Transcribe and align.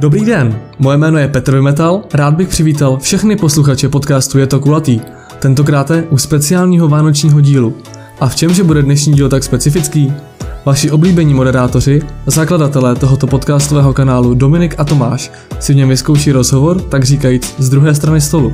Dobrý 0.00 0.24
den, 0.24 0.58
moje 0.78 0.96
jméno 0.96 1.18
je 1.18 1.28
Petr 1.28 1.54
Vymetal, 1.54 2.02
rád 2.14 2.34
bych 2.34 2.48
přivítal 2.48 2.98
všechny 2.98 3.36
posluchače 3.36 3.88
podcastu 3.88 4.38
Je 4.38 4.46
to 4.46 4.60
kulatý, 4.60 5.00
tentokrát 5.38 5.90
u 6.10 6.18
speciálního 6.18 6.88
vánočního 6.88 7.40
dílu. 7.40 7.74
A 8.20 8.28
v 8.28 8.36
čemže 8.36 8.64
bude 8.64 8.82
dnešní 8.82 9.12
díl 9.12 9.28
tak 9.28 9.44
specifický? 9.44 10.12
Vaši 10.64 10.90
oblíbení 10.90 11.34
moderátoři, 11.34 12.02
zakladatelé 12.26 12.94
tohoto 12.94 13.26
podcastového 13.26 13.92
kanálu 13.92 14.34
Dominik 14.34 14.74
a 14.78 14.84
Tomáš 14.84 15.32
si 15.58 15.72
v 15.72 15.76
něm 15.76 15.88
vyzkouší 15.88 16.32
rozhovor, 16.32 16.80
tak 16.80 17.04
říkajíc, 17.04 17.54
z 17.58 17.68
druhé 17.68 17.94
strany 17.94 18.20
stolu. 18.20 18.52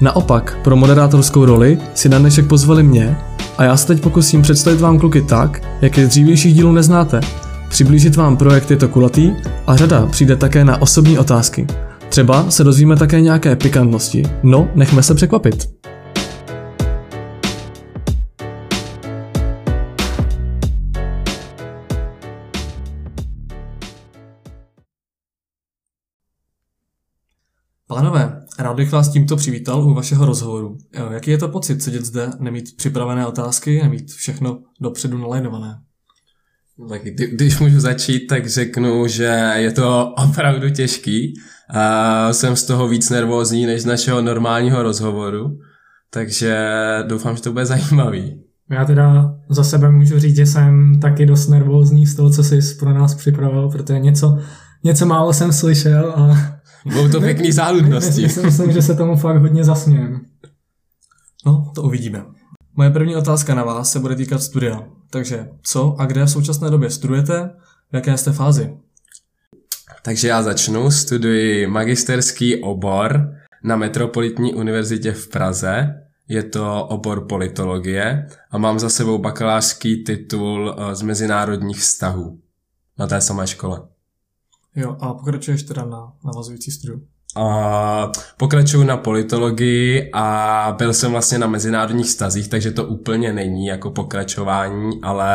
Naopak, 0.00 0.58
pro 0.64 0.76
moderátorskou 0.76 1.44
roli 1.44 1.78
si 1.94 2.08
na 2.08 2.18
dnešek 2.18 2.46
pozvali 2.46 2.82
mě 2.82 3.18
a 3.58 3.64
já 3.64 3.76
se 3.76 3.86
teď 3.86 4.02
pokusím 4.02 4.42
představit 4.42 4.80
vám 4.80 4.98
kluky 4.98 5.22
tak, 5.22 5.62
jak 5.80 5.98
je 5.98 6.06
z 6.06 6.08
dřívějších 6.08 6.54
dílů 6.54 6.72
neznáte. 6.72 7.20
Přiblížit 7.76 8.16
vám 8.16 8.36
projekt 8.36 8.70
Je 8.70 8.76
to 8.76 8.88
kulatý 8.88 9.32
a 9.66 9.76
řada 9.76 10.06
přijde 10.06 10.36
také 10.36 10.64
na 10.64 10.82
osobní 10.82 11.18
otázky. 11.18 11.66
Třeba 12.08 12.50
se 12.50 12.64
dozvíme 12.64 12.96
také 12.96 13.20
nějaké 13.20 13.56
pikantnosti. 13.56 14.22
No, 14.42 14.68
nechme 14.74 15.02
se 15.02 15.14
překvapit. 15.14 15.70
Pánové, 27.86 28.44
rád 28.58 28.76
bych 28.76 28.92
vás 28.92 29.08
tímto 29.08 29.36
přivítal 29.36 29.82
u 29.82 29.94
vašeho 29.94 30.26
rozhovoru. 30.26 30.78
Jaký 31.10 31.30
je 31.30 31.38
to 31.38 31.48
pocit 31.48 31.82
sedět 31.82 32.04
zde, 32.04 32.30
nemít 32.38 32.76
připravené 32.76 33.26
otázky, 33.26 33.82
nemít 33.82 34.10
všechno 34.10 34.58
dopředu 34.80 35.18
nalajnované? 35.18 35.85
Tak 36.88 37.02
když 37.32 37.58
můžu 37.58 37.80
začít, 37.80 38.26
tak 38.26 38.46
řeknu, 38.46 39.06
že 39.06 39.52
je 39.54 39.72
to 39.72 40.14
opravdu 40.28 40.70
těžký. 40.70 41.34
A 41.70 42.32
jsem 42.32 42.56
z 42.56 42.64
toho 42.64 42.88
víc 42.88 43.10
nervózní 43.10 43.66
než 43.66 43.82
z 43.82 43.86
našeho 43.86 44.22
normálního 44.22 44.82
rozhovoru, 44.82 45.58
takže 46.10 46.68
doufám, 47.06 47.36
že 47.36 47.42
to 47.42 47.52
bude 47.52 47.66
zajímavý. 47.66 48.40
Já 48.70 48.84
teda 48.84 49.34
za 49.48 49.64
sebe 49.64 49.90
můžu 49.90 50.18
říct, 50.18 50.36
že 50.36 50.46
jsem 50.46 51.00
taky 51.00 51.26
dost 51.26 51.48
nervózní 51.48 52.06
z 52.06 52.14
toho, 52.16 52.30
co 52.30 52.44
jsi 52.44 52.60
pro 52.78 52.94
nás 52.94 53.14
připravil, 53.14 53.68
protože 53.68 53.98
něco, 53.98 54.38
něco 54.84 55.06
málo 55.06 55.32
jsem 55.32 55.52
slyšel 55.52 56.12
a... 56.16 56.36
Budou 56.84 57.08
to 57.08 57.20
pěkný 57.20 57.52
záludnosti. 57.62 58.22
Myslím, 58.22 58.44
myslím, 58.44 58.72
že 58.72 58.82
se 58.82 58.94
tomu 58.94 59.16
fakt 59.16 59.36
hodně 59.36 59.64
zasmějem. 59.64 60.20
No, 61.46 61.72
to 61.74 61.82
uvidíme. 61.82 62.24
Moje 62.76 62.90
první 62.90 63.16
otázka 63.16 63.54
na 63.54 63.64
vás 63.64 63.92
se 63.92 64.00
bude 64.00 64.16
týkat 64.16 64.42
studia. 64.42 64.82
Takže 65.16 65.48
co 65.62 65.96
a 65.98 66.06
kde 66.06 66.24
v 66.24 66.30
současné 66.30 66.70
době 66.70 66.90
studujete? 66.90 67.50
V 67.92 67.94
jaké 67.94 68.16
jste 68.16 68.32
fázi? 68.32 68.76
Takže 70.02 70.28
já 70.28 70.42
začnu. 70.42 70.90
Studuji 70.90 71.66
magisterský 71.66 72.62
obor 72.62 73.34
na 73.64 73.76
Metropolitní 73.76 74.54
univerzitě 74.54 75.12
v 75.12 75.28
Praze. 75.28 76.02
Je 76.28 76.42
to 76.42 76.86
obor 76.86 77.26
politologie 77.28 78.26
a 78.50 78.58
mám 78.58 78.78
za 78.78 78.88
sebou 78.88 79.18
bakalářský 79.18 80.04
titul 80.04 80.76
eh, 80.78 80.94
z 80.94 81.02
mezinárodních 81.02 81.78
vztahů 81.78 82.40
na 82.98 83.06
té 83.06 83.20
samé 83.20 83.46
škole. 83.46 83.88
Jo, 84.74 84.96
a 85.00 85.14
pokračuješ 85.14 85.62
teda 85.62 85.84
na 85.84 86.12
navazující 86.24 86.70
studiu? 86.70 87.06
Uh, 87.38 88.12
pokračuju 88.36 88.84
na 88.84 88.96
politologii 88.96 90.10
a 90.12 90.74
byl 90.78 90.94
jsem 90.94 91.10
vlastně 91.10 91.38
na 91.38 91.46
mezinárodních 91.46 92.10
stazích, 92.10 92.48
takže 92.48 92.70
to 92.70 92.84
úplně 92.84 93.32
není 93.32 93.66
jako 93.66 93.90
pokračování, 93.90 94.90
ale 95.02 95.28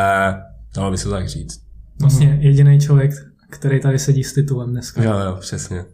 dalo 0.74 0.90
by 0.90 0.98
se 0.98 1.08
tak 1.08 1.28
říct. 1.28 1.60
Vlastně 2.00 2.38
jediný 2.40 2.80
člověk, 2.80 3.10
který 3.50 3.80
tady 3.80 3.98
sedí 3.98 4.24
s 4.24 4.32
titulem 4.32 4.70
dneska. 4.70 5.02
Jo, 5.02 5.18
jo, 5.18 5.36
přesně. 5.40 5.84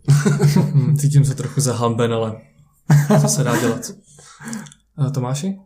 Cítím 0.98 1.24
se 1.24 1.34
trochu 1.34 1.60
zahamben, 1.60 2.12
ale 2.12 2.36
co 3.20 3.28
se 3.28 3.44
dá 3.44 3.60
dělat. 3.60 3.80
A 4.98 5.10
Tomáši? 5.10 5.58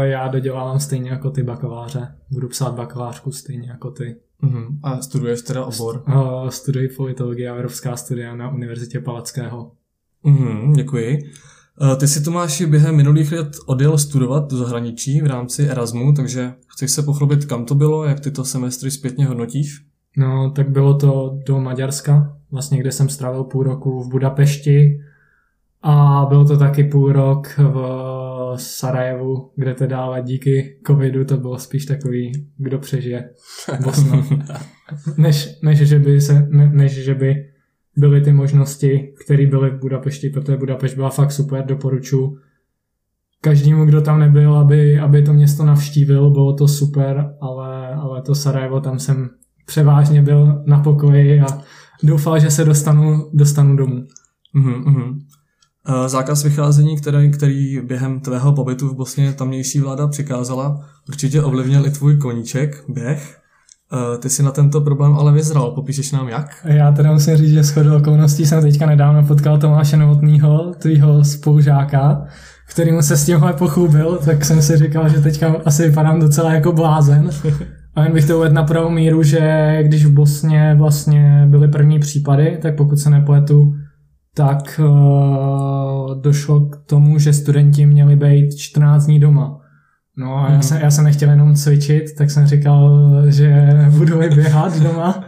Já 0.00 0.28
dodělávám 0.28 0.80
stejně 0.80 1.10
jako 1.10 1.30
ty 1.30 1.42
bakaláře. 1.42 2.08
Budu 2.30 2.48
psát 2.48 2.74
bakalářku 2.74 3.32
stejně 3.32 3.68
jako 3.68 3.90
ty. 3.90 4.16
Uh-huh. 4.42 4.78
A 4.82 5.02
studuješ 5.02 5.42
teda 5.42 5.64
obor? 5.64 6.04
Uh, 6.08 6.48
studuji 6.48 6.88
politologii 6.88 7.48
a 7.48 7.54
evropská 7.54 7.96
studia 7.96 8.36
na 8.36 8.50
Univerzitě 8.50 9.00
Palackého. 9.00 9.72
Uh-huh, 10.24 10.74
děkuji. 10.74 11.18
Uh, 11.80 11.96
ty 11.96 12.08
si 12.08 12.24
Tomáši 12.24 12.66
během 12.66 12.96
minulých 12.96 13.32
let 13.32 13.56
odjel 13.66 13.98
studovat 13.98 14.50
do 14.50 14.56
zahraničí 14.56 15.20
v 15.20 15.26
rámci 15.26 15.68
Erasmu, 15.68 16.12
takže 16.12 16.52
chceš 16.66 16.90
se 16.90 17.02
pochlubit, 17.02 17.44
kam 17.44 17.64
to 17.64 17.74
bylo, 17.74 18.04
jak 18.04 18.20
tyto 18.20 18.44
semestry 18.44 18.90
zpětně 18.90 19.26
hodnotíš? 19.26 19.86
No, 20.16 20.50
tak 20.50 20.70
bylo 20.70 20.94
to 20.94 21.38
do 21.46 21.60
Maďarska, 21.60 22.36
vlastně 22.50 22.78
kde 22.78 22.92
jsem 22.92 23.08
strávil 23.08 23.44
půl 23.44 23.62
roku 23.62 24.02
v 24.02 24.10
Budapešti 24.10 25.00
a 25.88 26.26
byl 26.28 26.46
to 26.46 26.56
taky 26.56 26.84
půl 26.84 27.12
rok 27.12 27.48
v 27.58 28.54
Sarajevu, 28.56 29.50
kde 29.56 29.74
teda 29.74 29.98
ale 29.98 30.22
díky 30.22 30.80
covidu 30.86 31.24
to 31.24 31.36
bylo 31.36 31.58
spíš 31.58 31.86
takový, 31.86 32.32
kdo 32.58 32.78
přežije 32.78 33.30
Bosna. 33.84 34.24
než, 35.16 35.58
než, 35.62 35.78
že 35.78 35.98
by 35.98 36.20
se, 36.20 36.46
ne, 36.50 36.70
než 36.72 36.92
že 36.92 37.14
by 37.14 37.34
byly 37.96 38.20
ty 38.20 38.32
možnosti, 38.32 39.12
které 39.24 39.46
byly 39.46 39.70
v 39.70 39.80
Budapešti, 39.80 40.30
protože 40.30 40.56
Budapešť 40.56 40.94
byla 40.94 41.10
fakt 41.10 41.32
super, 41.32 41.66
doporučuji 41.66 42.38
každému, 43.40 43.84
kdo 43.84 44.02
tam 44.02 44.20
nebyl, 44.20 44.56
aby, 44.56 44.98
aby 44.98 45.22
to 45.22 45.32
město 45.32 45.64
navštívil, 45.64 46.30
bylo 46.30 46.52
to 46.52 46.68
super, 46.68 47.34
ale, 47.40 47.94
ale 47.94 48.22
to 48.22 48.34
Sarajevo, 48.34 48.80
tam 48.80 48.98
jsem 48.98 49.30
převážně 49.66 50.22
byl 50.22 50.62
na 50.66 50.78
pokoji 50.78 51.40
a 51.40 51.46
doufal, 52.02 52.40
že 52.40 52.50
se 52.50 52.64
dostanu, 52.64 53.30
dostanu 53.34 53.76
domů. 53.76 54.04
Mm-hmm. 54.54 55.18
Zákaz 56.06 56.44
vycházení, 56.44 56.96
který, 56.96 57.30
který 57.30 57.80
během 57.80 58.20
tvého 58.20 58.52
pobytu 58.52 58.88
v 58.88 58.94
Bosně 58.94 59.32
tamnější 59.32 59.80
vláda 59.80 60.06
přikázala, 60.06 60.80
určitě 61.08 61.42
ovlivnil 61.42 61.86
i 61.86 61.90
tvůj 61.90 62.16
koníček, 62.16 62.84
běh. 62.88 63.38
Ty 64.18 64.30
si 64.30 64.42
na 64.42 64.50
tento 64.50 64.80
problém 64.80 65.14
ale 65.14 65.32
vyzral, 65.32 65.70
popíšeš 65.70 66.12
nám 66.12 66.28
jak? 66.28 66.46
Já 66.64 66.92
teda 66.92 67.12
musím 67.12 67.36
říct, 67.36 67.50
že 67.50 67.62
shodou 67.62 67.96
okolností 67.96 68.46
jsem 68.46 68.62
teďka 68.62 68.86
nedávno 68.86 69.22
potkal 69.22 69.58
Tomáše 69.58 69.96
Novotnýho, 69.96 70.74
tvýho 70.78 71.24
spolužáka, 71.24 72.24
mu 72.92 73.02
se 73.02 73.16
s 73.16 73.26
tímhle 73.26 73.52
pochlúbil, 73.52 74.18
tak 74.24 74.44
jsem 74.44 74.62
si 74.62 74.76
říkal, 74.76 75.08
že 75.08 75.20
teďka 75.20 75.56
asi 75.64 75.88
vypadám 75.88 76.20
docela 76.20 76.52
jako 76.52 76.72
blázen. 76.72 77.30
A 77.94 78.02
jen 78.02 78.12
bych 78.12 78.26
to 78.26 78.36
uvedl 78.36 78.54
na 78.54 78.62
pravou 78.62 78.90
míru, 78.90 79.22
že 79.22 79.78
když 79.82 80.04
v 80.04 80.10
Bosně 80.10 80.74
vlastně 80.78 81.46
byly 81.48 81.68
první 81.68 81.98
případy, 81.98 82.58
tak 82.62 82.76
pokud 82.76 82.98
se 82.98 83.10
nepletu, 83.10 83.74
tak 84.36 84.80
uh, 84.84 86.20
došlo 86.20 86.60
k 86.60 86.76
tomu, 86.76 87.18
že 87.18 87.32
studenti 87.32 87.86
měli 87.86 88.16
být 88.16 88.56
14 88.56 89.06
dní 89.06 89.20
doma. 89.20 89.60
No 90.18 90.36
a 90.36 90.48
já, 90.48 90.54
mhm. 90.54 90.62
jsem, 90.62 90.78
já 90.82 90.90
jsem 90.90 91.04
nechtěl 91.04 91.30
jenom 91.30 91.54
cvičit, 91.54 92.04
tak 92.18 92.30
jsem 92.30 92.46
říkal, 92.46 93.06
že 93.28 93.68
budu 93.90 94.22
i 94.22 94.28
běhat 94.28 94.78
doma. 94.78 95.24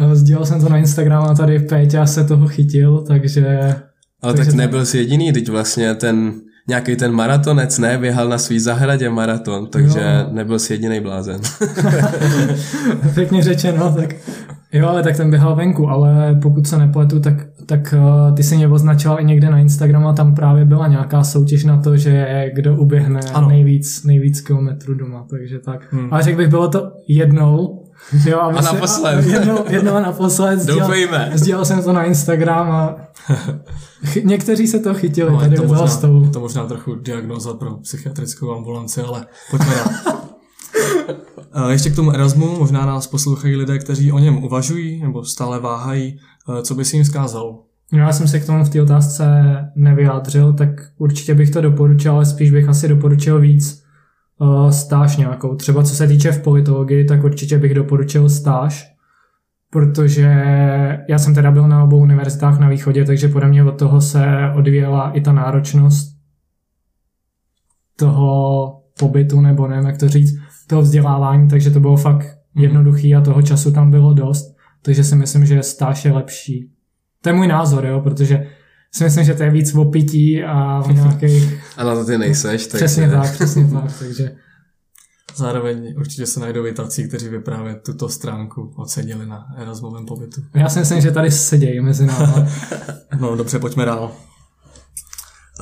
Eh, 0.00 0.16
sdílel 0.16 0.46
jsem 0.46 0.60
to 0.60 0.68
na 0.68 0.76
Instagram 0.76 1.24
a 1.24 1.34
tady 1.34 1.58
Péťa 1.58 2.06
se 2.06 2.24
toho 2.24 2.48
chytil, 2.48 3.04
takže... 3.08 3.74
Ale 4.22 4.34
takže 4.34 4.50
tak 4.50 4.58
nebyl 4.58 4.86
jsi 4.86 4.98
jediný, 4.98 5.32
teď 5.32 5.48
vlastně 5.48 5.94
ten 5.94 6.32
nějaký 6.68 6.96
ten 6.96 7.12
maratonec, 7.12 7.78
ne, 7.78 7.98
běhal 7.98 8.28
na 8.28 8.38
svý 8.38 8.60
zahradě 8.60 9.10
maraton, 9.10 9.66
takže 9.66 10.00
no. 10.00 10.34
nebyl 10.34 10.58
jsi 10.58 10.72
jediný 10.72 11.00
blázen. 11.00 11.40
Pěkně 13.14 13.42
řečeno, 13.42 13.94
tak 13.96 14.14
jo, 14.76 14.88
ale 14.88 15.02
tak 15.02 15.16
ten 15.16 15.30
běhal 15.30 15.56
venku, 15.56 15.88
ale 15.88 16.38
pokud 16.42 16.66
se 16.66 16.78
nepletu, 16.78 17.20
tak 17.20 17.34
tak 17.66 17.94
uh, 17.96 18.34
ty 18.34 18.42
si 18.42 18.56
mě 18.56 18.68
označila 18.68 19.16
i 19.16 19.24
někde 19.24 19.50
na 19.50 19.58
Instagramu 19.58 20.08
a 20.08 20.12
tam 20.12 20.34
právě 20.34 20.64
byla 20.64 20.86
nějaká 20.86 21.24
soutěž 21.24 21.64
na 21.64 21.82
to, 21.82 21.96
že 21.96 22.50
kdo 22.54 22.76
uběhne 22.76 23.20
ano. 23.34 23.48
nejvíc, 23.48 24.04
nejvíc 24.04 24.40
kilometrů 24.40 24.94
doma, 24.94 25.26
takže 25.30 25.58
tak. 25.58 25.92
Hmm. 25.92 26.08
Ale 26.12 26.22
řekl 26.22 26.36
bych, 26.36 26.48
bylo 26.48 26.68
to 26.68 26.92
jednou, 27.08 27.82
Jo, 28.26 28.38
a, 28.40 28.46
a 28.46 28.60
naposled. 28.60 29.14
A 29.14 29.20
jednou, 29.32 29.64
jednou 29.68 29.94
a 29.94 30.00
naposled. 30.00 30.66
Doufejme. 30.66 31.30
Sdílel 31.34 31.64
jsem 31.64 31.82
to 31.82 31.92
na 31.92 32.04
Instagram 32.04 32.70
a 32.70 32.96
někteří 34.24 34.66
se 34.66 34.78
to 34.78 34.94
chytili 34.94 35.32
no, 35.32 35.40
tady 35.40 35.56
to 35.56 35.64
možná, 35.64 35.86
to 36.32 36.40
možná 36.40 36.66
trochu 36.66 36.94
diagnoza 36.94 37.54
pro 37.54 37.74
psychiatrickou 37.76 38.52
ambulanci, 38.52 39.00
ale 39.00 39.26
pojďme 39.50 39.74
dál. 39.74 40.16
Ještě 41.70 41.90
k 41.90 41.96
tomu 41.96 42.12
Erasmu, 42.12 42.58
možná 42.58 42.86
nás 42.86 43.06
poslouchají 43.06 43.56
lidé, 43.56 43.78
kteří 43.78 44.12
o 44.12 44.18
něm 44.18 44.44
uvažují 44.44 45.02
nebo 45.02 45.24
stále 45.24 45.60
váhají. 45.60 46.18
Co 46.62 46.74
by 46.74 46.84
si 46.84 46.96
jim 46.96 47.04
zkázal? 47.04 47.58
Já 47.92 48.12
jsem 48.12 48.28
se 48.28 48.40
k 48.40 48.46
tomu 48.46 48.64
v 48.64 48.68
té 48.68 48.82
otázce 48.82 49.26
nevyjádřil, 49.76 50.52
tak 50.52 50.68
určitě 50.98 51.34
bych 51.34 51.50
to 51.50 51.60
doporučil, 51.60 52.12
ale 52.12 52.26
spíš 52.26 52.50
bych 52.50 52.68
asi 52.68 52.88
doporučil 52.88 53.40
víc 53.40 53.82
uh, 54.38 54.70
stáž 54.70 55.16
nějakou. 55.16 55.56
Třeba 55.56 55.82
co 55.82 55.94
se 55.94 56.06
týče 56.06 56.32
v 56.32 56.42
politologii, 56.42 57.04
tak 57.04 57.24
určitě 57.24 57.58
bych 57.58 57.74
doporučil 57.74 58.28
stáž, 58.28 58.94
protože 59.70 60.28
já 61.08 61.18
jsem 61.18 61.34
teda 61.34 61.50
byl 61.50 61.68
na 61.68 61.84
obou 61.84 61.98
univerzitách 61.98 62.58
na 62.58 62.68
východě, 62.68 63.04
takže 63.04 63.28
podle 63.28 63.48
mě 63.48 63.64
od 63.64 63.78
toho 63.78 64.00
se 64.00 64.26
odvíjela 64.56 65.10
i 65.10 65.20
ta 65.20 65.32
náročnost 65.32 66.16
toho 67.96 68.82
pobytu, 68.98 69.40
nebo 69.40 69.68
nevím, 69.68 69.86
jak 69.86 69.98
to 69.98 70.08
říct, 70.08 70.38
toho 70.66 70.82
vzdělávání, 70.82 71.48
takže 71.48 71.70
to 71.70 71.80
bylo 71.80 71.96
fakt 71.96 72.38
jednoduchý 72.54 73.14
a 73.14 73.20
toho 73.20 73.42
času 73.42 73.72
tam 73.72 73.90
bylo 73.90 74.14
dost, 74.14 74.56
takže 74.82 75.04
si 75.04 75.16
myslím, 75.16 75.46
že 75.46 75.62
stáž 75.62 76.04
je 76.04 76.12
lepší 76.12 76.76
to 77.26 77.30
je 77.30 77.34
můj 77.34 77.48
názor, 77.48 77.86
jo, 77.86 78.00
protože 78.00 78.46
si 78.94 79.04
myslím, 79.04 79.24
že 79.24 79.34
to 79.34 79.42
je 79.42 79.50
víc 79.50 79.74
o 79.74 79.84
pití 79.84 80.42
a 80.44 80.80
o 80.80 80.92
nějakých... 80.92 81.60
A 81.76 81.84
na 81.84 81.94
to 81.94 82.04
ty 82.04 82.18
nejseš, 82.18 82.66
tak 82.66 82.78
Přesně 82.78 83.10
tak, 83.10 83.32
přesně 83.32 83.68
tak, 83.68 83.92
takže... 83.98 84.36
Zároveň 85.36 85.94
určitě 85.98 86.26
se 86.26 86.40
najdou 86.40 86.66
i 86.66 86.72
tací, 86.72 87.08
kteří 87.08 87.28
by 87.28 87.40
právě 87.40 87.74
tuto 87.74 88.08
stránku 88.08 88.72
ocenili 88.76 89.26
na 89.26 89.46
Erasmovém 89.56 90.06
pobytu. 90.06 90.40
Já 90.54 90.68
si 90.68 90.78
myslím, 90.78 91.00
že 91.00 91.10
tady 91.10 91.30
sedějí 91.30 91.80
mezi 91.80 92.06
námi. 92.06 92.48
No 93.20 93.36
dobře, 93.36 93.58
pojďme 93.58 93.84
dál. 93.84 94.12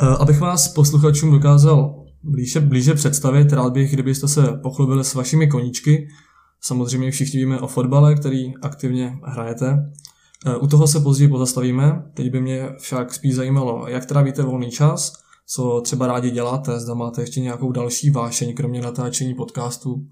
Eh, 0.03 0.17
Abych 0.19 0.41
vás 0.41 0.69
posluchačům 0.69 1.31
dokázal 1.31 2.04
blíže, 2.25 2.61
blíže 2.61 2.95
představit, 2.95 3.53
rád 3.53 3.73
bych, 3.73 3.93
kdybyste 3.93 4.29
se 4.29 4.43
pochlubili 4.63 5.05
s 5.05 5.15
vašimi 5.15 5.47
koníčky. 5.47 6.09
Samozřejmě 6.61 7.11
všichni 7.11 7.41
víme 7.41 7.61
o 7.61 7.67
fotbale, 7.67 8.15
který 8.15 8.57
aktivně 8.63 9.19
hrajete. 9.25 9.93
Eh, 10.47 10.57
U 10.57 10.67
toho 10.67 10.87
se 10.87 11.01
později 11.01 11.29
pozastavíme, 11.29 12.03
teď 12.15 12.31
by 12.31 12.41
mě 12.41 12.69
však 12.79 13.15
spíš 13.15 13.35
zajímalo, 13.35 13.89
jak 13.89 14.07
trávíte 14.07 14.43
volný 14.43 14.71
čas, 14.71 15.13
co 15.47 15.81
třeba 15.81 16.07
rádi 16.07 16.31
děláte, 16.31 16.81
zda 16.81 16.95
máte 16.95 17.23
ještě 17.23 17.41
nějakou 17.41 17.73
další 17.73 18.11
vášeň, 18.11 18.55
kromě 18.55 18.81
natáčení 18.81 19.35
podcastů. 19.35 20.07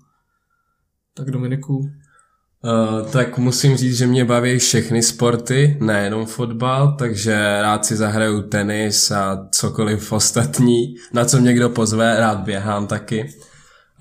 Tak 1.15 1.31
Dominiku, 1.31 1.91
Uh, 2.65 3.11
tak 3.11 3.39
musím 3.39 3.77
říct, 3.77 3.97
že 3.99 4.07
mě 4.07 4.25
baví 4.25 4.59
všechny 4.59 5.03
sporty, 5.03 5.77
nejenom 5.81 6.27
fotbal, 6.27 6.97
takže 6.99 7.59
rád 7.63 7.85
si 7.87 7.97
zahraju 7.97 8.43
tenis 8.43 9.11
a 9.11 9.49
cokoliv 9.51 10.13
ostatní, 10.13 10.95
na 11.13 11.25
co 11.25 11.41
mě 11.41 11.55
kdo 11.55 11.69
pozve, 11.69 12.21
rád 12.21 12.39
běhám 12.39 12.87
taky. 12.87 13.35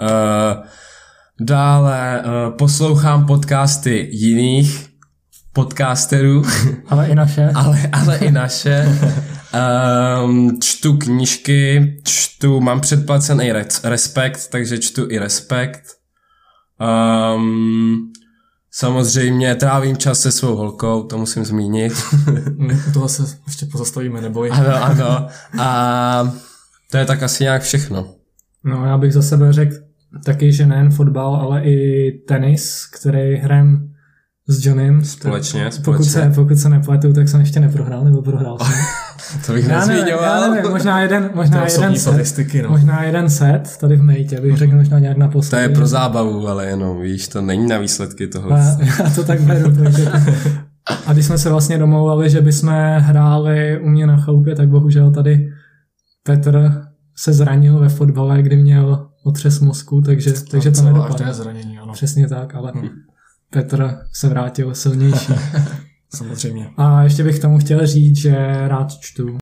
Uh, 0.02 0.66
dále 1.40 2.24
uh, 2.26 2.58
poslouchám 2.58 3.26
podcasty 3.26 4.10
jiných 4.12 4.90
podcasterů, 5.54 6.44
Ale 6.88 7.08
i 7.08 7.16
naše. 7.16 7.52
ale, 7.56 7.90
ale 7.92 8.18
i 8.18 8.32
naše. 8.32 9.00
Um, 10.24 10.60
čtu 10.62 10.98
knížky, 10.98 11.94
čtu, 12.04 12.62
mám 12.62 12.82
předplacený 12.82 13.52
res, 13.52 13.84
respekt, 13.84 14.48
takže 14.52 14.80
čtu 14.80 15.06
i 15.10 15.20
respekt. 15.20 15.84
Um, 17.36 18.12
samozřejmě 18.72 19.56
trávím 19.56 19.98
čas 19.98 20.20
se 20.20 20.32
svou 20.32 20.56
holkou, 20.56 21.04
to 21.04 21.18
musím 21.18 21.46
zmínit. 21.46 21.94
u 22.90 22.92
toho 22.94 23.10
se 23.10 23.24
ještě 23.48 23.66
pozastavíme, 23.66 24.22
neboj. 24.22 24.52
ano, 24.52 24.84
ano. 24.84 25.28
A 25.60 26.34
to 26.92 26.98
je 26.98 27.06
tak 27.06 27.24
asi 27.24 27.44
nějak 27.44 27.62
všechno. 27.62 28.16
No 28.64 28.86
já 28.86 28.98
bych 28.98 29.14
za 29.14 29.22
sebe 29.22 29.54
řekl 29.54 29.76
taky, 30.26 30.52
že 30.52 30.66
nejen 30.66 30.92
fotbal, 30.92 31.36
ale 31.36 31.64
i 31.64 32.12
tenis, 32.28 32.86
který 32.86 33.36
hrajem 33.36 33.91
s 34.48 34.66
Johnem. 34.66 35.04
Společně, 35.06 35.64
Pokud 35.66 35.82
společně. 35.82 36.12
se, 36.12 36.32
pokud 36.36 36.58
se 36.58 36.70
nepletu, 36.70 37.14
tak 37.14 37.30
jsem 37.30 37.40
ještě 37.40 37.60
neprohrál, 37.60 38.04
nebo 38.04 38.22
prohrál 38.22 38.58
jsem. 38.60 38.74
To 39.46 39.54
bych 39.54 39.68
já, 39.68 39.80
nevím, 39.80 39.96
nezmíňoval. 39.96 40.42
já 40.44 40.50
nevím, 40.54 40.72
možná 40.72 41.02
jeden, 41.02 41.30
To 41.30 41.36
možná 41.36 41.66
je 41.66 41.72
jeden 41.74 41.96
set, 41.98 42.38
no. 42.64 42.70
možná 42.70 43.04
jeden 43.04 43.30
set 43.30 43.78
tady 43.80 43.96
v 43.96 44.04
mejtě, 44.04 44.42
bych 44.42 44.58
řekl 44.58 44.76
možná 44.76 45.00
nějak 45.00 45.16
To 45.16 45.20
naposledy. 45.20 45.64
je 45.64 45.70
pro 45.70 45.88
zábavu, 45.88 46.48
ale 46.48 46.66
jenom, 46.68 47.02
víš, 47.02 47.28
to 47.28 47.42
není 47.42 47.68
na 47.68 47.78
výsledky 47.78 48.28
tohle. 48.28 48.60
Já, 48.60 48.78
já 49.04 49.10
to 49.10 49.24
tak 49.24 49.42
beru. 49.42 49.76
Takže... 49.76 50.12
A 51.08 51.14
když 51.14 51.26
jsme 51.26 51.38
se 51.38 51.50
vlastně 51.50 51.78
domlouvali, 51.78 52.30
že 52.30 52.42
bychom 52.42 52.70
hráli 52.98 53.80
u 53.84 53.90
mě 53.90 54.08
na 54.08 54.18
chalupě, 54.18 54.56
tak 54.56 54.70
bohužel 54.70 55.12
tady 55.12 55.50
Petr 56.24 56.82
se 57.18 57.34
zranil 57.34 57.80
ve 57.80 57.90
fotbale, 57.90 58.42
kdy 58.42 58.56
měl 58.58 59.08
otřes 59.24 59.60
mozku, 59.60 60.02
takže, 60.02 60.34
takže 60.52 60.72
to 60.72 60.82
nedopadlo. 60.82 61.34
zranění, 61.34 61.80
ano. 61.80 61.94
Přesně 61.94 62.28
tak, 62.28 62.56
ale 62.56 62.72
Hm. 62.76 62.88
Petr 63.54 63.98
se 64.14 64.30
vrátil 64.30 64.76
silnější. 64.76 65.34
Samozřejmě. 66.16 66.70
A 66.78 67.04
ještě 67.04 67.24
bych 67.24 67.40
tomu 67.40 67.60
chtěl 67.60 67.88
říct, 67.88 68.18
že 68.18 68.68
rád 68.68 68.92
čtu. 69.00 69.28
Uh, 69.28 69.38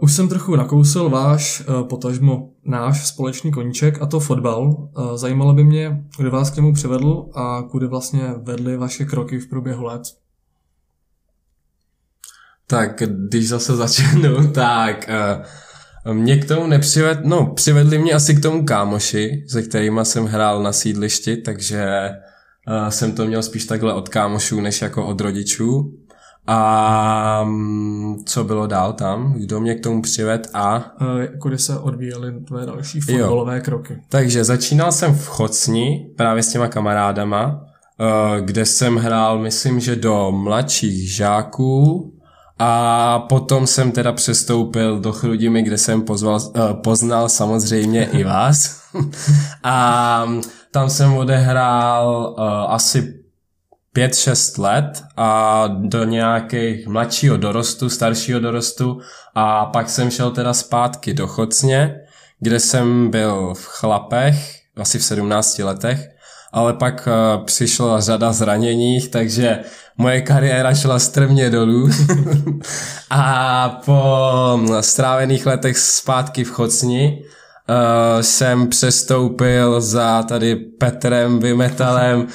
už 0.00 0.12
jsem 0.12 0.28
trochu 0.28 0.56
nakousil 0.56 1.10
váš, 1.10 1.60
uh, 1.68 1.88
potažmo 1.88 2.50
náš 2.64 3.06
společný 3.06 3.52
koníček, 3.52 4.02
a 4.02 4.06
to 4.06 4.20
fotbal. 4.20 4.68
Uh, 4.68 5.16
zajímalo 5.16 5.52
by 5.52 5.64
mě, 5.64 6.04
kdo 6.18 6.30
vás 6.30 6.50
k 6.50 6.56
němu 6.56 6.74
přivedl 6.74 7.26
a 7.34 7.62
kudy 7.62 7.86
vlastně 7.86 8.20
vedly 8.42 8.76
vaše 8.76 9.04
kroky 9.04 9.38
v 9.38 9.48
průběhu 9.48 9.84
let. 9.84 10.02
Tak 12.66 13.02
když 13.28 13.48
zase 13.48 13.76
začnu, 13.76 14.52
tak 14.52 15.10
uh, 16.06 16.14
mě 16.14 16.36
k 16.36 16.48
tomu 16.48 16.66
nepřived, 16.66 17.24
no 17.24 17.46
přivedli 17.46 17.98
mě 17.98 18.12
asi 18.12 18.34
k 18.34 18.42
tomu 18.42 18.64
kámoši, 18.64 19.44
se 19.48 19.62
kterýma 19.62 20.04
jsem 20.04 20.24
hrál 20.24 20.62
na 20.62 20.72
sídlišti, 20.72 21.36
takže 21.36 22.10
uh, 22.68 22.88
jsem 22.88 23.12
to 23.12 23.26
měl 23.26 23.42
spíš 23.42 23.64
takhle 23.64 23.94
od 23.94 24.08
kámošů, 24.08 24.60
než 24.60 24.82
jako 24.82 25.06
od 25.06 25.20
rodičů. 25.20 25.94
A 26.50 27.44
mm, 27.44 28.24
co 28.24 28.44
bylo 28.44 28.66
dál 28.66 28.92
tam? 28.92 29.32
Kdo 29.32 29.60
mě 29.60 29.74
k 29.74 29.82
tomu 29.82 30.02
přived 30.02 30.50
a... 30.54 30.76
Uh, 31.00 31.38
kudy 31.38 31.58
se 31.58 31.78
odvíjely 31.78 32.40
tvé 32.40 32.66
další 32.66 33.00
fotbalové 33.00 33.60
kroky? 33.60 34.02
Takže 34.08 34.44
začínal 34.44 34.92
jsem 34.92 35.14
v 35.14 35.26
Chocni 35.26 36.10
právě 36.16 36.42
s 36.42 36.52
těma 36.52 36.68
kamarádama, 36.68 37.64
eh, 38.00 38.40
kde 38.40 38.64
jsem 38.64 38.96
hrál, 38.96 39.38
myslím, 39.38 39.80
že 39.80 39.96
do 39.96 40.32
mladších 40.32 41.14
žáků 41.14 42.12
a 42.58 43.18
potom 43.18 43.66
jsem 43.66 43.92
teda 43.92 44.12
přestoupil 44.12 45.00
do 45.00 45.12
Chrudimi, 45.12 45.62
kde 45.62 45.78
jsem 45.78 46.02
pozval, 46.02 46.40
eh, 46.56 46.74
poznal 46.74 47.28
samozřejmě 47.28 48.04
i 48.04 48.24
vás. 48.24 48.80
a 49.64 50.28
tam 50.70 50.90
jsem 50.90 51.16
odehrál 51.16 52.36
eh, 52.38 52.42
asi 52.68 53.14
5-6 53.96 54.62
let 54.62 55.02
a 55.16 55.64
do 55.66 56.04
nějakých 56.04 56.86
mladšího 56.86 57.36
dorostu, 57.36 57.90
staršího 57.90 58.40
dorostu 58.40 59.00
a 59.34 59.66
pak 59.66 59.90
jsem 59.90 60.10
šel 60.10 60.30
teda 60.30 60.54
zpátky 60.54 61.14
do 61.14 61.26
Chocně, 61.26 62.00
kde 62.40 62.60
jsem 62.60 63.10
byl 63.10 63.54
v 63.54 63.66
chlapech, 63.66 64.60
asi 64.76 64.98
v 64.98 65.04
17 65.04 65.58
letech, 65.58 66.08
ale 66.52 66.72
pak 66.72 67.08
uh, 67.08 67.44
přišla 67.44 68.00
řada 68.00 68.32
zraněních, 68.32 69.08
takže 69.08 69.58
moje 69.96 70.20
kariéra 70.20 70.74
šla 70.74 70.98
strmě 70.98 71.50
dolů. 71.50 71.90
A 73.10 73.68
po 73.84 74.60
strávených 74.80 75.46
letech 75.46 75.78
zpátky 75.78 76.44
v 76.44 76.50
Chocni 76.50 77.22
uh, 77.68 78.20
jsem 78.20 78.68
přestoupil 78.68 79.80
za 79.80 80.22
tady 80.22 80.56
Petrem 80.56 81.38
Vymetalem 81.38 82.20
uh, 82.20 82.26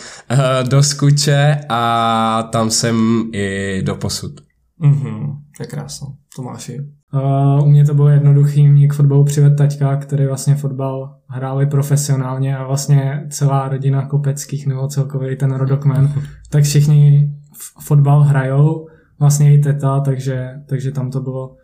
do 0.70 0.84
Skuče 0.84 1.60
a 1.70 2.50
tam 2.52 2.70
jsem 2.70 3.24
i 3.34 3.82
do 3.86 3.96
posud. 3.96 4.32
Mhm, 4.80 5.28
to 5.58 5.64
je 5.64 5.68
krásno. 5.68 6.08
Tomáši. 6.36 6.80
Uh, 7.14 7.64
u 7.64 7.70
mě 7.70 7.86
to 7.86 7.94
bylo 7.94 8.10
jednoduchý, 8.10 8.70
mě 8.70 8.88
k 8.88 8.94
fotbalu 8.94 9.24
přived 9.24 9.56
taťka, 9.58 9.96
který 9.96 10.26
vlastně 10.26 10.56
fotbal 10.56 11.16
hráli 11.28 11.66
profesionálně 11.66 12.58
a 12.58 12.68
vlastně 12.68 13.28
celá 13.30 13.70
rodina 13.70 14.06
Kopeckých 14.08 14.68
nebo 14.68 14.88
celkově 14.88 15.36
ten 15.36 15.52
rodokmen, 15.52 16.14
tak 16.50 16.64
všichni 16.64 17.32
fotbal 17.80 18.22
hrajou, 18.22 18.88
vlastně 19.20 19.54
i 19.54 19.58
teta, 19.58 20.00
takže, 20.00 20.50
takže 20.70 20.92
tam 20.92 21.12
to 21.12 21.22
bylo 21.22 21.56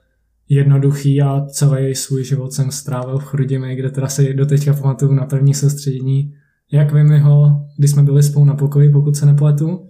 jednoduchý 0.50 1.22
a 1.22 1.46
celý 1.46 1.96
svůj 1.96 2.26
život 2.26 2.54
jsem 2.54 2.72
strávil 2.72 3.20
v 3.20 3.24
Chrudimi, 3.24 3.76
kde 3.76 3.90
teda 3.90 4.08
si 4.08 4.34
doteďka 4.34 4.74
pamatuju 4.74 5.14
na 5.14 5.26
první 5.26 5.54
soustředění, 5.54 6.34
jak 6.72 6.94
vím 6.94 7.20
ho, 7.20 7.66
když 7.78 7.92
jsme 7.92 8.04
byli 8.04 8.24
spolu 8.24 8.46
na 8.46 8.56
pokoji, 8.56 8.90
pokud 8.90 9.16
se 9.16 9.26
nepletu. 9.26 9.86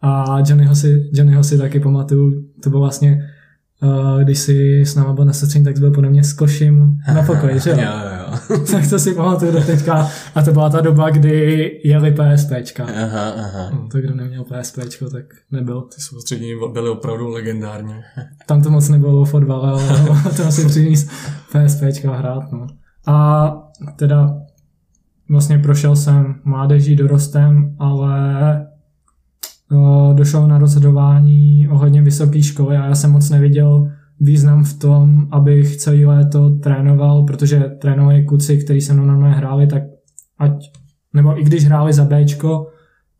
A 0.00 0.38
Johnnyho 0.38 0.74
si, 0.74 1.10
Johnnyho 1.12 1.44
si 1.44 1.58
taky 1.58 1.80
pamatuju, 1.80 2.44
to 2.62 2.70
bylo 2.70 2.82
vlastně 2.82 3.28
když 4.22 4.38
si 4.38 4.80
s 4.80 4.94
náma 4.94 5.12
byl 5.12 5.24
na 5.24 5.32
sestření, 5.32 5.64
tak 5.64 5.76
jsi 5.76 5.80
byl 5.80 5.90
podle 5.90 6.10
mě 6.10 6.24
s 6.24 6.32
koším 6.32 6.98
na 7.14 7.22
pokoji, 7.22 7.60
že 7.60 7.70
jo? 7.70 7.76
jo, 7.80 7.90
jo. 8.50 8.58
tak 8.72 8.90
to 8.90 8.98
si 8.98 9.14
pamatuju 9.14 9.52
do 9.52 9.60
teďka. 9.60 10.10
A 10.34 10.42
to 10.42 10.52
byla 10.52 10.70
ta 10.70 10.80
doba, 10.80 11.10
kdy 11.10 11.70
jeli 11.84 12.14
PSPčka. 12.14 12.84
Aha, 12.84 13.30
aha. 13.30 13.70
No, 13.72 13.88
to 13.88 13.98
kdo 13.98 14.14
neměl 14.14 14.44
PSPčko, 14.44 15.10
tak 15.10 15.24
nebyl. 15.50 15.80
Ty 15.82 16.00
soustředění 16.00 16.52
byly 16.72 16.90
opravdu 16.90 17.28
legendární. 17.28 17.94
Tam 18.46 18.62
to 18.62 18.70
moc 18.70 18.88
nebylo 18.88 19.20
o 19.20 19.24
fotbale, 19.24 19.72
ale 19.72 20.22
to 20.36 20.52
si 20.52 20.66
přinést 20.66 21.10
PSPčka 21.52 22.16
hrát. 22.16 22.52
No. 22.52 22.66
A 23.06 23.50
teda 23.96 24.38
vlastně 25.30 25.58
prošel 25.58 25.96
jsem 25.96 26.40
mládeží, 26.44 26.96
dorostem, 26.96 27.76
ale 27.78 28.67
došlo 30.14 30.46
na 30.46 30.58
rozhodování 30.58 31.68
o 31.68 31.78
hodně 31.78 32.02
vysoké 32.02 32.42
školy 32.42 32.76
a 32.76 32.84
já 32.86 32.94
jsem 32.94 33.10
moc 33.10 33.30
neviděl 33.30 33.88
význam 34.20 34.64
v 34.64 34.78
tom, 34.78 35.28
abych 35.30 35.76
celý 35.76 36.06
léto 36.06 36.50
trénoval, 36.50 37.24
protože 37.24 37.60
trénovali 37.60 38.24
kluci, 38.24 38.58
kteří 38.58 38.80
se 38.80 38.94
mnou 38.94 39.04
normálně 39.04 39.36
hráli, 39.36 39.66
tak 39.66 39.82
ať, 40.38 40.70
nebo 41.14 41.40
i 41.40 41.44
když 41.44 41.64
hráli 41.64 41.92
za 41.92 42.04
Bčko, 42.04 42.66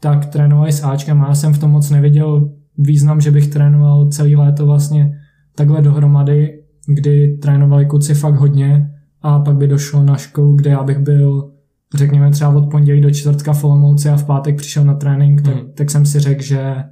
tak 0.01 0.27
trénovali 0.27 0.73
s 0.73 0.85
Ačkem. 0.85 1.23
A 1.23 1.29
já 1.29 1.35
jsem 1.35 1.53
v 1.53 1.59
tom 1.59 1.71
moc 1.71 1.91
neviděl 1.91 2.51
význam, 2.79 3.21
že 3.21 3.31
bych 3.31 3.49
trénoval 3.49 4.09
celý 4.09 4.37
léto 4.37 4.67
vlastně 4.67 5.19
takhle 5.55 5.83
dohromady, 5.83 6.63
kdy 6.87 7.39
trénovali 7.43 7.87
kluci 7.87 8.15
fakt 8.15 8.35
hodně 8.35 8.91
a 9.23 9.39
pak 9.39 9.57
by 9.57 9.67
došlo 9.67 10.05
na 10.05 10.17
školu, 10.17 10.55
kde 10.55 10.71
já 10.71 10.83
bych 10.83 10.99
byl 10.99 11.51
řekněme 11.95 12.31
třeba 12.31 12.51
od 12.51 12.71
pondělí 12.71 13.01
do 13.01 13.11
čtvrtka 13.11 13.53
v 13.53 13.65
Olomouci 13.65 14.09
a 14.09 14.17
v 14.17 14.25
pátek 14.25 14.57
přišel 14.57 14.85
na 14.85 14.95
trénink, 14.95 15.43
tak, 15.43 15.55
Mhm. 15.55 15.73
tak 15.77 15.91
jsem 15.91 16.07
si 16.07 16.21
řekl, 16.21 16.43
že 16.43 16.85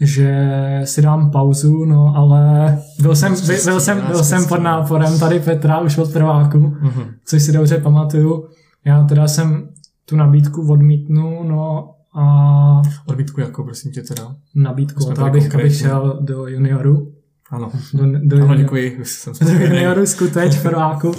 že 0.00 0.50
si 0.84 1.02
dám 1.02 1.30
pauzu, 1.30 1.84
no 1.84 2.12
ale 2.16 2.78
byl 3.02 3.16
jsem, 3.16 3.34
byl, 3.46 3.56
byl 3.64 3.80
jsem, 3.80 4.00
byl 4.06 4.24
jsem 4.24 4.46
pod 4.48 4.56
náporem 4.62 5.18
tady 5.18 5.40
Petra 5.40 5.80
už 5.80 5.98
od 5.98 6.12
prváku, 6.12 6.58
Mhm. 6.58 7.02
což 7.26 7.42
si 7.42 7.52
dobře 7.52 7.78
pamatuju. 7.78 8.48
Já 8.84 9.04
teda 9.04 9.28
jsem 9.28 9.68
tu 10.04 10.16
nabídku 10.16 10.72
odmítnu, 10.72 11.42
no 11.42 11.90
a 12.18 12.82
Odbítku 13.06 13.40
jako, 13.40 13.64
prosím 13.64 13.92
tě 13.92 14.02
teda. 14.02 14.34
nabídku, 14.54 15.04
to 15.14 15.24
abych, 15.24 15.54
abych 15.54 15.76
šel 15.76 16.18
do 16.20 16.46
junioru. 16.46 17.12
Ano. 17.50 17.70
Do, 17.94 18.06
do, 18.06 18.36
Ano, 18.36 18.46
junior- 18.46 18.56
děkuji. 18.58 19.00
Jsem 19.04 19.32
do 19.40 19.64
junioru 19.64 20.06
skuteč 20.06 20.58
prváku. 20.62 21.12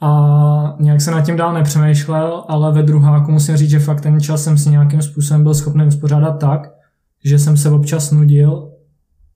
A 0.00 0.76
nějak 0.80 1.00
se 1.00 1.10
nad 1.10 1.20
tím 1.20 1.36
dál 1.36 1.52
nepřemýšlel, 1.54 2.44
ale 2.48 2.72
ve 2.72 2.82
druháku 2.82 3.32
musím 3.32 3.56
říct, 3.56 3.70
že 3.70 3.78
fakt 3.78 4.00
ten 4.00 4.20
čas 4.20 4.44
jsem 4.44 4.58
si 4.58 4.70
nějakým 4.70 5.02
způsobem 5.02 5.42
byl 5.42 5.54
schopný 5.54 5.86
uspořádat 5.86 6.32
tak, 6.32 6.70
že 7.24 7.38
jsem 7.38 7.56
se 7.56 7.70
občas 7.70 8.10
nudil, 8.10 8.70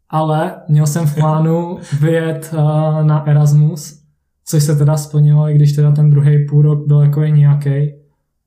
ale 0.09 0.55
měl 0.69 0.87
jsem 0.87 1.07
v 1.07 1.15
plánu 1.19 1.79
vyjet 2.01 2.55
uh, 2.55 3.05
na 3.05 3.27
Erasmus, 3.27 4.03
což 4.45 4.63
se 4.63 4.77
teda 4.77 4.97
splnilo, 4.97 5.49
i 5.49 5.55
když 5.55 5.73
teda 5.73 5.93
ten 5.93 6.11
druhý 6.11 6.47
půl 6.47 6.63
rok 6.63 6.87
byl 6.87 7.01
jako 7.01 7.21
nějaký. 7.21 7.93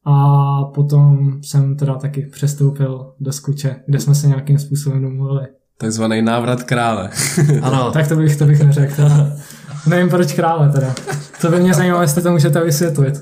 A 0.08 0.64
potom 0.64 1.38
jsem 1.42 1.78
teda 1.78 1.96
taky 1.96 2.22
přestoupil 2.22 3.14
do 3.20 3.32
Skuče, 3.32 3.76
kde 3.88 4.00
jsme 4.00 4.16
se 4.16 4.28
nějakým 4.28 4.60
způsobem 4.60 5.02
domluvili. 5.02 5.48
Takzvaný 5.78 6.22
návrat 6.22 6.64
krále. 6.64 7.10
Ano, 7.62 7.92
Tak 7.92 8.08
to 8.08 8.16
bych, 8.16 8.36
to 8.36 8.46
bych 8.46 8.60
neřekl. 8.60 8.96
Teda. 8.96 9.32
Nevím 9.88 10.10
proč 10.10 10.34
krále 10.34 10.72
teda. 10.72 10.96
To 11.42 11.50
by 11.52 11.60
mě 11.60 11.74
zajímalo, 11.74 12.02
jestli 12.02 12.22
to 12.22 12.32
můžete 12.32 12.64
vysvětlit. 12.64 13.14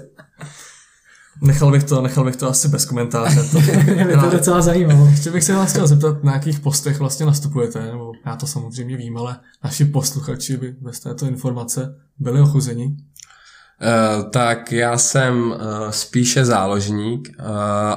nechal 1.42 1.72
bych 1.72 1.84
to, 1.84 2.02
nechal 2.02 2.24
bych 2.24 2.36
to 2.36 2.50
asi 2.50 2.68
bez 2.68 2.86
komentáře. 2.86 3.44
To, 3.44 3.60
Mě 3.94 4.06
by 4.06 4.14
to 4.14 4.30
docela 4.30 4.62
zajímalo. 4.62 5.08
Ještě 5.08 5.32
bych 5.32 5.44
se 5.44 5.54
vás 5.54 5.72
chtěl 5.72 5.88
zeptat, 5.88 6.24
na 6.24 6.34
jakých 6.34 6.60
postech 6.60 7.00
vlastně 7.00 7.26
nastupujete, 7.26 7.86
nebo 7.86 8.12
já 8.26 8.36
to 8.36 8.48
samozřejmě 8.48 8.98
vím, 8.98 9.18
ale 9.18 9.36
naši 9.64 9.86
posluchači 9.86 10.58
by 10.58 10.76
bez 10.82 11.00
této 11.00 11.26
informace 11.26 11.96
byli 12.20 12.42
ochuzeni. 12.42 12.86
Uh, 12.86 14.30
tak 14.30 14.72
já 14.72 14.98
jsem 14.98 15.52
uh, 15.52 15.58
spíše 15.90 16.46
záložník. 16.46 17.30
Uh, 17.40 17.46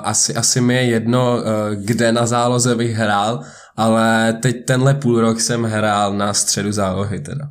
asi, 0.03 0.35
asi 0.35 0.61
mi 0.61 0.75
je 0.75 0.85
jedno, 0.85 1.37
uh, 1.37 1.43
kde 1.75 2.13
na 2.13 2.27
záloze 2.27 2.75
bych 2.75 2.97
hrál, 2.97 3.43
ale 3.77 4.33
teď 4.33 4.65
tenhle 4.65 4.95
půl 4.95 5.21
rok 5.21 5.41
jsem 5.41 5.63
hrál 5.63 6.17
na 6.17 6.35
středu 6.35 6.73
zálohy 6.73 7.21
teda. 7.21 7.51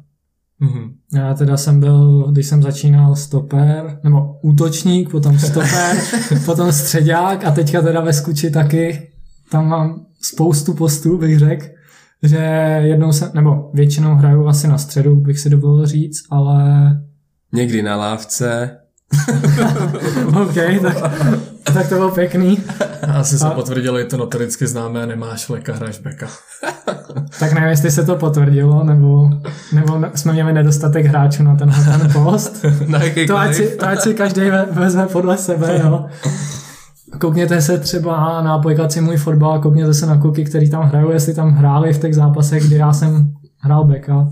Mhm. 0.60 0.94
Já 1.14 1.34
teda 1.34 1.58
jsem 1.58 1.80
byl, 1.80 2.28
když 2.32 2.48
jsem 2.48 2.64
začínal 2.64 3.16
stoper, 3.16 4.00
nebo 4.04 4.40
útočník, 4.42 5.10
potom 5.10 5.40
stoper, 5.40 5.98
potom 6.46 6.72
středák 6.72 7.46
a 7.46 7.52
teďka 7.52 7.82
teda 7.82 8.02
ve 8.02 8.14
skuči 8.14 8.52
taky. 8.52 9.12
Tam 9.52 9.68
mám 9.68 10.06
spoustu 10.22 10.74
postů, 10.74 11.18
bych 11.18 11.40
řekl, 11.40 11.66
že 12.24 12.38
jednou 12.84 13.12
jsem, 13.12 13.32
nebo 13.34 13.72
většinou 13.74 14.16
hraju 14.16 14.48
asi 14.48 14.68
na 14.68 14.78
středu, 14.78 15.16
bych 15.16 15.40
si 15.40 15.50
dovolil 15.50 15.86
říct, 15.86 16.24
ale 16.32 16.92
Někdy 17.54 17.82
na 17.82 17.96
lávce. 17.96 18.78
OK, 20.42 20.56
tak, 20.82 21.14
tak 21.76 21.90
to 21.90 21.96
bylo 21.96 22.12
pěkný. 22.12 22.60
Asi 23.20 23.38
se 23.40 23.46
A- 23.48 23.50
potvrdilo 23.52 24.00
i 24.00 24.06
to 24.06 24.18
notoricky 24.18 24.68
známé, 24.68 25.06
nemáš 25.06 25.50
leka, 25.50 25.74
hraješ 25.74 26.00
beka. 26.00 26.28
Tak 27.40 27.54
nevím, 27.54 27.70
jestli 27.70 27.92
se 27.92 28.04
to 28.06 28.16
potvrdilo, 28.16 28.84
nebo, 28.84 29.30
nebo 29.74 30.00
jsme 30.16 30.34
měli 30.34 30.54
nedostatek 30.54 31.06
hráčů 31.06 31.44
na 31.44 31.56
tenhle 31.56 31.84
ten 31.98 32.12
post. 32.24 32.66
na 32.88 33.00
To 33.28 33.38
ať 33.38 33.54
si, 33.56 33.68
to 33.80 33.88
ať 33.88 34.02
si 34.02 34.14
každý 34.14 34.42
ve- 34.50 34.66
vezme 34.72 35.06
podle 35.08 35.38
sebe, 35.38 35.80
jo. 35.84 36.06
Koukněte 37.20 37.62
se 37.62 37.78
třeba 37.78 38.42
na 38.42 38.54
aplikaci 38.54 39.02
Můj 39.02 39.18
fotbal 39.18 39.54
a 39.54 39.60
koukněte 39.60 39.94
se 39.94 40.06
na 40.06 40.18
kluky, 40.18 40.44
který 40.46 40.70
tam 40.70 40.84
hrajou, 40.84 41.12
jestli 41.12 41.34
tam 41.34 41.52
hráli 41.52 41.94
v 41.94 41.98
těch 41.98 42.16
zápasech, 42.16 42.64
kdy 42.68 42.76
já 42.76 42.94
jsem 42.94 43.32
hrál 43.60 43.84
beka. 43.84 44.28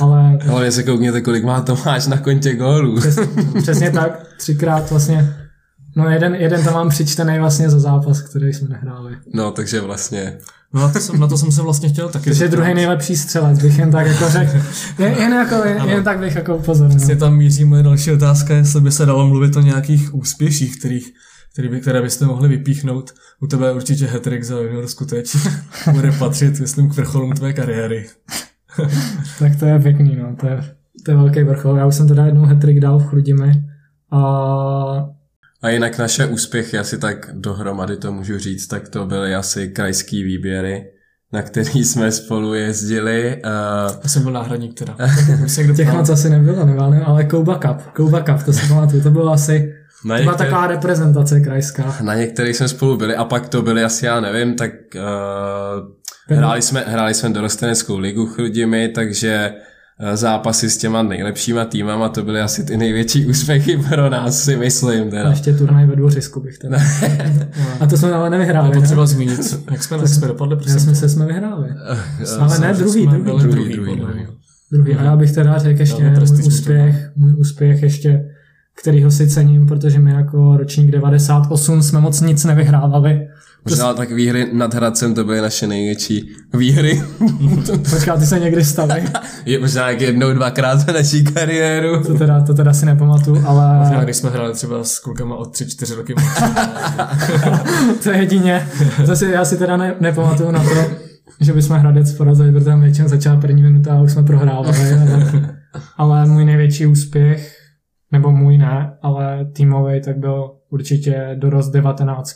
Ale 0.00 0.38
Hlavně 0.42 0.72
se 0.72 0.82
koukněte, 0.82 1.20
kolik 1.20 1.44
má 1.44 1.60
Tomáš 1.60 2.06
na 2.06 2.18
kontě 2.18 2.54
gólů. 2.56 2.96
přes, 3.00 3.16
přesně 3.62 3.90
tak, 3.90 4.22
třikrát 4.38 4.90
vlastně. 4.90 5.34
No 5.96 6.10
jeden, 6.10 6.34
jeden 6.34 6.64
tam 6.64 6.74
mám 6.74 6.88
přičtený 6.88 7.38
vlastně 7.38 7.70
za 7.70 7.78
zápas, 7.80 8.20
který 8.20 8.52
jsme 8.52 8.68
nehráli. 8.68 9.16
No, 9.34 9.50
takže 9.50 9.80
vlastně 9.80 10.38
No 10.74 10.80
na 10.80 10.88
to 10.88 11.00
jsem, 11.00 11.20
na 11.20 11.26
to 11.26 11.38
jsem 11.38 11.52
se 11.52 11.62
vlastně 11.62 11.88
chtěl 11.88 12.08
taky 12.08 12.24
Takže 12.24 12.48
druhý 12.48 12.74
nejlepší 12.74 13.16
střelec, 13.16 13.62
bych 13.62 13.78
jen 13.78 13.90
tak 13.90 14.06
jako 14.06 14.28
řekl. 14.28 14.56
Jen, 14.98 15.12
jen, 15.18 15.32
jako, 15.32 15.54
jen, 15.54 15.88
jen 15.88 16.04
tak 16.04 16.18
bych 16.18 16.34
jako 16.34 16.56
upozornil. 16.56 16.98
Vlastně 16.98 17.16
tam 17.16 17.36
míří 17.36 17.64
moje 17.64 17.82
další 17.82 18.12
otázka, 18.12 18.54
jestli 18.54 18.80
by 18.80 18.92
se 18.92 19.06
dalo 19.06 19.26
mluvit 19.26 19.56
o 19.56 19.60
nějakých 19.60 20.14
úspěších, 20.14 20.78
kterých, 20.78 21.12
který 21.52 21.68
by, 21.68 21.80
které 21.80 22.02
byste 22.02 22.26
mohli 22.26 22.48
vypíchnout. 22.48 23.10
U 23.40 23.46
tebe 23.46 23.66
je 23.66 23.72
určitě 23.72 24.06
hat 24.06 24.26
za 24.42 24.60
junior 24.60 24.86
skuteč. 24.86 25.36
Bude 25.92 26.12
patřit, 26.12 26.60
myslím, 26.60 26.90
k 26.90 26.96
vrcholům 26.96 27.32
tvé 27.32 27.52
kariéry. 27.52 28.06
Tak 29.38 29.56
to 29.56 29.66
je 29.66 29.78
pěkný, 29.78 30.16
no. 30.16 30.36
To 30.40 30.46
je, 30.46 30.74
to 31.04 31.10
je 31.10 31.16
velký 31.16 31.42
vrchol. 31.42 31.76
Já 31.76 31.86
už 31.86 31.94
jsem 31.94 32.08
teda 32.08 32.26
jednou 32.26 32.42
hat 32.42 32.58
dal 32.58 32.98
v 32.98 33.06
Chrudimi 33.06 33.52
a 34.10 34.22
A 35.62 35.68
jinak 35.68 35.98
naše 35.98 36.26
úspěchy, 36.26 36.78
asi 36.78 36.98
tak 36.98 37.30
dohromady 37.32 37.96
to 37.96 38.12
můžu 38.12 38.38
říct, 38.38 38.66
tak 38.66 38.88
to 38.88 39.06
byly 39.06 39.34
asi 39.34 39.68
krajský 39.68 40.22
výběry, 40.22 40.84
na 41.32 41.42
který 41.42 41.84
jsme 41.84 42.12
spolu 42.12 42.54
jezdili. 42.54 43.42
Uh, 43.44 44.00
Já 44.02 44.08
jsem 44.08 44.22
byl 44.22 44.32
náhradník 44.32 44.74
teda. 44.78 44.96
Se 45.46 45.74
těch 45.74 45.92
moc 45.92 46.08
asi 46.08 46.30
nebylo, 46.30 46.66
nevím, 46.66 47.02
ale 47.06 47.24
Kouba 47.24 47.58
Cup. 47.58 47.82
Kouba 47.96 48.20
Cup, 48.20 48.42
to 48.42 48.52
si 48.52 48.68
pamatuju. 48.68 49.02
To 49.02 49.10
bylo 49.10 49.32
asi, 49.32 49.74
na, 50.04 50.16
to 50.16 50.22
byla 50.22 50.32
některý, 50.32 50.50
taková 50.50 50.66
reprezentace 50.66 51.40
krajská. 51.40 51.96
na 52.02 52.14
některých 52.14 52.56
jsme 52.56 52.68
spolu 52.68 52.96
byli 52.96 53.16
a 53.16 53.24
pak 53.24 53.48
to 53.48 53.62
byly 53.62 53.84
asi, 53.84 54.06
já 54.06 54.20
nevím, 54.20 54.54
tak 54.54 54.70
uh, 54.94 56.36
hráli, 56.36 56.62
jsme, 56.62 56.84
hráli 56.86 57.14
jsme 57.14 57.28
dorosteneckou 57.28 57.98
ligu 57.98 58.26
Chrudimi, 58.26 58.88
takže 58.88 59.54
zápasy 60.14 60.70
s 60.70 60.76
těma 60.76 61.02
nejlepšíma 61.02 61.64
týmama, 61.64 62.08
to 62.08 62.22
byly 62.22 62.40
asi 62.40 62.64
ty 62.64 62.76
největší 62.76 63.26
úspěchy 63.26 63.76
pro 63.76 64.10
nás, 64.10 64.42
si 64.42 64.56
myslím. 64.56 65.08
A 65.08 65.10
Teda. 65.10 65.30
ještě 65.30 65.52
turnaj 65.54 65.86
ve 65.86 65.96
dvořisku 65.96 66.40
bych 66.40 66.58
teda. 66.62 66.78
A 67.80 67.86
to 67.86 67.96
jsme 67.96 68.12
ale 68.12 68.30
nevyhráli, 68.30 68.68
ne? 68.68 68.74
potřeba 68.74 69.06
zmínit, 69.06 69.38
jak 69.70 69.82
jsme, 69.82 69.96
jak 69.96 70.08
jsme 70.08 70.28
dopadli, 70.28 70.56
Já 70.66 70.78
jsme 70.78 70.94
se 70.94 71.08
jsme 71.08 71.26
vyhráli. 71.26 71.68
Ale 72.38 72.58
ne, 72.58 72.74
že 72.74 72.80
druhý, 72.80 73.06
druhý. 73.06 73.24
Druhý, 73.24 73.72
druhý, 73.72 73.96
druhý. 73.96 74.14
mě. 74.14 74.26
Druhý. 74.72 74.94
A 74.94 75.04
já 75.04 75.16
bych 75.16 75.32
teda 75.32 75.58
řekl 75.58 75.80
ještě 75.80 76.10
můj 76.10 76.46
úspěch, 76.46 77.10
můj 77.16 77.34
úspěch 77.38 77.82
ještě, 77.82 78.24
kterýho 78.82 79.10
si 79.10 79.28
cením, 79.28 79.66
protože 79.66 79.98
my 79.98 80.10
jako 80.10 80.56
ročník 80.56 80.90
98 80.90 81.82
jsme 81.82 82.00
moc 82.00 82.20
nic 82.20 82.44
nevyhrávali. 82.44 83.28
Možná 83.68 83.94
tak 83.94 84.12
výhry 84.12 84.50
nad 84.52 84.74
Hradcem 84.74 85.14
to 85.14 85.24
byly 85.24 85.40
naše 85.40 85.66
největší 85.66 86.30
výhry. 86.54 87.02
Počká, 87.90 88.16
ty 88.16 88.26
se 88.26 88.40
někdy 88.40 88.64
staly. 88.64 89.04
Je 89.44 89.58
možná 89.58 89.90
jak 89.90 90.00
jednou, 90.00 90.32
dvakrát 90.32 90.80
za 90.80 90.92
naší 90.92 91.24
kariéru. 91.24 92.04
To 92.04 92.14
teda, 92.14 92.40
to 92.40 92.54
teda 92.54 92.72
si 92.72 92.86
nepamatuju, 92.86 93.44
ale 93.46 93.78
Možná, 93.78 94.04
když 94.04 94.16
jsme 94.16 94.30
hráli 94.30 94.52
třeba 94.52 94.84
s 94.84 94.98
klukama 94.98 95.36
od 95.36 95.54
3-4 95.54 95.96
roky. 95.96 96.14
to 98.02 98.10
je 98.10 98.16
jedině. 98.16 98.68
To 99.06 99.16
si, 99.16 99.26
já 99.26 99.44
si 99.44 99.56
teda 99.56 99.76
ne, 99.76 99.94
nepamatuju 100.00 100.50
na 100.50 100.64
to, 100.64 100.90
že 101.40 101.52
bychom 101.52 101.76
Hradec 101.76 102.12
porazili, 102.12 102.52
protože 102.52 102.64
tam 102.64 102.80
většinou 102.80 103.08
začala 103.08 103.40
první 103.40 103.62
minuta 103.62 103.94
a 103.94 104.02
už 104.02 104.12
jsme 104.12 104.22
prohrávali. 104.22 104.78
Ale, 104.92 105.56
ale 105.96 106.26
můj 106.26 106.44
největší 106.44 106.86
úspěch, 106.86 107.56
nebo 108.12 108.30
můj 108.30 108.58
ne, 108.58 108.96
ale 109.02 109.46
týmový, 109.52 110.00
tak 110.04 110.16
byl 110.16 110.50
určitě 110.70 111.36
dorost 111.38 111.70
19 111.70 112.32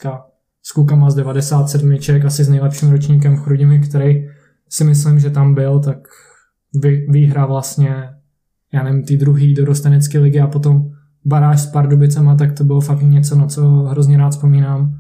s 0.68 0.72
klukama 0.72 1.10
z 1.10 1.14
97, 1.14 1.98
asi 2.26 2.44
s 2.44 2.48
nejlepším 2.48 2.90
ročníkem 2.90 3.36
Chrudimi, 3.36 3.80
který 3.80 4.14
si 4.68 4.84
myslím, 4.84 5.20
že 5.20 5.30
tam 5.30 5.54
byl, 5.54 5.80
tak 5.80 5.98
vy, 6.74 7.06
výhra 7.08 7.46
vlastně, 7.46 7.94
já 8.72 8.82
nevím, 8.82 9.04
ty 9.04 9.16
druhý 9.16 9.54
dorostenecké 9.54 10.18
ligy 10.18 10.40
a 10.40 10.46
potom 10.46 10.90
baráž 11.24 11.60
s 11.60 11.66
Pardubicema, 11.66 12.34
tak 12.34 12.52
to 12.52 12.64
bylo 12.64 12.80
fakt 12.80 13.02
něco, 13.02 13.36
na 13.36 13.46
co 13.46 13.62
hrozně 13.62 14.18
rád 14.18 14.30
vzpomínám. 14.30 14.94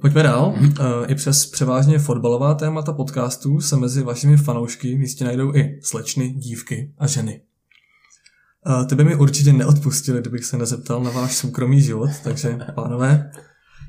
Pojďme 0.00 0.22
dál. 0.22 0.54
Eh, 0.80 1.06
I 1.06 1.14
přes 1.14 1.46
převážně 1.46 1.98
fotbalová 1.98 2.54
témata 2.54 2.92
podcastů 2.92 3.60
se 3.60 3.76
mezi 3.76 4.02
vašimi 4.02 4.36
fanoušky 4.36 4.88
jistě 4.88 5.24
najdou 5.24 5.54
i 5.54 5.78
slečny, 5.82 6.30
dívky 6.30 6.92
a 6.98 7.06
ženy. 7.06 7.40
Eh, 8.82 8.84
Ty 8.84 8.94
by 8.94 9.04
mi 9.04 9.16
určitě 9.16 9.52
neodpustili, 9.52 10.20
kdybych 10.20 10.44
se 10.44 10.58
nezeptal 10.58 11.02
na 11.02 11.10
váš 11.10 11.36
soukromý 11.36 11.80
život, 11.80 12.10
takže 12.24 12.58
pánové, 12.74 13.30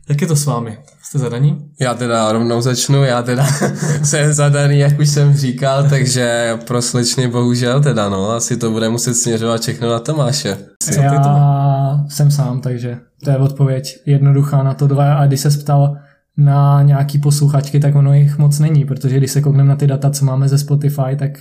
jak 0.09 0.21
je 0.21 0.27
to 0.27 0.35
s 0.35 0.45
vámi? 0.45 0.77
Jste 1.03 1.19
zadaní? 1.19 1.65
Já 1.79 1.93
teda 1.93 2.31
rovnou 2.31 2.61
začnu, 2.61 3.03
já 3.03 3.21
teda 3.21 3.45
jsem 4.03 4.33
zadaný, 4.33 4.79
jak 4.79 4.99
už 4.99 5.09
jsem 5.09 5.33
říkal, 5.33 5.89
takže 5.89 6.57
pro 6.67 6.81
slečny 6.81 7.27
bohužel 7.27 7.81
teda 7.81 8.09
no, 8.09 8.29
asi 8.29 8.57
to 8.57 8.71
bude 8.71 8.89
muset 8.89 9.13
směřovat 9.13 9.61
všechno 9.61 9.89
na 9.89 9.99
Tomáše. 9.99 10.57
Co 10.83 10.91
ty 10.91 10.95
to 10.95 11.01
Já 11.01 12.05
jsem 12.09 12.31
sám, 12.31 12.61
takže 12.61 12.97
to 13.23 13.29
je 13.29 13.37
odpověď 13.37 13.97
jednoduchá 14.05 14.63
na 14.63 14.73
to 14.73 14.87
dva. 14.87 15.13
A 15.13 15.25
když 15.25 15.39
se 15.39 15.49
ptal 15.49 15.97
na 16.37 16.81
nějaký 16.81 17.19
posluchačky, 17.19 17.79
tak 17.79 17.95
ono 17.95 18.13
jich 18.13 18.37
moc 18.37 18.59
není, 18.59 18.85
protože 18.85 19.17
když 19.17 19.31
se 19.31 19.41
koukneme 19.41 19.69
na 19.69 19.75
ty 19.75 19.87
data, 19.87 20.09
co 20.09 20.25
máme 20.25 20.49
ze 20.49 20.57
Spotify, 20.57 21.15
tak 21.19 21.31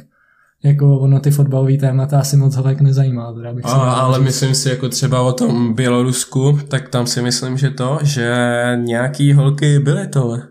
jako 0.65 0.99
ono 0.99 1.21
ty 1.21 1.31
fotbalové 1.31 1.77
témata 1.77 2.21
asi 2.21 2.37
moc 2.37 2.57
holek 2.57 2.81
nezajímá. 2.81 3.33
Teda 3.33 3.53
bych 3.53 3.65
A, 3.67 3.69
ale 3.93 4.19
říct. 4.19 4.25
myslím 4.25 4.55
si 4.55 4.69
jako 4.69 4.89
třeba 4.89 5.21
o 5.23 5.33
tom 5.33 5.75
Bělorusku, 5.75 6.59
tak 6.69 6.89
tam 6.89 7.07
si 7.07 7.23
myslím, 7.23 7.59
že 7.59 7.71
to, 7.71 7.99
že 8.03 8.35
nějaký 8.85 9.33
holky 9.33 9.79
byly 9.79 10.09
tohle. 10.09 10.43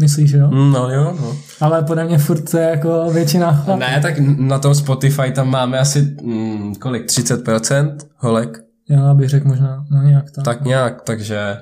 Myslíš, 0.00 0.32
jo? 0.32 0.48
Mm, 0.50 0.72
No 0.72 0.90
jo, 0.90 1.16
no. 1.20 1.32
Ale 1.60 1.82
podle 1.82 2.04
mě 2.04 2.18
furt 2.18 2.50
to 2.50 2.58
je 2.58 2.64
jako 2.64 3.06
většina 3.12 3.52
chlapů. 3.52 3.80
Ne, 3.80 3.98
tak 4.02 4.14
na 4.38 4.58
tom 4.58 4.74
Spotify 4.74 5.30
tam 5.32 5.50
máme 5.50 5.78
asi 5.78 6.16
mm, 6.22 6.74
kolik, 6.74 7.06
30% 7.06 7.96
holek? 8.16 8.58
Já 8.90 9.14
bych 9.14 9.28
řekl 9.28 9.48
možná, 9.48 9.84
no 9.90 10.02
nějak 10.02 10.30
tak. 10.30 10.44
Tak 10.44 10.64
nějak, 10.64 11.02
takže 11.02 11.56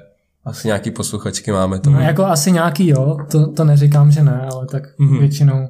asi 0.44 0.68
nějaký 0.68 0.90
posluchačky 0.90 1.52
máme 1.52 1.78
to. 1.78 1.90
No 1.90 2.00
jako 2.00 2.24
asi 2.24 2.52
nějaký 2.52 2.88
jo, 2.88 3.16
to, 3.30 3.46
to 3.52 3.64
neříkám, 3.64 4.10
že 4.10 4.22
ne, 4.22 4.40
ale 4.52 4.66
tak 4.66 4.82
Mhm. 4.98 5.08
mm-hmm. 5.14 5.18
většinou, 5.20 5.68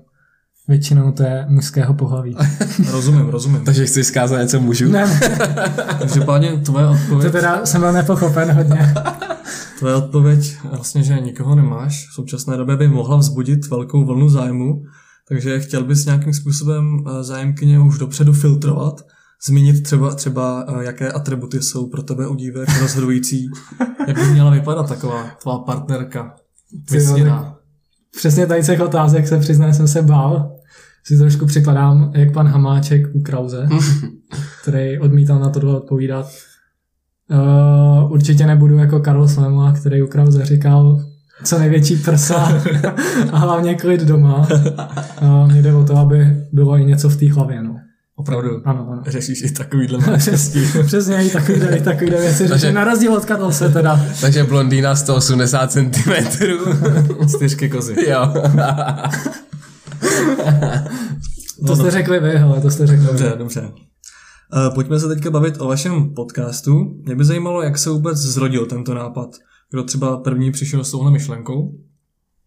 většinou 0.69 1.13
to 1.13 1.23
je 1.23 1.47
mužského 1.49 1.95
pohlaví. 1.95 2.37
Rozumím, 2.91 3.29
rozumím. 3.29 3.65
Takže 3.65 3.87
chci 3.87 4.05
zkázat 4.05 4.41
něco 4.41 4.61
mužů? 4.61 4.89
ne, 4.89 5.07
ne, 5.07 5.39
Každopádně 5.99 6.53
tvoje 6.57 6.87
to 6.87 6.93
odpověď, 6.93 7.33
teda 7.33 7.67
jsem 7.67 7.81
byl 7.81 7.93
nepochopen 7.93 8.53
hodně. 8.53 8.95
tvoje 9.79 9.95
odpověď 9.95 10.57
vlastně, 10.65 11.03
že 11.03 11.21
nikoho 11.21 11.55
nemáš, 11.55 12.09
v 12.11 12.15
současné 12.15 12.57
době 12.57 12.77
by 12.77 12.89
mohla 12.89 13.17
vzbudit 13.17 13.67
velkou 13.71 14.05
vlnu 14.05 14.29
zájmu, 14.29 14.83
takže 15.29 15.61
chtěl 15.61 15.85
bys 15.85 16.07
nějakým 16.07 16.35
způsobem 16.35 17.05
eh, 17.07 17.25
zájemkyně 17.25 17.81
už 17.81 17.99
dopředu 17.99 18.33
filtrovat, 18.33 19.01
zmínit 19.47 19.83
třeba, 19.83 20.15
třeba 20.15 20.65
eh, 20.69 20.85
jaké 20.85 21.13
atributy 21.13 21.63
jsou 21.63 21.87
pro 21.87 22.03
tebe 22.03 22.27
u 22.27 22.35
dívek 22.35 22.69
rozhodující, 22.81 23.47
jak 24.07 24.17
by 24.19 24.27
měla 24.27 24.51
vypadat 24.51 24.89
taková 24.89 25.31
tvá 25.43 25.59
partnerka. 25.59 26.35
Vysněná. 26.91 27.59
Přesně 28.17 28.47
tady 28.47 28.63
těch 28.63 28.81
otázek 28.81 29.29
se 29.29 29.39
přiznám, 29.39 29.75
jsem 29.75 29.89
se 29.89 30.03
bál. 30.03 30.58
Si 31.09 31.19
trošku 31.19 31.47
připadám 31.47 32.13
jak 32.15 32.33
pan 32.33 32.49
Hamáček 32.49 33.07
u 33.15 33.23
Krauze, 33.23 33.69
který 34.63 34.99
odmítal 34.99 35.39
na 35.39 35.51
to 35.51 35.77
odpovídat. 35.77 36.27
Uh, 37.31 38.13
určitě 38.13 38.47
nebudu 38.47 38.79
jako 38.79 39.01
Karol 39.01 39.29
Slemla, 39.29 39.73
který 39.73 40.03
u 40.03 40.07
Krauze 40.07 40.45
říkal 40.45 41.01
co 41.45 41.59
největší 41.59 41.97
prsa 41.97 42.63
a 43.33 43.39
hlavně 43.39 43.75
klid 43.75 44.01
doma. 44.01 44.49
Uh, 45.23 45.51
mně 45.53 45.63
jde 45.63 45.75
o 45.75 45.85
to, 45.85 45.97
aby 45.97 46.37
bylo 46.53 46.79
i 46.79 46.85
něco 46.85 47.09
v 47.09 47.17
té 47.17 47.33
hlavě. 47.33 47.63
No. 47.63 47.77
Opravdu. 48.17 48.49
Ano, 48.65 48.89
ano. 48.93 49.03
Řešíš 49.07 49.43
i 49.43 49.53
takovýhle 49.53 50.19
Přesně, 50.19 50.63
přesně 50.87 51.25
i 51.27 51.31
takovýhle, 51.31 51.77
i 51.77 51.81
takovýhle 51.81 52.21
věci. 52.21 52.39
Takže- 52.39 52.49
Takže... 52.49 52.73
Na 52.73 52.85
rozdíl 52.85 53.13
od 53.15 53.27
se 53.51 53.69
teda. 53.69 54.01
Takže 54.21 54.45
blondýna 54.45 54.97
180 54.97 55.73
cm. 55.73 55.81
čtyřky 57.37 57.69
kozy. 57.69 57.97
jo. 58.11 58.35
To 61.67 61.77
jste 61.77 61.91
řekli 61.91 62.21
vy, 62.21 62.31
hele, 62.31 62.61
to 62.61 62.71
jste 62.71 62.87
řekli 62.87 63.07
Dobře, 63.07 63.31
vy. 63.31 63.39
dobře. 63.39 63.61
Uh, 63.63 64.75
pojďme 64.75 65.01
se 65.01 65.09
teďka 65.09 65.31
bavit 65.31 65.61
o 65.61 65.69
vašem 65.69 66.15
podcastu. 66.15 66.95
Mě 67.05 67.15
by 67.17 67.25
zajímalo, 67.25 67.63
jak 67.63 67.79
se 67.79 67.91
vůbec 67.91 68.19
zrodil 68.19 68.67
tento 68.67 68.95
nápad. 68.95 69.29
Kdo 69.71 69.83
třeba 69.85 70.17
první 70.17 70.53
přišel 70.53 70.85
s 70.85 70.91
touhle 70.91 71.11
myšlenkou? 71.11 71.73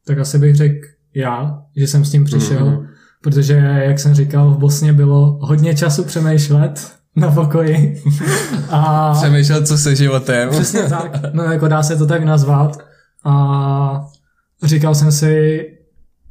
Tak 0.05 0.17
asi 0.19 0.37
bych 0.39 0.55
řekl 0.55 0.87
já, 1.15 1.61
že 1.77 1.87
jsem 1.87 2.05
s 2.05 2.11
tím 2.11 2.23
přišel, 2.23 2.65
Mhm. 2.65 2.75
mm-hmm. 2.75 2.87
protože, 3.21 3.53
jak 3.85 3.99
jsem 3.99 4.13
říkal, 4.13 4.51
v 4.51 4.57
Bosně 4.57 4.93
bylo 4.93 5.37
hodně 5.41 5.75
času 5.75 6.03
přemýšlet 6.03 6.91
na 7.15 7.31
pokoji. 7.31 8.03
A 8.69 9.13
Přemýšlel, 9.13 9.65
co 9.65 9.77
se 9.77 9.95
životem. 9.95 10.49
přesně 10.49 10.81
tak, 10.83 11.33
no 11.33 11.43
jako 11.43 11.67
dá 11.67 11.83
se 11.83 11.95
to 11.95 12.05
tak 12.05 12.23
nazvat. 12.23 12.77
A 13.25 14.01
říkal 14.63 14.95
jsem 14.95 15.11
si, 15.11 15.61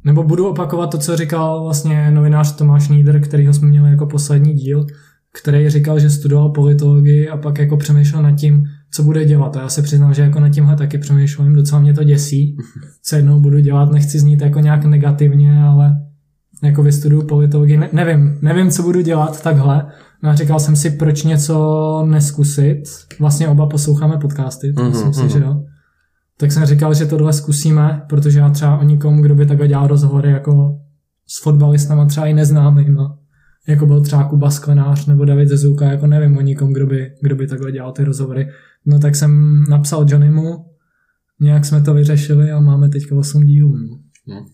nebo 0.03 0.23
budu 0.23 0.47
opakovat 0.47 0.87
to, 0.87 0.97
co 0.97 1.17
říkal 1.17 1.63
vlastně 1.63 2.11
novinář 2.11 2.55
Tomáš 2.55 2.89
Níder, 2.89 3.21
kterýho 3.21 3.53
jsme 3.53 3.67
měli 3.67 3.89
jako 3.89 4.05
poslední 4.05 4.53
díl, 4.53 4.85
který 5.41 5.69
říkal, 5.69 5.99
že 5.99 6.09
studoval 6.09 6.49
politologii 6.49 7.29
a 7.29 7.37
pak 7.37 7.59
jako 7.59 7.77
přemýšlel 7.77 8.23
nad 8.23 8.31
tím, 8.31 8.63
co 8.91 9.03
bude 9.03 9.25
dělat. 9.25 9.57
A 9.57 9.61
já 9.61 9.69
se 9.69 9.81
přiznám, 9.81 10.13
že 10.13 10.21
jako 10.21 10.39
nad 10.39 10.49
tímhle 10.49 10.75
taky 10.75 10.97
přemýšlím, 10.97 11.53
docela 11.53 11.81
mě 11.81 11.93
to 11.93 12.03
děsí, 12.03 12.57
co 13.03 13.15
jednou 13.15 13.39
budu 13.39 13.59
dělat, 13.59 13.91
nechci 13.91 14.19
znít 14.19 14.41
jako 14.41 14.59
nějak 14.59 14.85
negativně, 14.85 15.63
ale 15.63 15.95
jako 16.63 16.83
vystuduju 16.83 17.21
politologii, 17.27 17.77
ne, 17.77 17.89
nevím, 17.93 18.37
nevím, 18.41 18.69
co 18.69 18.83
budu 18.83 19.01
dělat 19.01 19.43
takhle. 19.43 19.85
No 20.23 20.29
a 20.29 20.35
říkal 20.35 20.59
jsem 20.59 20.75
si, 20.75 20.89
proč 20.89 21.23
něco 21.23 22.05
neskusit. 22.07 22.83
Vlastně 23.19 23.47
oba 23.47 23.65
posloucháme 23.65 24.17
podcasty, 24.17 24.73
to 24.73 24.81
Mhm, 24.81 24.91
myslím 24.91 25.13
si, 25.13 25.19
mhm. 25.21 25.29
že 25.29 25.39
jo. 25.39 25.63
Tak 26.41 26.51
jsem 26.51 26.65
říkal, 26.65 26.93
že 26.93 27.05
tohle 27.05 27.33
zkusíme, 27.33 28.01
protože 28.09 28.39
já 28.39 28.49
třeba 28.49 28.79
o 28.79 28.83
nikom, 28.83 29.21
kdo 29.21 29.35
by 29.35 29.45
takhle 29.45 29.67
dělal 29.67 29.87
rozhovory 29.87 30.31
jako 30.31 30.79
s 31.27 31.41
fotbalistama 31.41 32.05
třeba 32.05 32.25
i 32.25 32.33
neznámýma, 32.33 33.17
jako 33.67 33.85
byl 33.85 34.01
třeba 34.01 34.23
Kuba 34.23 34.51
Sklenář 34.51 35.05
nebo 35.05 35.25
David 35.25 35.49
Zezulka, 35.49 35.91
jako 35.91 36.07
nevím 36.07 36.37
o 36.37 36.41
nikom, 36.41 36.73
kdo 36.73 36.87
by, 36.87 37.11
kdo 37.21 37.35
by 37.35 37.47
takhle 37.47 37.71
dělal 37.71 37.91
ty 37.91 38.03
rozhovory. 38.03 38.49
No 38.85 38.99
tak 38.99 39.15
jsem 39.15 39.63
napsal 39.69 40.05
Johnnymu, 40.09 40.65
nějak 41.41 41.65
jsme 41.65 41.81
to 41.81 41.93
vyřešili 41.93 42.51
a 42.51 42.59
máme 42.59 42.89
teďka 42.89 43.15
8 43.15 43.43
dílů. 43.45 43.77
no. 43.77 43.99
Hm. 44.35 44.45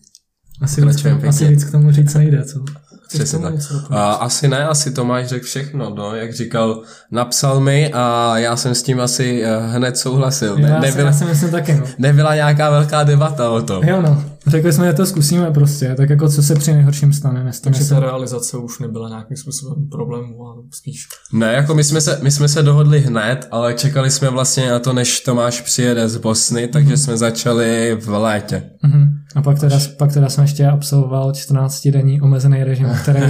Asi, 0.60 0.86
víc, 0.86 1.06
asi 1.28 1.48
víc 1.48 1.64
k 1.64 1.70
tomu 1.70 1.92
říct 1.92 2.14
nejde, 2.14 2.44
co? 2.44 2.64
Přesně 3.08 3.38
tak. 3.38 3.54
A, 3.90 4.12
asi 4.12 4.48
ne, 4.48 4.66
asi 4.66 4.90
Tomáš 4.90 5.26
řekl 5.26 5.44
všechno, 5.44 5.90
no, 5.90 6.14
jak 6.14 6.32
říkal, 6.32 6.82
napsal 7.10 7.60
mi 7.60 7.92
a 7.92 8.32
já 8.38 8.56
jsem 8.56 8.74
s 8.74 8.82
tím 8.82 9.00
asi 9.00 9.42
eh, 9.44 9.58
hned 9.66 9.96
souhlasil. 9.96 10.56
Ne, 10.56 10.68
já, 10.68 10.80
nebyla, 10.80 11.06
já 11.06 11.12
si 11.12 11.24
myslím 11.24 11.50
taky, 11.50 11.74
no. 11.74 11.86
nebyla 11.98 12.34
nějaká 12.34 12.70
velká 12.70 13.04
debata 13.04 13.50
o 13.50 13.62
tom. 13.62 13.84
Jo, 13.84 14.02
no. 14.02 14.24
Řekli 14.48 14.72
jsme, 14.72 14.86
že 14.86 14.92
to 14.92 15.06
zkusíme 15.06 15.50
prostě, 15.50 15.94
tak 15.96 16.10
jako 16.10 16.28
co 16.28 16.42
se 16.42 16.54
při 16.54 16.72
nejhorším 16.72 17.12
stane, 17.12 17.44
nestane 17.44 17.72
Takže 17.74 17.84
se. 17.88 17.94
ta 17.94 18.00
realizace 18.00 18.56
už 18.56 18.78
nebyla 18.78 19.08
nějakým 19.08 19.36
způsobem 19.36 19.88
problémů, 19.88 20.46
ale 20.46 20.62
spíš 20.74 21.06
Ne, 21.32 21.52
jako 21.52 21.74
my 21.74 21.84
jsme, 21.84 22.00
se, 22.00 22.18
my 22.22 22.30
jsme 22.30 22.48
se 22.48 22.62
dohodli 22.62 23.00
hned, 23.00 23.48
ale 23.50 23.74
čekali 23.74 24.10
jsme 24.10 24.30
vlastně 24.30 24.70
na 24.70 24.78
to, 24.78 24.92
než 24.92 25.20
Tomáš 25.20 25.60
přijede 25.60 26.08
z 26.08 26.16
Bosny, 26.16 26.68
takže 26.68 26.96
jsme 26.96 27.16
začali 27.16 27.96
v 28.00 28.08
létě. 28.08 28.62
Mhm. 28.82 29.08
A 29.34 29.42
pak 29.42 29.58
teda, 29.60 29.78
pak 29.98 30.12
teda 30.12 30.28
jsem 30.28 30.42
ještě 30.44 30.66
absolvoval 30.66 31.32
14-denní 31.32 32.20
omezený 32.20 32.64
režim, 32.64 32.88
který 33.02 33.20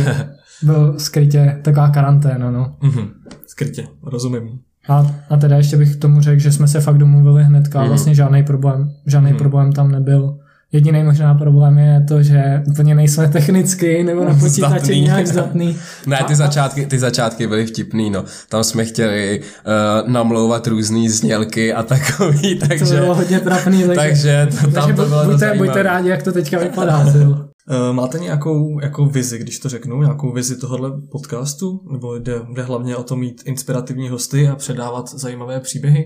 byl 0.62 0.94
skrytě 0.98 1.59
taková 1.64 1.88
karanténa, 1.90 2.50
no. 2.50 2.76
mhm. 2.83 3.09
skrytě, 3.46 3.87
rozumím. 4.02 4.48
A, 4.88 5.07
a 5.31 5.37
teda 5.37 5.57
ještě 5.57 5.76
bych 5.76 5.96
k 5.96 6.00
tomu 6.00 6.20
řekl, 6.20 6.40
že 6.40 6.52
jsme 6.52 6.68
se 6.68 6.81
fakt 6.81 6.98
domluvili 6.98 7.44
hnedka, 7.44 7.78
Mhm. 7.81 7.88
vlastně 7.88 8.14
žádný 8.14 8.42
problém, 8.42 8.90
žádný 9.07 9.31
Mhm. 9.31 9.38
problém 9.38 9.72
tam 9.72 9.90
nebyl. 9.90 10.38
Jediný 10.72 11.04
možná 11.04 11.35
problém 11.35 11.78
je 11.78 12.04
to, 12.09 12.22
že 12.22 12.62
úplně 12.70 12.94
nejsme 12.94 13.28
technicky 13.28 14.04
nebo 14.04 14.24
na 14.24 14.35
počítači 14.35 14.85
Zdatný. 14.85 15.00
nějak 15.00 15.26
zdatný. 15.26 15.76
Ne, 16.07 16.18
ty 16.26 16.37
začátky, 16.37 16.87
ty 16.87 16.98
začátky 16.98 17.46
byly 17.46 17.66
vtipný, 17.66 18.11
no. 18.11 18.24
Tam 18.48 18.64
jsme 18.64 18.85
chtěli 18.85 19.40
uh, 19.40 20.09
namlouvat 20.11 20.66
různé 20.66 21.11
znělky 21.11 21.72
a 21.72 21.83
takový, 21.83 22.59
To 22.59 22.68
takže, 22.68 22.96
bylo 22.96 23.14
hodně 23.14 23.40
trapný, 23.40 23.83
takže, 23.83 23.94
takže 23.94 24.46
to, 24.50 24.57
tam 24.57 24.72
takže 24.72 24.94
to 24.94 25.09
bylo 25.09 25.24
buďte, 25.24 25.54
buďte 25.57 25.83
rádi, 25.83 26.09
jak 26.09 26.22
to 26.22 26.33
teďka 26.33 26.59
vypadá. 26.59 27.07
Uh, 27.07 27.92
máte 27.92 28.18
nějakou 28.18 28.81
jako 28.83 29.07
vizi, 29.07 29.38
když 29.38 29.59
to 29.59 29.68
řeknu, 29.68 30.02
nějakou 30.02 30.33
vizi 30.33 30.57
tohohle 30.57 30.90
podcastu? 31.12 31.81
Nebo 31.92 32.18
jde, 32.18 32.35
jde 32.54 32.62
hlavně 32.62 32.96
o 32.96 33.02
to 33.02 33.16
mít 33.16 33.42
inspirativní 33.44 34.09
hosty 34.09 34.48
a 34.48 34.57
předávat 34.57 35.14
zajímavé 35.14 35.61
příběhy? 35.61 36.04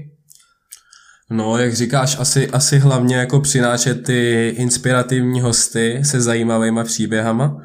No, 1.32 1.58
jak 1.58 1.74
říkáš, 1.74 2.16
asi, 2.20 2.50
asi 2.50 2.78
hlavně 2.78 3.16
jako 3.16 3.40
přinášet 3.40 4.02
ty 4.02 4.48
inspirativní 4.56 5.40
hosty 5.40 6.00
se 6.02 6.20
zajímavýma 6.20 6.84
příběhama. 6.84 7.56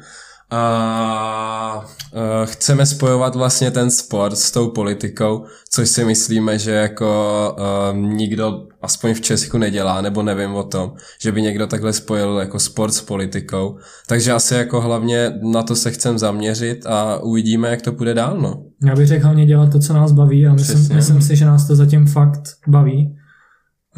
A 0.50 1.84
uh, 2.12 2.20
chceme 2.44 2.86
spojovat 2.86 3.36
vlastně 3.36 3.70
ten 3.70 3.90
sport 3.90 4.36
s 4.36 4.50
tou 4.50 4.70
politikou, 4.70 5.44
což 5.70 5.88
si 5.88 6.04
myslíme, 6.04 6.58
že 6.58 6.70
jako 6.70 7.56
uh, 7.58 7.96
nikdo 7.96 8.66
aspoň 8.82 9.14
v 9.14 9.20
Česku 9.20 9.58
nedělá, 9.58 10.00
nebo 10.00 10.22
nevím 10.22 10.54
o 10.54 10.62
tom, 10.62 10.92
že 11.20 11.32
by 11.32 11.42
někdo 11.42 11.66
takhle 11.66 11.92
spojil 11.92 12.38
jako 12.38 12.58
sport 12.58 12.92
s 12.92 13.00
politikou. 13.00 13.78
Takže 14.06 14.32
asi 14.32 14.54
jako 14.54 14.80
hlavně 14.80 15.32
na 15.52 15.62
to 15.62 15.76
se 15.76 15.90
chcem 15.90 16.18
zaměřit 16.18 16.86
a 16.86 17.18
uvidíme, 17.18 17.68
jak 17.68 17.82
to 17.82 17.92
půjde 17.92 18.14
dál, 18.14 18.38
no. 18.40 18.62
Já 18.84 18.96
bych 18.96 19.06
řekl 19.06 19.24
hlavně 19.24 19.46
dělat 19.46 19.72
to, 19.72 19.78
co 19.78 19.92
nás 19.92 20.12
baví 20.12 20.46
a 20.46 20.52
myslím, 20.52 20.96
myslím 20.96 21.22
si, 21.22 21.36
že 21.36 21.44
nás 21.44 21.66
to 21.66 21.76
zatím 21.76 22.06
fakt 22.06 22.42
baví. 22.68 23.16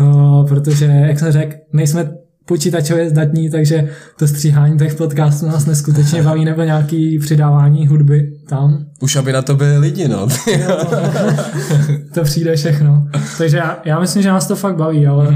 Uh, 0.00 0.48
protože, 0.48 0.84
jak 0.84 1.18
jsem 1.18 1.32
řekl, 1.32 1.56
nejsme 1.72 2.10
počítačově 2.44 3.10
zdatní, 3.10 3.50
takže 3.50 3.88
to 4.18 4.28
stříhání 4.28 4.78
těch 4.78 4.94
podcastů 4.94 5.46
nás 5.46 5.66
neskutečně 5.66 6.22
baví, 6.22 6.44
nebo 6.44 6.62
nějaký 6.62 7.18
přidávání 7.18 7.86
hudby 7.86 8.32
tam. 8.48 8.84
Už 9.00 9.16
aby 9.16 9.32
na 9.32 9.42
to 9.42 9.56
byli 9.56 9.78
lidi, 9.78 10.08
no. 10.08 10.28
To 12.14 12.22
přijde 12.22 12.56
všechno. 12.56 13.06
Takže 13.38 13.56
já, 13.56 13.78
já 13.84 14.00
myslím, 14.00 14.22
že 14.22 14.28
nás 14.28 14.46
to 14.46 14.56
fakt 14.56 14.76
baví, 14.76 15.06
ale. 15.06 15.26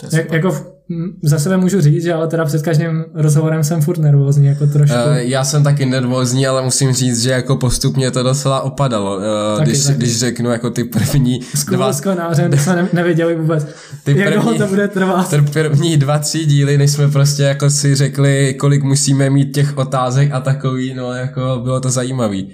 To 0.00 0.16
je 0.16 0.22
jak, 0.22 0.32
jako 0.32 0.73
za 1.22 1.38
sebe 1.38 1.56
můžu 1.56 1.80
říct, 1.80 2.02
že 2.02 2.12
ale 2.12 2.28
teda 2.28 2.44
před 2.44 2.62
každým 2.62 3.04
rozhovorem 3.14 3.64
jsem 3.64 3.80
furt 3.82 3.98
nervózní, 3.98 4.46
jako 4.46 4.66
trošku. 4.66 4.96
Eh, 4.96 5.24
Já 5.24 5.44
jsem 5.44 5.62
taky 5.64 5.86
nervózní, 5.86 6.46
ale 6.46 6.62
musím 6.62 6.92
říct, 6.92 7.22
že 7.22 7.30
jako 7.30 7.56
postupně 7.56 8.10
to 8.10 8.22
docela 8.22 8.60
opadalo. 8.60 9.20
Eh, 9.20 9.58
Taky, 9.58 9.70
když, 9.70 9.84
taky. 9.84 9.98
když 9.98 10.18
řeknu 10.18 10.50
jako 10.50 10.70
ty 10.70 10.84
první 10.84 11.40
S 11.54 11.64
dva, 11.64 11.92
sklenářem, 11.92 12.48
kde 12.48 12.58
jsme 12.58 12.76
ne, 12.76 12.88
nevěděli 12.92 13.34
vůbec, 13.36 13.66
Ty 14.04 14.18
jak 14.18 14.34
první- 14.34 14.58
to 14.58 14.66
bude 14.66 14.88
trvat. 14.88 15.30
ty 15.30 15.42
první 15.42 15.96
dva, 15.96 16.18
tři 16.18 16.44
díly, 16.46 16.78
než 16.78 16.90
jsme 16.90 17.08
prostě 17.10 17.42
jako 17.42 17.70
si 17.70 17.94
řekli, 17.94 18.54
kolik 18.60 18.82
musíme 18.82 19.30
mít 19.30 19.54
těch 19.54 19.76
otázek 19.76 20.32
a 20.32 20.40
takový, 20.40 20.94
no 20.94 21.12
jako 21.12 21.60
bylo 21.64 21.80
to 21.80 21.90
zajímavý. 21.90 22.48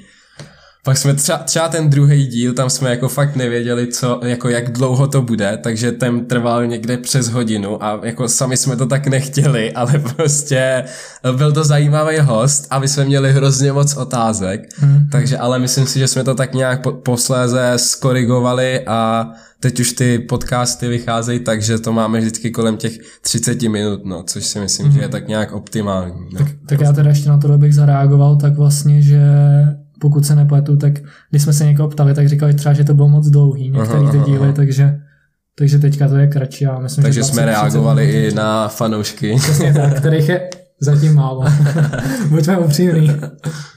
Pak 0.84 0.98
jsme 0.98 1.14
třeba, 1.14 1.38
třeba 1.38 1.68
ten 1.68 1.90
druhý 1.90 2.26
díl, 2.26 2.52
tam 2.52 2.70
jsme 2.70 2.90
jako 2.90 3.08
fakt 3.08 3.36
nevěděli, 3.36 3.86
co, 3.86 4.20
jako 4.24 4.48
jak 4.48 4.72
dlouho 4.72 5.06
to 5.06 5.22
bude, 5.22 5.58
takže 5.62 5.92
ten 5.92 6.26
trval 6.26 6.66
někde 6.66 6.96
přes 6.96 7.28
hodinu 7.28 7.84
a 7.84 8.00
jako 8.02 8.28
sami 8.28 8.56
jsme 8.56 8.76
to 8.76 8.86
tak 8.86 9.06
nechtěli, 9.06 9.72
ale 9.74 9.98
prostě 10.16 10.84
byl 11.36 11.52
to 11.52 11.64
zajímavý 11.64 12.18
host 12.18 12.66
a 12.70 12.78
my 12.78 12.88
jsme 12.88 13.04
měli 13.04 13.32
hrozně 13.32 13.72
moc 13.72 13.96
otázek, 13.96 14.60
hmm. 14.76 15.08
takže 15.12 15.38
ale 15.38 15.58
myslím 15.58 15.86
si, 15.86 15.98
že 15.98 16.08
jsme 16.08 16.24
to 16.24 16.34
tak 16.34 16.54
nějak 16.54 16.82
po, 16.82 16.92
posléze 16.92 17.72
skorigovali 17.76 18.80
a 18.86 19.30
teď 19.60 19.80
už 19.80 19.92
ty 19.92 20.18
podcasty 20.18 20.88
vycházejí 20.88 21.40
tak, 21.40 21.62
že 21.62 21.78
to 21.78 21.92
máme 21.92 22.20
vždycky 22.20 22.50
kolem 22.50 22.76
těch 22.76 22.92
30 23.20 23.62
minut, 23.62 24.04
no, 24.04 24.22
což 24.22 24.44
si 24.44 24.60
myslím, 24.60 24.86
hmm. 24.86 24.94
že 24.94 25.00
je 25.00 25.08
tak 25.08 25.28
nějak 25.28 25.52
optimální. 25.52 26.28
No. 26.32 26.38
Tak, 26.38 26.48
tak 26.66 26.80
já 26.80 26.92
teda 26.92 27.08
ještě 27.08 27.28
na 27.28 27.38
to 27.38 27.58
bych 27.58 27.74
zareagoval, 27.74 28.36
tak 28.36 28.56
vlastně, 28.56 29.02
že 29.02 29.20
pokud 30.00 30.26
se 30.26 30.34
nepletu, 30.34 30.76
tak 30.76 30.92
když 31.30 31.42
jsme 31.42 31.52
se 31.52 31.64
někoho 31.64 31.88
ptali, 31.88 32.14
tak 32.14 32.28
říkali 32.28 32.54
třeba, 32.54 32.72
že 32.72 32.84
to 32.84 32.94
bylo 32.94 33.08
moc 33.08 33.28
dlouhý, 33.28 33.70
některé 33.70 34.10
ty 34.10 34.18
díly, 34.18 34.44
aha. 34.44 34.52
takže 34.52 35.00
takže 35.58 35.78
teďka 35.78 36.08
to 36.08 36.16
je 36.16 36.26
kratší 36.26 36.66
a 36.66 36.78
myslím, 36.78 37.02
Takže 37.02 37.20
že 37.20 37.24
jsme 37.24 37.44
reagovali 37.44 38.10
i 38.10 38.34
na 38.34 38.68
fanoušky. 38.68 39.36
Přesně 39.36 39.74
tak, 39.74 39.96
kterých 39.96 40.28
je 40.28 40.50
zatím 40.80 41.14
málo. 41.14 41.44
Buďme 42.28 42.58
upřímný. 42.58 43.10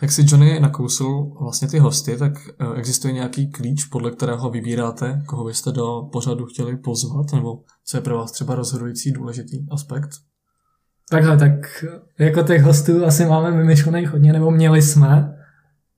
Jak 0.01 0.11
si 0.11 0.25
Johnny 0.27 0.59
nakousil 0.59 1.31
vlastně 1.41 1.67
ty 1.67 1.79
hosty, 1.79 2.17
tak 2.17 2.33
eh, 2.59 2.79
existuje 2.79 3.13
nějaký 3.13 3.51
klíč, 3.51 3.85
podle 3.85 4.11
kterého 4.11 4.49
vybíráte, 4.49 5.21
koho 5.25 5.45
byste 5.45 5.71
do 5.71 6.01
pořadu 6.11 6.45
chtěli 6.45 6.77
pozvat, 6.77 7.33
nebo 7.33 7.59
co 7.85 7.97
je 7.97 8.01
pro 8.01 8.17
vás 8.17 8.31
třeba 8.31 8.55
rozhodující 8.55 9.11
důležitý 9.11 9.65
aspekt? 9.71 10.09
Takhle, 11.09 11.37
tak 11.37 11.85
jako 12.19 12.41
těch 12.41 12.63
hostů 12.63 13.05
asi 13.05 13.25
máme 13.25 13.51
vymyšlených 13.51 14.09
hodně, 14.09 14.33
nebo 14.33 14.51
měli 14.51 14.81
jsme 14.81 15.35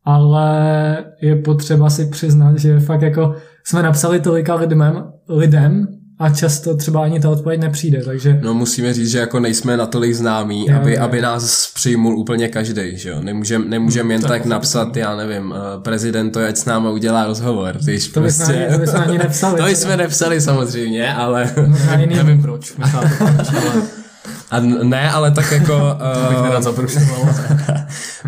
ale 0.06 0.98
je 1.22 1.36
potřeba 1.36 1.90
si 1.90 2.06
přiznat, 2.06 2.60
že 2.60 2.80
fakt 2.80 3.02
jako 3.02 3.36
jsme 3.64 3.84
napsali 3.84 4.20
tolika 4.20 4.56
lidem, 4.56 5.04
lidem 5.30 5.88
a 6.20 6.30
často 6.30 6.76
třeba 6.78 7.04
ani 7.04 7.20
ta 7.20 7.30
odpověď 7.30 7.62
nepřijde, 7.62 8.04
takže... 8.06 8.40
No 8.42 8.54
musíme 8.54 8.94
říct, 8.94 9.12
že 9.12 9.20
jako 9.20 9.40
nejsme 9.40 9.78
natolik 9.78 10.14
známí, 10.14 10.66
jo, 10.70 10.78
aby, 10.78 10.94
jo. 10.94 11.02
aby 11.02 11.22
nás 11.22 11.72
přijmul 11.74 12.18
úplně 12.20 12.48
každý, 12.48 12.98
že 12.98 13.10
jo. 13.10 13.22
Nemůžem, 13.22 13.70
nemůžem 13.70 14.12
jen 14.12 14.22
tak, 14.22 14.32
tak 14.32 14.46
napsat, 14.46 14.98
já 14.98 15.16
nevím, 15.16 15.52
uh, 15.52 15.58
prezident 15.84 16.38
ať 16.38 16.58
s 16.58 16.66
náma 16.66 16.90
udělá 16.90 17.26
rozhovor, 17.26 17.78
když 17.84 18.08
to 18.08 18.20
prostě... 18.20 18.54
Bychom 18.54 18.74
to 18.74 18.80
bychom 18.80 19.02
ani 19.02 19.18
nepsali. 19.18 19.58
to 19.62 19.68
jsme 19.68 19.98
nepsali 19.98 20.42
samozřejmě, 20.42 21.14
ale... 21.14 21.52
No, 21.68 21.78
nevím 22.06 22.42
proč. 22.42 22.74
A 24.52 24.60
ne, 24.60 25.12
ale 25.12 25.32
tak 25.32 25.52
jako... 25.52 25.74
uh, 25.78 26.56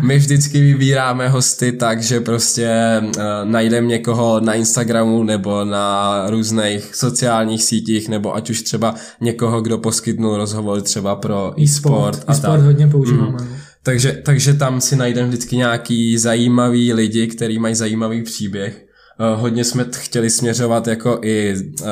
my 0.02 0.18
vždycky 0.18 0.60
vybíráme 0.60 1.28
hosty 1.28 1.72
tak, 1.72 2.02
že 2.02 2.20
prostě 2.20 3.00
uh, 3.02 3.12
najdeme 3.44 3.86
někoho 3.86 4.40
na 4.40 4.54
Instagramu 4.54 5.22
nebo 5.22 5.64
na 5.64 6.24
různých 6.28 6.94
sociálních 6.94 7.62
sítích, 7.62 8.08
nebo 8.08 8.36
ať 8.36 8.50
už 8.50 8.62
třeba 8.62 8.94
někoho, 9.20 9.60
kdo 9.60 9.78
poskytnul 9.78 10.36
rozhovor 10.36 10.80
třeba 10.80 11.16
pro 11.16 11.52
e-sport. 11.60 12.14
E-sport, 12.14 12.30
e-sport 12.30 12.60
hodně 12.60 12.86
používáme. 12.86 13.42
Mm. 13.42 13.48
Takže, 13.82 14.22
takže 14.24 14.54
tam 14.54 14.80
si 14.80 14.96
najdeme 14.96 15.28
vždycky 15.28 15.56
nějaký 15.56 16.18
zajímavý 16.18 16.92
lidi, 16.92 17.26
který 17.26 17.58
mají 17.58 17.74
zajímavý 17.74 18.22
příběh. 18.22 18.87
Uh, 19.20 19.40
hodně 19.40 19.64
jsme 19.64 19.84
chtěli 19.96 20.30
směřovat 20.30 20.86
jako 20.86 21.18
i 21.22 21.54
uh, 21.80 21.88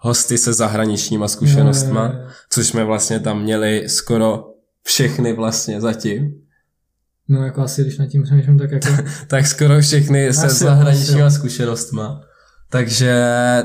hosty 0.00 0.38
se 0.38 0.52
zahraničníma 0.52 1.28
zkušenostma, 1.28 2.04
je. 2.04 2.26
což 2.50 2.66
jsme 2.66 2.84
vlastně 2.84 3.20
tam 3.20 3.42
měli 3.42 3.88
skoro 3.88 4.44
všechny 4.82 5.32
vlastně 5.32 5.80
zatím. 5.80 6.32
No 7.28 7.44
jako 7.44 7.60
asi, 7.60 7.82
když 7.82 7.98
nad 7.98 8.06
tím 8.06 8.22
přemýšlím, 8.22 8.58
tak 8.58 8.70
jako... 8.70 8.88
tak 9.26 9.46
skoro 9.46 9.80
všechny 9.80 10.32
se 10.32 10.48
zahraničníma 10.48 11.30
zkušenostma. 11.30 12.20
Takže 12.70 13.24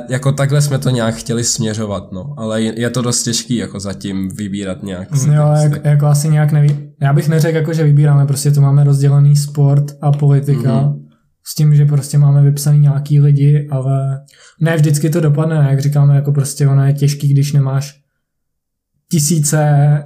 jako 0.09 0.31
takhle 0.31 0.61
jsme 0.61 0.79
to 0.79 0.89
nějak 0.89 1.15
chtěli 1.15 1.43
směřovat, 1.43 2.11
no. 2.11 2.33
Ale 2.37 2.61
je 2.61 2.89
to 2.89 3.01
dost 3.01 3.23
těžký 3.23 3.55
jako 3.55 3.79
zatím 3.79 4.29
vybírat 4.35 4.83
nějak. 4.83 5.07
Jo, 5.25 5.53
jako, 5.61 5.87
jako 5.87 6.05
asi 6.05 6.29
nějak 6.29 6.51
neví. 6.51 6.89
Já 7.01 7.13
bych 7.13 7.29
neřekl 7.29 7.57
jako, 7.57 7.73
že 7.73 7.83
vybíráme, 7.83 8.25
prostě 8.25 8.51
to 8.51 8.61
máme 8.61 8.83
rozdělený 8.83 9.35
sport 9.35 9.85
a 10.01 10.11
politika. 10.11 10.61
Mm-hmm 10.61 11.06
s 11.47 11.55
tím, 11.55 11.75
že 11.75 11.85
prostě 11.85 12.17
máme 12.17 12.43
vypsaný 12.43 12.79
nějaký 12.79 13.19
lidi, 13.19 13.67
ale 13.71 14.25
ne 14.59 14.75
vždycky 14.75 15.09
to 15.09 15.21
dopadne, 15.21 15.67
jak 15.69 15.81
říkáme, 15.81 16.15
jako 16.15 16.31
prostě 16.31 16.67
ono 16.67 16.85
je 16.85 16.93
těžký, 16.93 17.33
když 17.33 17.53
nemáš 17.53 18.01
tisíce 19.11 20.03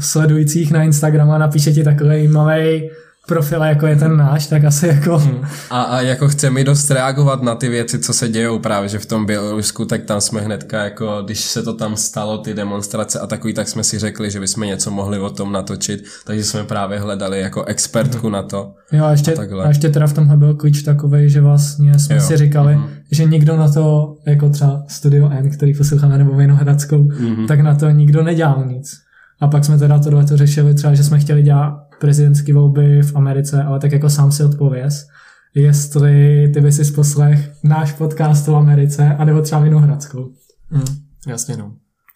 sledujících 0.00 0.72
na 0.72 0.82
Instagramu 0.82 1.32
a 1.32 1.38
napíše 1.38 1.72
ti 1.72 1.84
takový 1.84 2.28
malý 2.28 2.90
profil, 3.26 3.62
jako 3.62 3.86
je 3.86 3.96
ten 3.96 4.16
náš, 4.16 4.46
tak 4.46 4.64
asi 4.64 4.86
jako... 4.86 5.18
Hmm. 5.18 5.44
A, 5.70 5.82
a 5.82 6.00
jako 6.00 6.28
chceme 6.28 6.64
dost 6.64 6.90
reagovat 6.90 7.42
na 7.42 7.54
ty 7.54 7.68
věci, 7.68 7.98
co 7.98 8.12
se 8.12 8.28
dějou 8.28 8.58
právě, 8.58 8.88
že 8.88 8.98
v 8.98 9.06
tom 9.06 9.26
Bělorusku, 9.26 9.84
tak 9.84 10.02
tam 10.02 10.20
jsme 10.20 10.40
hnedka 10.40 10.84
jako, 10.84 11.22
když 11.24 11.40
se 11.40 11.62
to 11.62 11.74
tam 11.74 11.96
stalo, 11.96 12.38
ty 12.38 12.54
demonstrace 12.54 13.20
a 13.20 13.26
takový, 13.26 13.54
tak 13.54 13.68
jsme 13.68 13.84
si 13.84 13.98
řekli, 13.98 14.30
že 14.30 14.40
bychom 14.40 14.64
něco 14.64 14.90
mohli 14.90 15.18
o 15.18 15.30
tom 15.30 15.52
natočit, 15.52 16.04
takže 16.26 16.44
jsme 16.44 16.64
právě 16.64 16.98
hledali 16.98 17.40
jako 17.40 17.64
expertku 17.64 18.26
hmm. 18.26 18.32
na 18.32 18.42
to. 18.42 18.74
Jo 18.92 19.04
a 19.04 19.10
ještě, 19.10 19.34
a, 19.34 19.62
a 19.64 19.68
ještě 19.68 19.88
teda 19.88 20.06
v 20.06 20.12
tomhle 20.12 20.36
byl 20.36 20.54
klíč 20.54 20.82
takový, 20.82 21.30
že 21.30 21.40
vlastně 21.40 21.98
jsme 21.98 22.14
jo. 22.14 22.20
si 22.20 22.36
říkali, 22.36 22.74
hmm. 22.74 22.88
že 23.10 23.24
nikdo 23.24 23.56
na 23.56 23.68
to, 23.68 24.16
jako 24.26 24.48
třeba 24.48 24.82
Studio 24.88 25.30
N, 25.30 25.50
který 25.50 25.74
posloucháme, 25.74 26.18
nebo 26.18 26.36
Vinohradskou, 26.36 27.08
hmm. 27.08 27.46
tak 27.46 27.60
na 27.60 27.74
to 27.74 27.90
nikdo 27.90 28.22
nedělal 28.22 28.64
nic. 28.66 28.92
A 29.40 29.48
pak 29.48 29.64
jsme 29.64 29.78
teda 29.78 29.98
tohle 29.98 30.24
to 30.24 30.36
řešili 30.36 30.74
třeba, 30.74 30.94
že 30.94 31.04
jsme 31.04 31.18
chtěli 31.18 31.42
dělat 31.42 31.81
prezidentské 32.02 32.54
volby 32.54 33.02
v 33.02 33.16
Americe, 33.16 33.62
ale 33.62 33.80
tak 33.80 33.92
jako 33.92 34.10
sám 34.10 34.32
si 34.32 34.44
odpověz, 34.44 35.06
jestli 35.54 36.48
ty 36.54 36.60
by 36.60 36.72
si 36.72 36.92
poslech 36.92 37.50
náš 37.64 37.92
podcast 37.92 38.48
o 38.48 38.56
Americe 38.56 39.14
a 39.18 39.24
nebo 39.24 39.40
třeba 39.40 39.60
Vinohradskou. 39.60 40.30
Mm, 40.70 40.82
jasně 41.28 41.56
no. 41.56 41.72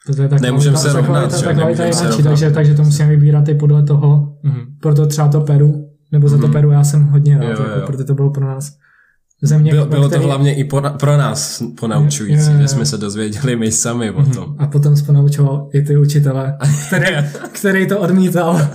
To 0.07 0.23
je 0.23 0.29
tak 0.29 0.41
Nemůžeme 0.41 0.77
se 0.77 0.93
rovnat, 0.93 1.35
že? 1.35 1.55
Nemůžeme 1.55 1.93
se 1.93 2.09
rovnat. 2.09 2.23
Takže, 2.23 2.51
takže 2.51 2.75
to 2.75 2.85
musíme 2.85 3.09
vybírat 3.09 3.49
i 3.49 3.55
podle 3.55 3.83
toho, 3.83 4.37
mm. 4.43 4.61
proto 4.81 5.07
třeba 5.07 5.29
to 5.29 5.41
Peru, 5.41 5.91
nebo 6.13 6.29
za 6.29 6.39
to 6.39 6.47
mm. 6.47 6.53
Peru 6.53 6.71
já 6.71 6.85
jsem 6.85 7.05
hodně 7.05 7.39
rád, 7.39 7.45
jo, 7.45 7.57
jo. 7.59 7.75
Jako, 7.75 7.87
protože 7.87 8.05
to 8.05 8.15
bylo 8.15 8.31
pro 8.31 8.47
nás 8.47 8.73
země, 9.43 9.71
bylo, 9.71 9.87
bylo 9.87 10.09
který... 10.09 10.23
to 10.23 10.29
hlavně 10.29 10.55
i 10.55 10.65
po, 10.65 10.83
pro 11.01 11.17
nás 11.17 11.63
ponaučující, 11.81 12.47
je, 12.47 12.51
je, 12.51 12.57
je. 12.57 12.63
že 12.63 12.69
jsme 12.69 12.87
se 12.87 12.99
dozvěděli 12.99 13.57
my 13.57 13.73
sami 13.73 14.11
o 14.11 14.25
tom. 14.25 14.57
A 14.59 14.67
potom 14.67 14.97
jsme 14.97 15.07
ponaučoval 15.07 15.69
i 15.75 15.83
ty 15.83 15.97
učitele, 15.97 16.59
který, 16.87 17.17
který 17.53 17.89
to 17.89 18.01
odmítal. 18.01 18.61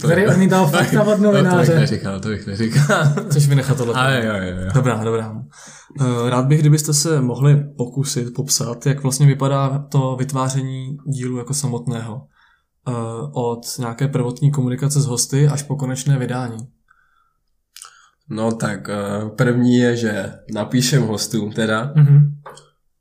to 0.00 0.06
který 0.06 0.22
je... 0.22 0.28
odmítal 0.28 0.66
fakta 0.66 1.02
od 1.02 1.20
novináře. 1.20 1.72
To, 1.72 1.78
bych 1.78 1.90
neříkal, 1.90 2.20
to 2.20 2.28
bych 2.28 2.46
neříkal. 2.46 3.04
Což 3.30 3.48
vynechat 3.48 3.76
tohle. 3.76 3.94
Ale 3.94 4.26
jo, 4.26 4.34
jo, 4.34 4.64
jo. 4.64 4.70
Dobrá, 4.74 5.04
dobrá. 5.04 5.42
Eh, 6.00 6.30
rád 6.30 6.46
bych, 6.46 6.60
kdybyste 6.60 6.94
se 6.94 7.20
mohli 7.20 7.64
pokusit 7.76 8.34
popsat, 8.34 8.86
jak 8.86 9.02
vlastně 9.02 9.26
vypadá 9.26 9.78
to 9.78 10.16
vytváření 10.18 10.96
dílu 11.06 11.38
jako 11.38 11.54
samotného. 11.54 12.22
Eh, 12.88 12.92
od 13.32 13.60
nějaké 13.78 14.08
prvotní 14.08 14.50
komunikace 14.50 15.00
s 15.00 15.06
hosty 15.06 15.48
až 15.48 15.62
po 15.62 15.76
konečné 15.76 16.18
vydání. 16.18 16.56
No 18.30 18.52
tak 18.52 18.88
eh, 18.88 19.28
první 19.36 19.76
je, 19.76 19.96
že 19.96 20.32
napíšem 20.52 21.02
hostům 21.02 21.52
teda, 21.52 21.92
mm-hmm. 21.96 22.20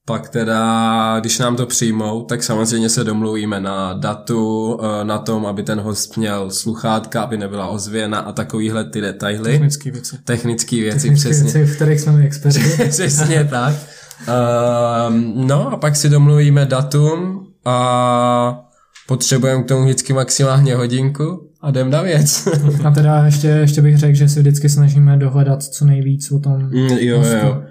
pak 0.06 0.30
teda, 0.30 1.20
když 1.20 1.40
nám 1.40 1.56
to 1.56 1.66
přijmou, 1.66 2.26
tak 2.26 2.44
samozřejmě 2.44 2.90
se 2.90 3.04
domluvíme 3.04 3.60
na 3.60 3.94
datu, 3.94 4.78
eh, 4.82 5.04
na 5.04 5.20
tom, 5.20 5.46
aby 5.46 5.64
ten 5.64 5.80
host 5.80 6.18
měl 6.18 6.52
sluchátka, 6.52 7.24
aby 7.24 7.38
nebyla 7.38 7.68
ozvěna 7.68 8.20
a 8.20 8.32
takovýhle 8.32 8.84
ty 8.84 9.02
detaily. 9.02 9.52
Technické 9.52 9.92
věci. 9.92 10.18
Technické 10.24 10.76
věci, 10.76 11.00
Technické 11.00 11.30
přesně. 11.30 11.44
Věci, 11.44 11.74
v 11.74 11.76
kterých 11.76 12.00
jsme 12.00 12.24
experti. 12.24 12.60
přesně 12.90 13.44
tak. 13.44 13.76
Um, 15.08 15.48
no 15.48 15.72
a 15.72 15.78
pak 15.78 15.96
si 15.96 16.10
domluvíme 16.10 16.66
datum 16.66 17.48
a 17.66 18.60
potřebujeme 19.08 19.64
k 19.64 19.68
tomu 19.68 19.84
vždycky 19.84 20.14
maximálně 20.14 20.76
hodinku 20.76 21.53
a 21.64 21.70
jdem 21.70 21.90
na 21.90 22.02
věc. 22.02 22.48
a 22.84 22.92
teda 22.92 23.26
ještě, 23.26 23.48
ještě 23.48 23.82
bych 23.82 23.98
řekl, 23.98 24.16
že 24.16 24.30
si 24.30 24.40
vždycky 24.40 24.70
snažíme 24.70 25.18
dohledat 25.18 25.64
co 25.64 25.86
nejvíc 25.86 26.32
o 26.32 26.40
tom 26.40 26.64
mm, 26.64 26.98
Jo, 27.00 27.18
hostu. 27.18 27.36
jo. 27.36 27.64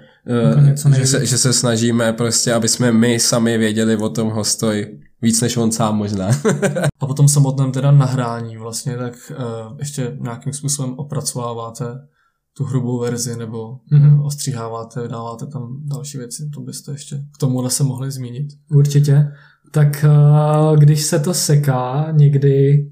Uh, 0.87 0.93
že, 0.93 1.05
se, 1.05 1.25
že 1.25 1.37
se 1.37 1.53
snažíme 1.53 2.13
prostě, 2.13 2.53
aby 2.53 2.67
jsme 2.67 2.91
my 2.91 3.19
sami 3.19 3.57
věděli 3.57 3.97
o 3.97 4.09
tom 4.09 4.29
hostoj 4.29 4.99
víc 5.21 5.41
než 5.41 5.57
on 5.57 5.71
sám 5.71 5.97
možná. 5.97 6.27
a 6.99 7.05
potom 7.07 7.27
samotném 7.27 7.71
teda 7.71 7.91
nahrání 7.91 8.57
vlastně, 8.57 8.97
tak 8.97 9.13
uh, 9.31 9.77
ještě 9.79 10.17
nějakým 10.19 10.53
způsobem 10.53 10.93
opracováváte 10.97 11.85
tu 12.57 12.63
hrubou 12.63 12.99
verzi 12.99 13.37
nebo 13.37 13.77
mm-hmm. 13.91 14.25
ostříháváte, 14.25 15.07
dáváte 15.07 15.47
tam 15.47 15.77
další 15.83 16.17
věci, 16.17 16.49
to 16.53 16.61
byste 16.61 16.91
ještě 16.91 17.15
k 17.15 17.37
tomuhle 17.37 17.69
se 17.69 17.83
mohli 17.83 18.11
zmínit. 18.11 18.47
Určitě. 18.71 19.27
Tak 19.71 20.05
uh, 20.05 20.77
když 20.77 21.03
se 21.03 21.19
to 21.19 21.33
seká 21.33 22.07
někdy 22.11 22.85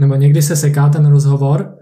nebo 0.00 0.14
někdy 0.14 0.42
se 0.42 0.56
seká 0.56 0.88
ten 0.88 1.06
rozhovor 1.06 1.74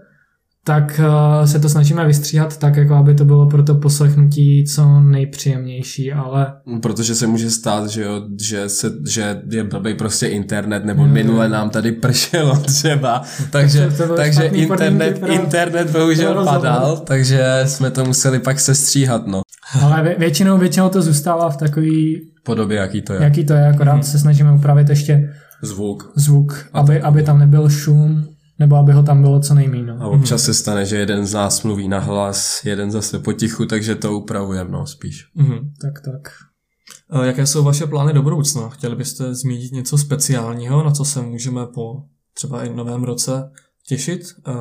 tak 0.63 1.01
uh, 1.39 1.45
se 1.45 1.59
to 1.59 1.69
snažíme 1.69 2.05
vystříhat 2.07 2.57
tak, 2.57 2.75
jako 2.75 2.93
aby 2.95 3.15
to 3.15 3.25
bylo 3.25 3.49
pro 3.49 3.63
to 3.63 3.75
poslechnutí 3.75 4.65
co 4.65 4.99
nejpříjemnější, 4.99 6.13
ale... 6.13 6.53
Protože 6.81 7.15
se 7.15 7.27
může 7.27 7.49
stát, 7.51 7.89
že, 7.89 8.03
jo, 8.03 8.21
že, 8.41 8.69
se, 8.69 8.91
že 9.09 9.41
je 9.51 9.63
blbý 9.63 9.93
prostě 9.93 10.27
internet, 10.27 10.85
nebo 10.85 11.01
Jo, 11.01 11.07
minule 11.07 11.45
jo. 11.45 11.51
nám 11.51 11.69
tady 11.69 11.91
pršelo 11.91 12.57
třeba, 12.65 13.21
takže, 13.51 13.87
To- 13.97 14.07
to 14.07 14.15
takže 14.15 14.43
internet, 14.43 15.19
pro- 15.19 15.27
internet 15.31 15.89
bohužel 15.91 16.33
pro 16.33 16.45
padal, 16.45 16.97
takže 16.97 17.61
jsme 17.65 17.91
to 17.91 18.05
museli 18.05 18.39
pak 18.39 18.59
sestříhat, 18.59 19.27
no. 19.27 19.41
Ale 19.81 20.03
vě- 20.03 20.19
většinou, 20.19 20.57
většinou 20.57 20.89
to 20.89 21.01
zůstává 21.01 21.49
v 21.49 21.57
takový, 21.57 22.21
Podobě, 22.43 22.77
jaký 22.77 23.01
to 23.01 23.13
je. 23.13 23.23
jaký 23.23 23.45
to 23.45 23.53
je, 23.53 23.67
akorát 23.67 23.93
Mhm. 23.93 24.03
se 24.03 24.19
snažíme 24.19 24.53
upravit 24.53 24.89
ještě 24.89 25.33
Zvuk. 25.63 26.11
zvuk, 26.15 26.65
aby, 26.73 27.01
aby 27.01 27.23
tam 27.23 27.39
nebyl 27.39 27.69
šum, 27.69 28.27
nebo 28.59 28.75
aby 28.75 28.91
ho 28.91 29.03
tam 29.03 29.21
bylo 29.21 29.39
co 29.39 29.53
nejméně. 29.53 29.91
A 29.91 30.07
občas 30.07 30.43
se 30.43 30.53
stane, 30.53 30.85
že 30.85 30.95
jeden 30.97 31.25
z 31.25 31.33
nás 31.33 31.63
mluví 31.63 31.87
na 31.87 31.99
hlas, 31.99 32.65
jeden 32.65 32.91
zase 32.91 33.19
potichu, 33.19 33.65
takže 33.65 33.95
to 33.95 34.13
upravujeme, 34.17 34.71
no, 34.71 34.87
spíš. 34.87 35.25
Mhm. 35.35 35.73
Tak, 35.81 36.01
tak. 36.01 36.33
Eh, 37.13 37.27
Jaké 37.27 37.45
jsou 37.45 37.63
vaše 37.63 37.85
plány 37.85 38.13
do 38.13 38.21
budoucna? 38.21 38.69
Chtěli 38.69 38.95
byste 38.95 39.35
zmínit 39.35 39.71
něco 39.71 39.97
speciálního, 39.97 40.83
na 40.83 40.91
co 40.91 41.05
se 41.05 41.21
můžeme 41.21 41.65
po 41.65 42.03
třeba 42.33 42.63
i 42.63 42.73
novém 42.73 43.03
roce 43.03 43.51
těšit? 43.87 44.21
Eh, 44.47 44.51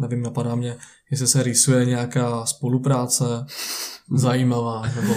Nevím, 0.00 0.22
napadá 0.22 0.54
mě, 0.54 0.74
jestli 1.10 1.26
se 1.26 1.42
rýsuje 1.42 1.86
nějaká 1.86 2.46
spolupráce 2.46 3.24
zajímavá, 4.16 4.82
nebo 5.00 5.14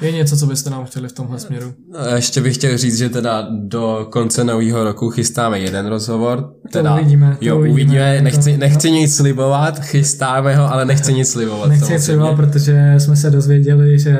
je 0.00 0.12
něco, 0.12 0.36
co 0.36 0.46
byste 0.46 0.70
nám 0.70 0.84
chtěli 0.84 1.08
v 1.08 1.12
tomhle 1.12 1.38
směru? 1.38 1.74
No, 1.92 2.16
ještě 2.16 2.40
bych 2.40 2.54
chtěl 2.54 2.78
říct, 2.78 2.98
že 2.98 3.08
teda 3.08 3.46
do 3.50 4.08
konce 4.12 4.44
nového 4.44 4.84
roku 4.84 5.10
chystáme 5.10 5.58
jeden 5.60 5.86
rozhovor. 5.86 6.52
Teda, 6.72 6.94
uvidíme, 6.94 7.36
to 7.38 7.44
jo, 7.44 7.58
uvidíme. 7.58 7.72
uvidíme. 7.74 8.16
To- 8.18 8.24
Nechci, 8.24 8.56
nechci 8.56 8.90
nic 8.90 9.16
slibovat, 9.16 9.80
chystáme 9.80 10.56
ho, 10.56 10.72
ale 10.72 10.84
nechci 10.84 11.12
nic 11.14 11.30
slibovat. 11.30 11.68
Nechci 11.68 11.80
samozřejmě. 11.80 12.00
slibovat, 12.04 12.36
protože 12.36 12.94
jsme 12.98 13.16
se 13.16 13.30
dozvěděli, 13.30 13.98
že 13.98 14.18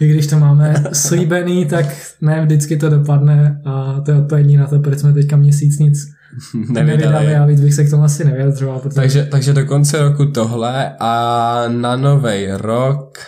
i 0.00 0.08
když 0.08 0.26
to 0.26 0.38
máme 0.38 0.84
slíbený, 0.92 1.66
tak 1.66 1.86
ne 2.20 2.42
vždycky 2.42 2.76
to 2.76 2.88
dopadne 2.90 3.60
a 3.64 4.00
to 4.00 4.10
je 4.10 4.16
odpovědní 4.18 4.56
na 4.56 4.66
to, 4.66 4.78
proč 4.78 4.98
jsme 4.98 5.12
teďka 5.12 5.36
měsíc 5.36 5.78
nic 5.78 5.98
nevydali 6.70 6.86
Nevydali. 6.98 7.36
a 7.36 7.46
víc 7.46 7.60
bych 7.60 7.74
se 7.74 7.84
k 7.84 7.90
tomu 7.90 8.02
asi 8.04 8.24
nevyjadřoval. 8.24 8.78
Protože 8.78 8.94
Takže, 8.94 9.24
takže 9.24 9.52
do 9.52 9.66
konce 9.66 10.02
roku 10.02 10.26
tohle 10.26 10.96
a 11.00 11.64
na 11.68 11.96
nový 11.96 12.46
rok 12.50 13.18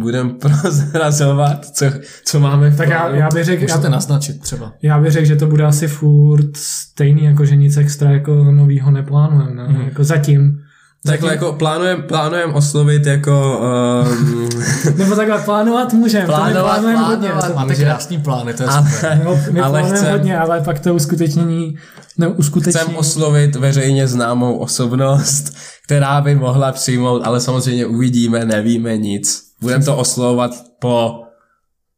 budeme 0.00 0.30
prozrazovat, 0.40 1.64
co, 1.66 1.86
co 2.24 2.40
máme 2.40 2.70
v 2.70 2.76
tak 2.76 2.88
já, 2.88 2.98
plánu. 3.00 3.14
já 3.18 3.28
bych 3.34 3.44
řekl, 3.44 3.62
Můžete 3.62 3.84
já, 3.86 3.90
naznačit 3.90 4.40
třeba. 4.40 4.72
já 4.82 5.00
bych 5.00 5.12
řekl, 5.12 5.26
že 5.26 5.36
to 5.36 5.46
bude 5.46 5.64
asi 5.64 5.88
furt 5.88 6.56
stejný, 6.56 7.24
jako 7.24 7.44
že 7.44 7.56
nic 7.56 7.76
extra 7.76 8.10
jako 8.10 8.34
novýho 8.34 8.90
neplánujeme. 8.90 9.54
Ne? 9.54 9.68
Mhm. 9.72 9.82
Jako 9.82 10.04
zatím. 10.04 10.58
Takhle 11.06 11.32
jako 11.32 11.52
plánujeme 11.52 12.02
plánujem 12.02 12.54
oslovit 12.54 13.06
jako 13.06 13.60
um, 13.60 14.48
Nebo 14.96 15.16
takhle 15.16 15.38
plánovat 15.42 15.92
můžeme. 15.92 16.26
Plánovat, 16.26 16.52
to 16.52 16.86
my 16.88 16.94
plánujeme 16.94 17.02
hodně. 17.02 17.28
plánovat. 17.28 17.50
To- 17.50 17.54
Máte 17.56 17.68
Může- 17.72 17.84
krásný 17.84 18.18
plány, 18.18 18.54
to 18.54 18.62
je 18.62 18.68
Ale- 18.68 18.90
super. 18.92 19.20
No, 19.24 19.38
my 19.50 19.60
Ale 19.60 19.70
plánujeme 19.80 19.98
chcem- 19.98 20.12
hodně, 20.12 20.38
ale 20.38 20.60
pak 20.60 20.80
to 20.80 20.94
uskutečnění 20.94 21.74
neuskutečnění. 22.18 22.84
chcem 22.86 22.96
oslovit 22.96 23.56
veřejně 23.56 24.08
známou 24.08 24.56
osobnost, 24.58 25.56
která 25.84 26.20
by 26.20 26.34
mohla 26.34 26.72
přijmout, 26.72 27.22
ale 27.24 27.40
samozřejmě 27.40 27.86
uvidíme, 27.86 28.44
nevíme 28.44 28.96
nic. 28.98 29.42
Budeme 29.60 29.84
to 29.84 29.96
oslovovat 29.96 30.50
po, 30.80 31.22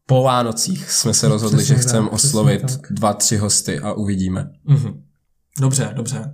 po 0.07 0.23
Vánocích. 0.23 0.91
Jsme 0.91 1.15
se 1.15 1.29
rozhodli, 1.29 1.57
Přesně 1.59 1.75
že 1.77 1.83
chceme 1.83 2.09
oslovit 2.11 2.63
tak. 2.81 2.93
dva, 2.93 3.13
tři 3.15 3.37
hosty 3.37 3.79
a 3.81 3.93
uvidíme. 3.93 4.47
Mhm. 4.65 4.93
Dobře, 5.61 5.91
dobře. 5.97 6.33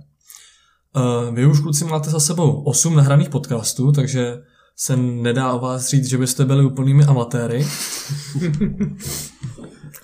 Uh, 0.95 1.35
vy 1.35 1.45
už 1.45 1.59
kluci 1.59 1.85
máte 1.85 2.09
za 2.09 2.19
sebou 2.19 2.63
8 2.63 2.95
nahraných 2.95 3.29
podcastů, 3.29 3.91
takže 3.91 4.37
se 4.75 4.97
nedá 4.97 5.51
o 5.51 5.59
vás 5.59 5.87
říct, 5.87 6.09
že 6.09 6.17
byste 6.17 6.45
byli 6.45 6.65
úplnými 6.65 7.03
amatéry. 7.03 7.67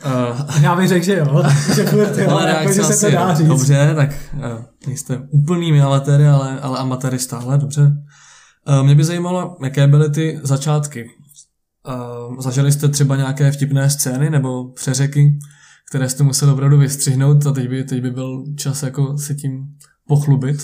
uh, 0.05 0.61
Já 0.61 0.75
bych 0.75 0.87
řekl, 0.87 1.05
že 1.05 1.17
jo. 1.17 1.43
že 1.75 1.85
furt 1.85 2.17
jo, 2.17 2.29
ale 2.29 2.49
jako, 2.49 2.73
že 2.73 2.83
se 2.83 2.93
asi 2.93 3.05
to 3.05 3.11
dá 3.11 3.33
říct. 3.35 3.47
Dobře, 3.47 3.93
tak 3.95 4.09
uh, 4.33 4.41
nejste 4.87 5.21
úplnými 5.31 5.81
amatéry, 5.81 6.27
ale, 6.27 6.59
ale 6.59 6.79
amatéry 6.79 7.19
stále, 7.19 7.57
dobře. 7.57 7.91
Uh, 8.67 8.83
mě 8.83 8.95
by 8.95 9.03
zajímalo, 9.03 9.57
jaké 9.63 9.87
byly 9.87 10.09
ty 10.09 10.39
začátky. 10.43 11.05
Uh, 11.87 12.39
zažili 12.39 12.71
jste 12.71 12.87
třeba 12.87 13.15
nějaké 13.15 13.51
vtipné 13.51 13.89
scény 13.89 14.29
nebo 14.29 14.71
přeřeky, 14.73 15.39
které 15.89 16.09
jste 16.09 16.23
museli 16.23 16.51
opravdu 16.51 16.77
vystřihnout 16.77 17.45
a 17.45 17.51
teď 17.51 17.69
by, 17.69 17.83
teď 17.83 18.01
by 18.01 18.11
byl 18.11 18.43
čas 18.57 18.83
jako 18.83 19.17
si 19.17 19.35
tím 19.35 19.63
pochlubit. 20.07 20.57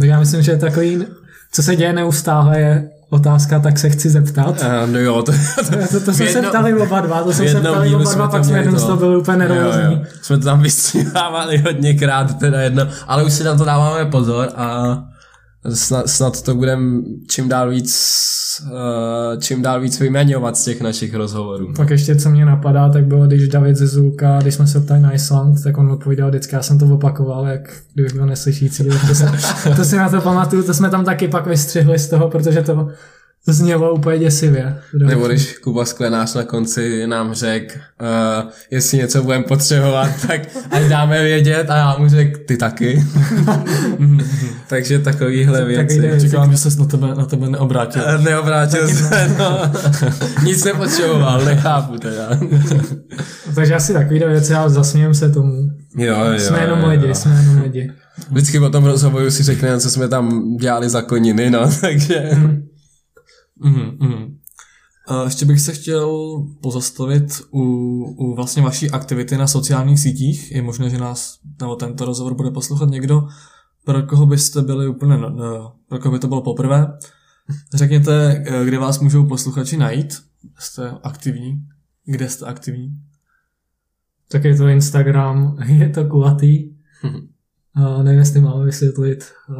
Tak 0.00 0.08
já 0.08 0.18
myslím, 0.18 0.42
že 0.42 0.56
takový, 0.56 1.04
co 1.52 1.62
se 1.62 1.76
děje 1.76 1.92
neustále, 1.92 2.60
je 2.60 2.88
otázka, 3.10 3.58
tak 3.60 3.78
se 3.78 3.90
chci 3.90 4.10
zeptat. 4.10 4.48
Uh, 4.62 4.90
no 4.92 4.98
jo, 4.98 5.22
to, 5.22 5.32
To, 5.32 5.98
to, 5.98 6.00
to 6.04 6.12
jsme 6.12 6.26
se 6.26 6.38
jedno- 6.38 6.48
ptali 6.50 6.74
oba 6.74 7.00
dva, 7.00 7.22
to 7.22 7.32
jsme 7.32 7.48
se 7.48 7.60
ptali 7.60 7.94
oba 7.94 8.14
dva, 8.14 8.28
pak 8.28 8.44
jsme 8.44 8.58
jednou 8.58 8.78
to. 8.86 8.96
byli 8.96 9.16
úplně 9.16 9.44
Jo, 9.44 9.48
nervózní. 9.54 9.82
jo. 9.94 10.00
Jsme 10.22 10.38
to 10.38 10.44
tam 10.44 10.62
vystřihávali 10.62 11.58
hodněkrát, 11.58 12.38
teda 12.38 12.60
jedno, 12.60 12.88
ale 13.06 13.24
už 13.24 13.32
si 13.32 13.44
na 13.44 13.56
to 13.56 13.64
dáváme 13.64 14.10
pozor 14.10 14.48
a 14.56 14.98
snad, 15.74 16.08
snad 16.08 16.42
to 16.42 16.54
budeme 16.54 17.02
čím 17.30 17.48
dál 17.48 17.70
víc 17.70 17.96
čím 19.38 19.62
dál 19.62 19.80
víc 19.80 20.00
vyměňovat 20.00 20.56
z 20.56 20.64
těch 20.64 20.80
našich 20.80 21.14
rozhovorů. 21.14 21.72
Pak 21.76 21.90
ještě, 21.90 22.16
co 22.16 22.30
mě 22.30 22.44
napadá, 22.44 22.88
tak 22.88 23.04
bylo, 23.04 23.26
když 23.26 23.48
David 23.48 23.76
ze 23.76 23.86
Zulka, 23.86 24.38
když 24.38 24.54
jsme 24.54 24.66
se 24.66 24.80
ptali 24.80 25.00
na 25.00 25.12
Island, 25.12 25.62
tak 25.62 25.78
on 25.78 25.90
odpovídal 25.90 26.28
vždycky, 26.28 26.54
já 26.54 26.62
jsem 26.62 26.78
to 26.78 26.86
opakoval, 26.86 27.46
jak 27.46 27.82
kdybych 27.94 28.14
byl 28.14 28.26
neslyšící. 28.26 28.84
tak 28.84 29.08
To, 29.08 29.14
se, 29.14 29.30
to 29.76 29.84
si 29.84 29.96
na 29.96 30.08
to 30.08 30.20
pamatuju, 30.20 30.62
to 30.62 30.74
jsme 30.74 30.90
tam 30.90 31.04
taky 31.04 31.28
pak 31.28 31.46
vystřihli 31.46 31.98
z 31.98 32.08
toho, 32.08 32.30
protože 32.30 32.62
to 32.62 32.88
znělo 33.52 33.94
úplně 33.94 34.18
děsivě. 34.18 34.76
Nebo 35.06 35.26
když 35.26 35.58
Kuba 35.58 35.84
Sklenář 35.84 36.34
na 36.34 36.44
konci 36.44 37.06
nám 37.06 37.34
řekl, 37.34 37.74
uh, 38.44 38.50
jestli 38.70 38.98
něco 38.98 39.22
budeme 39.22 39.44
potřebovat, 39.44 40.08
tak 40.26 40.40
ať 40.70 40.82
dáme 40.82 41.22
vědět 41.22 41.70
a 41.70 41.76
já 41.76 41.96
mu 41.98 42.08
řekl, 42.08 42.40
ty 42.46 42.56
taky. 42.56 43.04
Takže 44.68 44.98
takovýhle 44.98 45.64
věci. 45.64 46.00
jde- 46.00 46.20
Čekám, 46.20 46.50
že 46.52 46.56
se 46.58 46.78
na 46.80 46.84
tebe, 46.86 47.06
na 47.14 47.24
tebe 47.26 47.48
neobrátil. 47.50 48.02
Eh, 48.06 48.18
Neobrátil 48.22 48.88
se, 48.88 49.34
no. 49.38 49.60
Nic 50.44 50.64
nepotřeboval, 50.64 51.44
nechápu 51.44 51.98
teda. 51.98 52.28
Takže 53.54 53.74
asi 53.74 53.92
takovýhle 53.92 54.28
věci, 54.28 54.54
ale 54.54 54.70
zasmějem 54.70 55.14
se 55.14 55.30
tomu. 55.30 55.52
Jo, 55.96 56.16
jo, 56.32 56.38
Jsme 56.38 56.60
jenom 56.60 56.80
jo, 56.80 56.88
lidi, 56.88 57.06
jo. 57.08 57.14
jsme 57.14 57.34
jenom 57.40 57.62
lidi. 57.62 57.90
Vždycky 58.30 58.58
po 58.60 58.68
tom 58.68 58.84
rozhovoru 58.84 59.30
si 59.30 59.42
řekneme, 59.42 59.80
co 59.80 59.90
jsme 59.90 60.08
tam 60.08 60.56
dělali 60.56 60.88
za 60.88 61.02
koniny, 61.02 61.50
no, 61.50 61.70
takže... 61.80 62.30
Mhm, 63.60 63.96
mhm. 64.00 64.38
A 65.08 65.24
ještě 65.24 65.46
bych 65.46 65.60
se 65.60 65.72
chtěl 65.72 66.10
pozastavit 66.60 67.42
u, 67.50 67.62
u 68.18 68.34
vlastně 68.34 68.62
vaší 68.62 68.90
aktivity 68.90 69.36
na 69.36 69.46
sociálních 69.46 70.00
sítích. 70.00 70.52
Je 70.52 70.62
možné, 70.62 70.90
že 70.90 70.98
nás, 70.98 71.38
nebo 71.60 71.76
tento 71.76 72.04
rozhovor 72.04 72.34
bude 72.34 72.50
poslouchat 72.50 72.90
někdo, 72.90 73.28
pro 73.84 74.02
koho 74.02 74.26
byste 74.26 74.62
byli 74.62 74.88
úplně, 74.88 75.16
no, 75.16 75.30
no, 75.30 75.72
pro 75.88 75.98
koho 75.98 76.12
by 76.12 76.18
to 76.18 76.28
bylo 76.28 76.42
poprvé. 76.42 76.98
Řekněte, 77.74 78.44
eh, 78.46 78.64
kde 78.64 78.78
vás 78.78 79.00
můžou 79.00 79.26
posluchači 79.26 79.76
najít. 79.76 80.14
Jste 80.58 80.90
aktivní. 81.02 81.66
Kde 82.04 82.28
jste 82.28 82.46
aktivní? 82.46 83.02
Tak 84.28 84.44
je 84.44 84.56
to 84.56 84.68
Instagram, 84.68 85.58
je 85.66 85.88
to 85.88 86.04
kulatý. 86.04 86.70
Uh, 87.78 88.02
nevím, 88.02 88.18
jestli 88.18 88.40
máme 88.40 88.64
vysvětlit, 88.64 89.24
uh, 89.48 89.56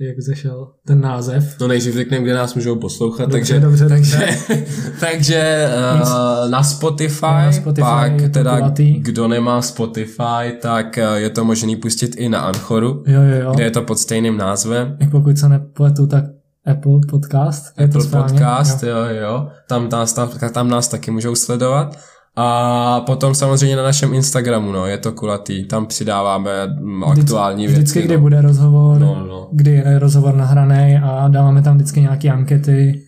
jak 0.00 0.20
zešel 0.20 0.68
ten 0.86 1.00
název. 1.00 1.56
No 1.60 1.68
nejdřív 1.68 1.94
řekneme, 1.94 2.24
kde 2.24 2.34
nás 2.34 2.54
můžou 2.54 2.76
poslouchat, 2.76 3.24
Dobře, 3.28 3.38
takže... 3.38 3.60
dobře, 3.60 3.88
takže, 3.88 4.18
dobře. 4.48 4.64
takže 5.00 5.68
uh, 6.02 6.50
na 6.50 6.62
Spotify, 6.62 7.26
Na 7.26 7.52
Spotify 7.52 7.82
pak 7.82 8.12
teda, 8.30 8.58
kulatý. 8.58 9.00
kdo 9.00 9.28
nemá 9.28 9.62
Spotify, 9.62 10.52
tak 10.60 10.98
uh, 11.10 11.14
je 11.16 11.30
to 11.30 11.44
možný 11.44 11.76
pustit 11.76 12.14
i 12.16 12.28
na 12.28 12.40
Anchoru, 12.40 13.04
Jo, 13.06 13.20
jo, 13.22 13.40
jo. 13.44 13.52
kde 13.54 13.64
je 13.64 13.70
to 13.70 13.82
pod 13.82 13.98
stejným 13.98 14.36
názvem. 14.36 14.96
Jak 15.00 15.10
pokud 15.10 15.38
se 15.38 15.48
nepletu, 15.48 16.06
tak 16.06 16.24
Apple 16.66 16.98
Podcast. 17.10 17.64
je 17.80 17.88
to 17.88 17.98
Apple 17.98 18.02
správně? 18.02 18.28
Podcast, 18.32 18.82
Jo. 18.82 18.88
jo, 18.96 19.14
jo. 19.22 19.48
Tam, 19.68 19.88
nás, 19.88 20.12
tam, 20.12 20.28
tam 20.52 20.68
nás 20.70 20.88
taky 20.88 21.10
můžou 21.10 21.34
sledovat. 21.34 21.96
A 22.38 23.00
potom 23.00 23.34
samozřejmě 23.34 23.76
na 23.76 23.82
našem 23.82 24.14
Instagramu, 24.14 24.72
no, 24.72 24.86
je 24.86 24.98
to 24.98 25.12
kulatý. 25.12 25.64
Tam 25.64 25.86
přidáváme 25.86 26.50
mm, 26.66 27.04
aktuální 27.04 27.66
věci. 27.66 27.80
Vždycky, 27.80 28.02
kdy 28.02 28.14
no. 28.14 28.20
bude 28.20 28.40
rozhovor, 28.40 28.98
No, 28.98 29.26
no. 29.26 29.48
kdy 29.52 29.70
je 29.70 29.98
rozhovor 29.98 30.34
nahraný 30.34 30.98
a 31.04 31.28
dáváme 31.28 31.62
tam 31.62 31.74
vždycky 31.76 32.00
nějaké 32.00 32.30
ankety, 32.30 33.02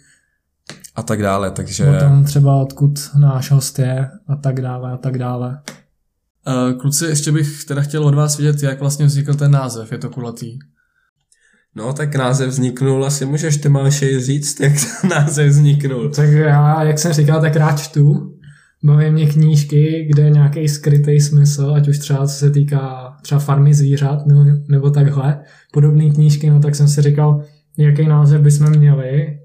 A 0.97 1.03
tak 1.03 1.23
dále, 1.23 1.51
takže... 1.51 1.85
potom 1.93 2.25
třeba 2.25 2.57
odkud 2.57 2.93
náš 3.19 3.51
host 3.51 3.79
je 3.79 4.09
a 4.29 4.37
tak 4.37 4.61
dále 4.61 4.93
a 4.93 4.97
tak 4.97 5.19
dále. 5.19 5.59
Eh, 6.49 6.75
Kluci, 6.75 7.05
ještě 7.05 7.33
bych 7.33 7.65
teda 7.65 7.83
chtěl 7.83 8.05
od 8.05 8.15
vás 8.15 8.39
vědět, 8.39 8.63
jak 8.63 8.81
vlastně 8.81 9.07
vznikl 9.07 9.35
ten 9.35 9.51
název. 9.51 9.93
Je 9.93 9.99
to 9.99 10.11
kulatý. 10.11 10.59
No, 11.75 11.93
tak 11.93 12.15
název 12.15 12.49
vzniknul, 12.49 13.05
asi 13.07 13.25
můžeš 13.27 13.57
ty 13.57 13.69
Malšej 13.69 14.21
říct, 14.21 14.61
jak 14.61 14.73
ten 15.01 15.11
název 15.11 15.49
vzniknul. 15.49 16.11
Tak 16.11 16.29
já, 16.29 16.83
jak 16.83 16.99
jsem 16.99 17.13
říkal, 17.13 17.41
tak 17.41 17.57
rád 17.57 17.81
čtu. 17.81 18.35
Baví 18.85 19.11
mě 19.11 19.27
knížky, 19.27 20.07
kde 20.11 20.23
je 20.23 20.31
nějaký 20.31 20.69
skrytý 20.69 21.21
smysl, 21.21 21.73
ať 21.77 21.89
už 21.89 21.99
třeba 21.99 22.27
co 22.27 22.35
se 22.35 22.51
týká 22.51 23.17
třeba 23.23 23.41
farmy 23.41 23.75
zvířat 23.75 24.27
nebo, 24.27 24.45
nebo 24.69 24.91
takhle. 24.91 25.41
Podobné 25.73 26.11
knížky, 26.11 26.51
no 26.51 26.61
tak 26.61 26.75
jsem 26.75 26.89
si 26.89 27.03
říkal, 27.03 27.43
jaký 27.79 28.07
název 28.07 28.41
bychom 28.41 28.71
měli, 28.71 29.39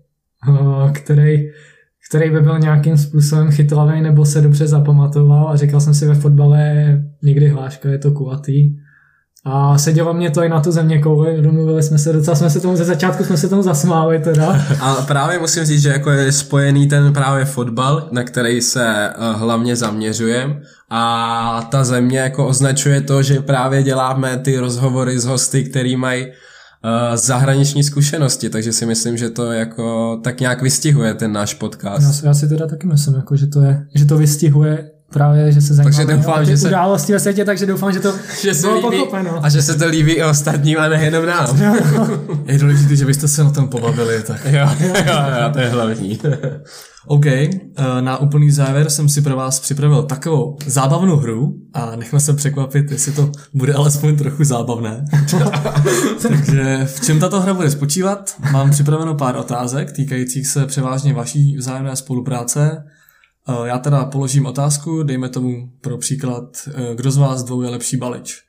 který, 0.94 1.50
který 2.10 2.30
by 2.30 2.42
byl 2.42 2.60
nějakým 2.60 2.98
způsobem 2.98 3.52
chytlavý 3.52 4.02
nebo 4.02 4.26
se 4.26 4.42
dobře 4.42 4.68
zapamatoval 4.68 5.50
a 5.50 5.56
říkal 5.56 5.80
jsem 5.80 5.94
si 5.94 6.08
ve 6.08 6.16
fotbale 6.16 6.84
někdy 7.24 7.50
hláška, 7.50 7.90
je 7.90 7.98
to 7.98 8.12
kulatý. 8.12 8.76
A 9.46 9.78
sedělo 9.78 10.14
mě 10.14 10.32
to 10.32 10.44
i 10.44 10.50
na 10.50 10.62
tu 10.62 10.72
země 10.72 11.02
kouli, 11.02 11.42
domluvili 11.42 11.84
jsme 11.84 11.98
se, 11.98 12.14
docela 12.14 12.36
jsme 12.36 12.50
se 12.50 12.60
tomu 12.60 12.76
ze 12.76 12.86
začátku 12.86 13.24
jsme 13.24 13.38
se 13.38 13.50
tomu 13.50 13.62
zasmáli 13.62 14.20
teda. 14.20 14.62
A 14.82 14.96
právě 14.96 15.40
musím 15.40 15.66
říct, 15.66 15.82
že 15.82 15.90
jako 15.90 16.12
je 16.12 16.32
spojený 16.32 16.88
ten 16.88 17.14
právě 17.14 17.46
fotbal, 17.46 18.08
na 18.12 18.24
který 18.24 18.62
se 18.62 19.10
uh, 19.18 19.40
hlavně 19.40 19.76
zaměřujem 19.76 20.62
a 20.90 21.68
ta 21.72 21.84
země 21.84 22.20
jako 22.20 22.48
označuje 22.48 23.02
to, 23.02 23.22
že 23.24 23.40
právě 23.40 23.84
děláme 23.84 24.38
ty 24.38 24.58
rozhovory 24.58 25.20
s 25.20 25.26
hosty, 25.26 25.64
který 25.64 25.96
mají 25.96 26.26
uh, 26.26 26.32
zahraniční 27.16 27.84
zkušenosti, 27.84 28.50
takže 28.50 28.74
si 28.74 28.86
myslím, 28.86 29.18
že 29.18 29.30
to 29.30 29.52
jako 29.52 30.18
tak 30.24 30.40
nějak 30.40 30.62
vystihuje 30.62 31.14
ten 31.14 31.34
náš 31.34 31.54
podcast. 31.54 32.24
Já, 32.24 32.30
já 32.30 32.34
si 32.34 32.48
teda 32.48 32.68
taky 32.68 32.88
myslím, 32.88 33.16
jako, 33.16 33.36
že, 33.36 33.48
to 33.48 33.62
je, 33.62 33.86
že 33.96 34.06
to 34.06 34.18
vystihuje 34.18 34.93
právě, 35.14 35.52
že 35.52 35.62
se 35.62 35.74
zajímáme 35.74 36.06
Takže 36.06 36.16
doufám, 36.18 36.46
že 36.46 36.58
se- 36.58 36.68
události 36.68 37.14
ve 37.14 37.20
světě, 37.20 37.46
takže 37.46 37.66
doufám, 37.66 37.92
že 37.94 38.00
to 38.00 38.14
že 38.42 38.54
se 38.54 38.62
bylo 38.68 38.76
líbí, 38.90 38.98
pochopeno. 39.00 39.46
a 39.46 39.50
že 39.50 39.62
se 39.62 39.76
to 39.78 39.88
líbí 39.88 40.12
i 40.12 40.24
ostatním 40.24 40.80
a 40.80 40.88
nejenom 40.90 41.26
nám. 41.26 41.62
Je 42.46 42.60
důležité, 42.60 42.96
že 42.96 43.06
byste 43.06 43.28
se 43.28 43.44
na 43.44 43.50
tom 43.52 43.68
pobavili, 43.68 44.24
tak 44.24 44.46
jo, 44.46 44.70
jo, 44.80 44.94
jo, 45.08 45.50
to 45.54 45.60
je 45.60 45.70
hlavní. 45.70 46.20
OK, 47.08 47.26
eh, 47.26 47.52
na 48.02 48.18
úplný 48.18 48.52
závěr 48.52 48.90
jsem 48.90 49.10
si 49.10 49.22
pro 49.22 49.36
vás 49.36 49.60
připravil 49.60 50.04
takovou 50.04 50.58
zábavnou 50.66 51.16
hru 51.18 51.54
a 51.74 51.96
nechme 51.96 52.20
se 52.20 52.34
překvapit, 52.34 52.92
jestli 52.92 53.12
to 53.12 53.32
bude 53.54 53.74
alespoň 53.74 54.16
trochu 54.18 54.44
zábavné. 54.44 55.06
Takže 56.28 56.82
v 56.86 57.02
čem 57.06 57.20
tato 57.20 57.42
hra 57.42 57.54
bude 57.54 57.72
spočívat? 57.72 58.36
Mám 58.52 58.70
připraveno 58.72 59.16
pár 59.16 59.36
otázek 59.38 59.92
týkajících 59.92 60.48
se 60.48 60.66
převážně 60.66 61.14
vaší 61.14 61.58
vzájemné 61.58 61.96
spolupráce. 61.96 62.84
Eh, 63.50 63.68
Já 63.68 63.78
teda 63.80 64.06
položím 64.06 64.46
otázku, 64.46 65.04
dejme 65.04 65.30
tomu 65.30 65.72
pro 65.82 65.98
příklad, 65.98 66.58
eh, 66.74 66.96
kdo 66.96 67.12
z 67.12 67.18
vás 67.18 67.44
dvou 67.44 67.62
je 67.62 67.70
lepší 67.70 67.98
balič. 67.98 68.42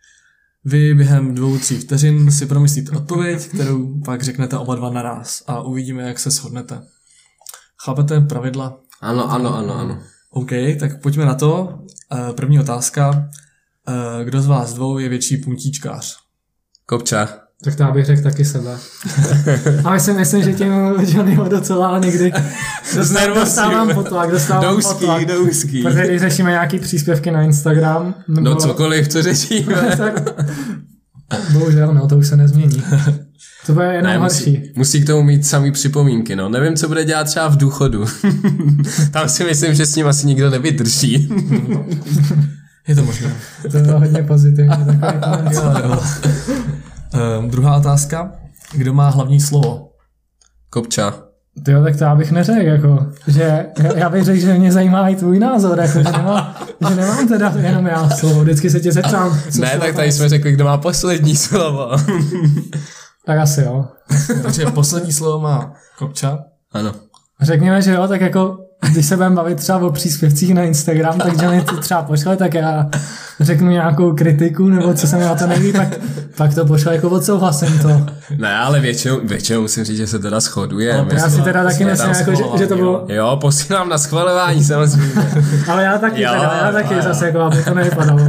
Vy 0.64 0.94
během 0.94 1.34
dvou, 1.34 1.58
tří 1.58 1.78
vteřin 1.78 2.32
si 2.32 2.46
promyslíte 2.46 2.96
odpověď, 2.96 3.46
kterou 3.48 4.00
pak 4.04 4.22
řeknete 4.22 4.58
oba 4.58 4.74
dva 4.74 4.90
naraz 4.90 5.42
a 5.46 5.60
uvidíme, 5.62 6.02
jak 6.02 6.18
se 6.18 6.30
shodnete. 6.30 6.82
Chápete 7.84 8.20
pravidla? 8.20 8.80
Ano, 9.00 9.30
ano, 9.32 9.54
ano, 9.56 9.74
ano. 9.74 10.02
OK, 10.30 10.50
tak 10.80 11.02
pojďme 11.02 11.26
na 11.26 11.34
to. 11.34 11.78
Eh, 12.12 12.32
První 12.32 12.60
otázka. 12.60 13.28
Kdo 14.24 14.42
z 14.42 14.46
vás 14.46 14.74
dvou 14.74 14.98
je 14.98 15.08
větší 15.08 15.36
puntíčkář? 15.36 16.16
Kopča. 16.86 17.43
Tak 17.64 17.74
to 17.74 17.82
já 17.82 17.90
bych 17.90 18.04
řekl 18.06 18.22
taky 18.22 18.44
sebe. 18.44 18.70
A 19.84 19.92
my 19.92 20.00
si 20.00 20.12
myslím, 20.12 20.42
že 20.42 20.52
tím 20.52 20.72
Johnnyho 21.06 21.48
docela 21.48 21.98
někdy 21.98 22.32
dostávám 23.34 23.94
potlak, 23.94 24.30
dostávám 24.30 24.64
Do 24.64 24.76
úzký, 24.78 24.92
potlak. 24.94 25.24
do 25.24 25.40
úzký. 25.40 25.82
Protože 25.82 26.06
když 26.06 26.20
řešíme 26.20 26.50
nějaký 26.50 26.78
příspěvky 26.78 27.30
na 27.30 27.42
Instagram, 27.42 28.14
nebo, 28.28 28.40
No 28.40 28.56
cokoliv, 28.56 29.08
co 29.08 29.22
řešíme. 29.22 29.74
tak 31.28 31.40
bohužel, 31.52 31.94
no, 31.94 32.08
to 32.08 32.16
už 32.18 32.26
se 32.28 32.36
nezmění. 32.36 32.82
To 33.66 33.72
bude 33.72 33.84
jenom 33.94 34.12
Ne, 34.12 34.18
horší. 34.18 34.50
musí, 34.50 34.72
musí 34.76 35.02
k 35.02 35.06
tomu 35.06 35.22
mít 35.22 35.46
samý 35.46 35.72
připomínky, 35.72 36.36
no. 36.36 36.48
Nevím, 36.48 36.76
co 36.76 36.88
bude 36.88 37.04
dělat 37.04 37.24
třeba 37.24 37.48
v 37.48 37.56
důchodu. 37.56 38.04
Tam 39.10 39.28
si 39.28 39.44
myslím, 39.44 39.74
že 39.74 39.86
s 39.86 39.96
ním 39.96 40.06
asi 40.06 40.26
nikdo 40.26 40.50
nevydrží. 40.50 41.28
Je 42.88 42.94
to 42.94 43.04
možné. 43.04 43.32
To 43.72 43.78
bylo 43.78 43.98
hodně 44.00 44.22
pozitivní. 44.22 44.70
Takový 45.00 45.98
Jo, 47.14 47.20
jo. 47.24 47.42
Eh, 47.44 47.48
Druhá 47.50 47.76
otázka. 47.76 48.32
Kdo 48.72 48.92
má 48.94 49.08
hlavní 49.08 49.40
slovo? 49.40 49.88
Kopča. 50.70 51.14
Tyjo, 51.64 51.82
tak 51.84 51.96
to 51.96 52.04
já 52.04 52.14
bych 52.14 52.32
neřekl, 52.32 52.60
jako, 52.60 53.06
že 53.26 53.66
já 53.94 54.10
bych 54.10 54.24
řekl, 54.24 54.40
že 54.40 54.54
mě 54.54 54.72
zajímá 54.72 55.08
i 55.08 55.16
tvůj 55.16 55.38
názor, 55.38 55.78
jako, 55.80 55.98
že, 55.98 56.12
nemám, 56.12 56.54
že 56.88 56.94
nemám 56.94 57.28
teda 57.28 57.52
jenom 57.60 57.86
já 57.86 58.08
slovo, 58.10 58.40
vždycky 58.42 58.70
se 58.70 58.80
tě 58.80 58.92
zeptám. 58.92 59.38
co 59.52 59.60
ne, 59.60 59.78
tak 59.78 59.94
tady 59.94 60.12
jsme 60.12 60.28
řekli, 60.28 60.52
kdo 60.52 60.64
má 60.64 60.76
poslední 60.78 61.36
slovo. 61.36 61.96
Tak 63.26 63.38
asi 63.38 63.60
jo. 63.60 63.84
Takže 64.42 64.66
poslední 64.66 65.12
slovo 65.12 65.40
má 65.40 65.72
Kopča. 65.98 66.38
ano. 66.72 66.92
Řekněme, 67.40 67.82
že 67.82 67.92
jo, 67.92 68.08
tak 68.08 68.20
jako 68.20 68.58
když 68.92 69.06
se 69.06 69.16
budeme 69.16 69.36
bavit 69.36 69.58
třeba 69.58 69.78
o 69.78 69.90
příspěvcích 69.90 70.54
na 70.54 70.62
Instagram, 70.62 71.18
tak 71.18 71.42
Johnny 71.42 71.62
to 71.62 71.76
třeba 71.76 72.02
pošle, 72.02 72.36
tak 72.36 72.54
já 72.54 72.90
řeknu 73.40 73.70
nějakou 73.70 74.14
kritiku, 74.14 74.68
nebo 74.68 74.94
co 74.94 75.06
se 75.06 75.16
mi 75.16 75.24
na 75.24 75.34
to 75.34 75.46
nelíbí, 75.46 75.72
pak, 75.72 75.88
pak 76.36 76.54
to 76.54 76.66
pošle 76.66 76.94
jako 76.94 77.10
odsouhlasím 77.10 77.78
to. 77.78 78.06
Ne, 78.38 78.56
ale 78.56 78.80
většinou, 78.80 79.20
většinou 79.24 79.60
musím 79.60 79.84
říct, 79.84 79.96
že 79.96 80.06
se 80.06 80.18
teda 80.18 80.40
shodujeme. 80.40 81.14
Já 81.14 81.30
si 81.30 81.42
teda 81.42 81.64
taky 81.64 81.84
myslím, 81.84 82.10
jako, 82.10 82.34
že, 82.34 82.42
že 82.58 82.66
to 82.66 82.76
bylo, 82.76 83.06
Jo, 83.08 83.38
posílám 83.40 83.88
na 83.88 83.98
schvalování 83.98 84.64
samozřejmě. 84.64 85.12
ale 85.68 85.84
já 85.84 85.98
taky, 85.98 86.22
Jo, 86.22 86.30
teda, 86.32 86.60
já 86.64 86.72
taky 86.72 86.94
jo. 86.94 87.02
zase, 87.02 87.26
jako 87.26 87.40
aby 87.40 87.62
to 87.62 87.74
nevypadalo. 87.74 88.20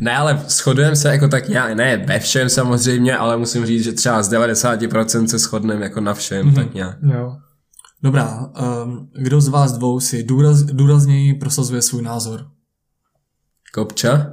Ne, 0.00 0.16
ale 0.16 0.40
shodujeme 0.48 0.96
se 0.96 1.08
jako 1.08 1.28
tak 1.28 1.48
nějak, 1.48 1.74
ne 1.74 1.96
ve 1.96 2.18
všem 2.18 2.48
samozřejmě, 2.48 3.16
ale 3.16 3.36
musím 3.36 3.66
říct, 3.66 3.84
že 3.84 3.92
třeba 3.92 4.22
z 4.22 4.32
90% 4.32 5.24
se 5.26 5.38
shodneme 5.38 5.84
jako 5.84 6.00
na 6.00 6.14
všem, 6.14 6.50
mm-hmm. 6.50 6.54
tak 6.54 6.74
nějak. 6.74 6.96
Jo. 7.02 7.36
Dobrá, 8.02 8.50
um, 8.84 9.08
kdo 9.18 9.40
z 9.40 9.48
vás 9.48 9.72
dvou 9.72 10.00
si 10.00 10.22
důraz, 10.22 10.62
důrazněji 10.62 11.34
prosazuje 11.34 11.82
svůj 11.82 12.02
názor? 12.02 12.46
Kopča? 13.74 14.26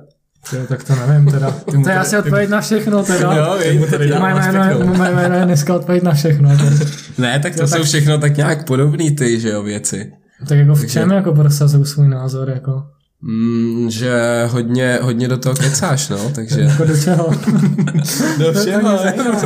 Jo, 0.54 0.60
tak 0.68 0.84
to 0.84 0.96
nevím 0.96 1.32
teda. 1.32 1.52
To 1.72 1.80
mu 1.80 1.88
je 1.90 2.00
asi 2.00 2.18
odpověď 2.18 2.50
na 2.50 2.62
všechno 2.62 3.04
teda. 3.04 3.36
Jo, 3.38 3.58
Ty 3.64 3.80
mu 3.80 3.86
tady 3.86 4.14
Moje 4.20 4.34
jméno, 4.34 4.86
moje 4.98 5.12
jméno 5.16 5.36
je 5.36 5.46
dneska 5.46 5.76
odpověď 5.76 6.04
na 6.04 6.14
všechno. 6.14 6.50
Tak, 6.58 6.88
Ne, 7.18 7.40
tak 7.40 7.56
to 7.56 7.62
Jo, 7.62 7.68
jsou 7.68 7.78
tak- 7.78 7.86
všechno 7.86 8.18
tak 8.18 8.38
nějak 8.38 8.66
podobný 8.68 9.16
ty, 9.16 9.40
že 9.40 9.50
jo, 9.50 9.64
věci. 9.64 10.12
tak 10.48 10.58
jako 10.58 10.76
v 10.76 10.88
čem 10.88 11.12
jako 11.12 11.32
prosazuju 11.34 11.86
svůj 11.86 12.08
názor, 12.08 12.50
jako, 12.50 12.84
Mm, 13.26 13.90
že 13.90 14.12
hodně, 14.52 15.00
hodně 15.02 15.28
do 15.28 15.38
toho 15.38 15.56
kecáš, 15.56 16.10
no, 16.10 16.30
takže... 16.36 16.62
jako 16.62 16.86
do 16.86 16.98
čeho? 16.98 17.30
Do 18.40 18.54
To 18.54 18.60
zajímá, 18.64 18.94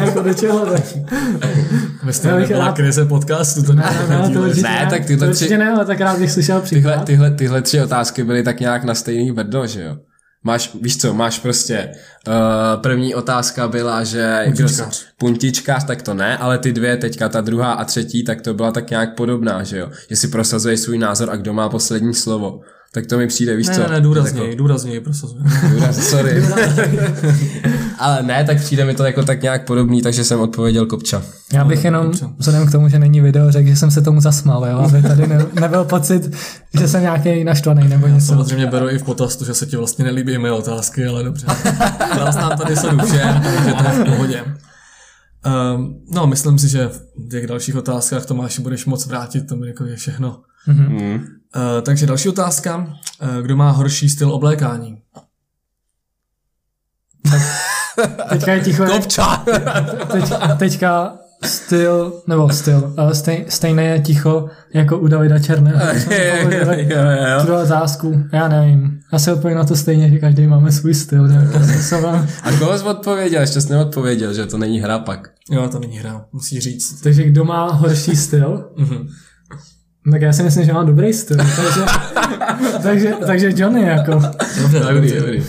jako 0.06 0.22
do 0.22 0.34
čeho 0.34 0.66
tak. 0.66 0.84
Vy 2.08 2.14
jste 2.14 2.28
Já 2.28 2.36
bych 2.36 2.50
nebyla 2.50 2.66
rád- 2.66 2.76
krize 2.76 3.06
podcastu, 3.06 3.64
to 3.64 3.74
Ne, 3.74 3.84
ne, 4.10 4.18
ne, 4.28 4.34
to 4.34 4.42
určitě 4.42 4.62
Ne, 4.62 4.80
ne, 4.84 4.88
tak 4.90 5.06
tyhle 5.06 5.28
to 5.28 5.32
určitě 5.32 5.46
tři- 5.46 5.58
ne, 5.58 5.72
ale 5.72 5.86
tak 5.86 6.00
rád 6.02 6.20
bych 6.20 6.32
slyšel 6.32 6.62
Tyhle, 6.62 6.66
příklad. 6.82 7.06
tyhle, 7.06 7.32
tyhle 7.32 7.62
tři 7.62 7.82
otázky 7.82 8.24
byly 8.24 8.44
tak 8.44 8.60
nějak 8.60 8.84
na 8.84 8.96
stejný 8.96 9.32
brdo, 9.32 9.68
že 9.68 9.84
jo? 9.84 9.96
Máš, 10.44 10.72
víš 10.82 10.98
co, 10.98 11.14
máš 11.14 11.40
prostě, 11.40 11.90
uh, 12.28 12.34
první 12.82 13.16
otázka 13.16 13.68
byla, 13.68 14.04
že 14.04 14.42
Puntičkář. 14.46 15.06
puntičkář, 15.18 15.84
tak 15.84 16.02
to 16.02 16.14
ne, 16.14 16.38
ale 16.38 16.58
ty 16.58 16.72
dvě, 16.72 16.98
teďka 16.98 17.30
ta 17.30 17.42
druhá 17.42 17.72
a 17.74 17.84
třetí, 17.86 18.24
tak 18.24 18.42
to 18.42 18.54
byla 18.54 18.72
tak 18.72 18.90
nějak 18.90 19.16
podobná, 19.16 19.64
že 19.64 19.78
jo? 19.78 19.90
Že 20.10 20.16
si 20.16 20.28
prosazuje 20.28 20.78
svůj 20.78 20.98
názor 20.98 21.30
a 21.32 21.36
kdo 21.36 21.54
má 21.54 21.70
poslední 21.70 22.14
slovo. 22.14 22.60
Tak 22.92 23.06
to 23.06 23.18
mi 23.18 23.28
přijde, 23.28 23.56
víš 23.56 23.68
Ne, 23.68 23.76
co? 23.76 23.82
ne, 23.82 23.88
ne, 23.90 24.02
důrazněji, 24.02 24.56
důrazněji 24.56 25.00
prosazuje. 25.00 25.44
Důraz, 25.70 25.98
sorry. 26.10 26.44
ale 28.00 28.24
ne, 28.24 28.44
tak 28.44 28.58
přijde 28.58 28.86
mi 28.86 28.94
to 28.94 29.04
jako 29.06 29.24
tak 29.24 29.42
nějak 29.42 29.66
podobný, 29.66 30.02
takže 30.02 30.24
jsem 30.24 30.40
odpověděl 30.40 30.86
kopča. 30.86 31.22
Já 31.54 31.66
bych 31.66 31.86
jenom, 31.86 32.12
vzhledem 32.38 32.68
k 32.68 32.72
tomu, 32.72 32.90
že 32.90 33.00
není 33.00 33.22
video, 33.22 33.52
řekl, 33.52 33.70
že 33.70 33.76
jsem 33.76 33.92
se 33.92 34.02
tomu 34.02 34.22
zasmál, 34.22 34.66
jo, 34.66 34.78
aby 34.78 35.02
tady 35.02 35.28
ne, 35.28 35.46
nebyl 35.54 35.84
pocit, 35.84 36.36
že 36.80 36.88
jsem 36.88 37.02
nějaký 37.02 37.44
naštvaný 37.44 37.88
nebo 37.88 38.08
něco. 38.08 38.26
Samozřejmě 38.26 38.68
beru 38.68 38.90
i 38.90 38.98
v 39.00 39.04
potaz 39.04 39.36
to, 39.36 39.46
že 39.46 39.54
se 39.54 39.66
ti 39.66 39.78
vlastně 39.78 40.06
nelíbí 40.06 40.38
moje 40.38 40.52
otázky, 40.52 41.06
ale 41.06 41.24
dobře. 41.24 41.46
Jsi 42.32 42.38
nám 42.38 42.58
tady 42.58 42.76
sadu 42.76 42.98
všem, 43.06 43.42
takže 43.44 43.74
to 43.74 43.84
je 43.84 44.04
v 44.04 44.06
pohodě. 44.06 44.44
Um, 45.76 45.96
no, 46.12 46.28
myslím 46.28 46.60
si, 46.60 46.70
že 46.70 46.88
v 46.88 47.30
těch 47.32 47.48
dalších 47.48 47.76
otázkách 47.76 48.26
Tomáši 48.26 48.62
budeš 48.62 48.86
moc 48.86 49.06
vrátit, 49.06 49.48
to 49.48 49.56
mi 49.56 49.68
jako 49.68 49.86
je 49.86 49.96
všechno. 49.96 50.40
Mhm. 50.68 51.28
Uh, 51.56 51.82
takže 51.82 52.06
další 52.06 52.30
otázka. 52.30 52.78
Uh, 52.78 53.42
kdo 53.42 53.56
má 53.58 53.72
horší 53.72 54.10
styl 54.10 54.32
oblékání? 54.32 54.98
Teďka 58.30 58.54
je 58.54 58.62
ticho, 58.62 58.86
Kopča! 58.86 59.46
teď, 60.12 60.34
teďka 60.60 61.18
styl, 61.44 62.22
nebo 62.28 62.50
styl, 62.50 62.94
ale 62.98 63.16
stej, 63.16 63.46
stejné 63.50 63.84
je 63.84 64.00
ticho 64.00 64.50
jako 64.74 64.98
u 65.00 65.08
Davida 65.08 65.40
Černého. 65.40 65.80
Tu 67.46 67.56
otázku, 67.56 68.24
já 68.34 68.48
nevím. 68.48 69.00
Asi 69.12 69.32
odpovím 69.32 69.58
na 69.58 69.64
to 69.64 69.76
stejně, 69.76 70.10
že 70.10 70.18
každý 70.20 70.48
máme 70.48 70.72
svůj 70.72 70.94
styl. 70.94 71.28
A 72.44 72.52
koho 72.60 72.78
jsi 72.78 72.84
odpověděl? 72.84 73.42
Ještě 73.42 73.62
jsi 73.62 73.70
neodpověděl, 73.72 74.34
že 74.34 74.46
to 74.46 74.58
není 74.58 74.80
hra 74.80 75.00
pak. 75.00 75.30
Jo, 75.52 75.70
to 75.70 75.80
není 75.80 75.98
hra, 75.98 76.26
musí 76.34 76.60
říct. 76.60 77.02
Takže 77.02 77.24
kdo 77.24 77.44
má 77.46 77.72
horší 77.72 78.16
styl, 78.16 78.70
Mhm. 78.78 79.08
Tak 80.12 80.22
já 80.22 80.34
si 80.34 80.44
myslím, 80.44 80.66
že 80.66 80.74
má 80.74 80.84
dobrý 80.84 81.14
styl. 81.14 81.38
Takže, 81.38 81.82
takže, 82.84 83.14
takže 83.26 83.52
Johnny 83.56 83.82
jako. 83.82 84.12
Dobře, 84.62 84.80
Dobrý, 84.94 85.12
dobrý. 85.20 85.44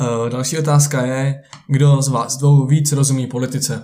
Uh, 0.00 0.28
další 0.30 0.58
otázka 0.58 1.02
je, 1.06 1.34
kdo 1.68 2.02
z 2.02 2.08
vás 2.08 2.36
dvou 2.36 2.66
víc 2.66 2.92
rozumí 2.92 3.26
politice? 3.26 3.82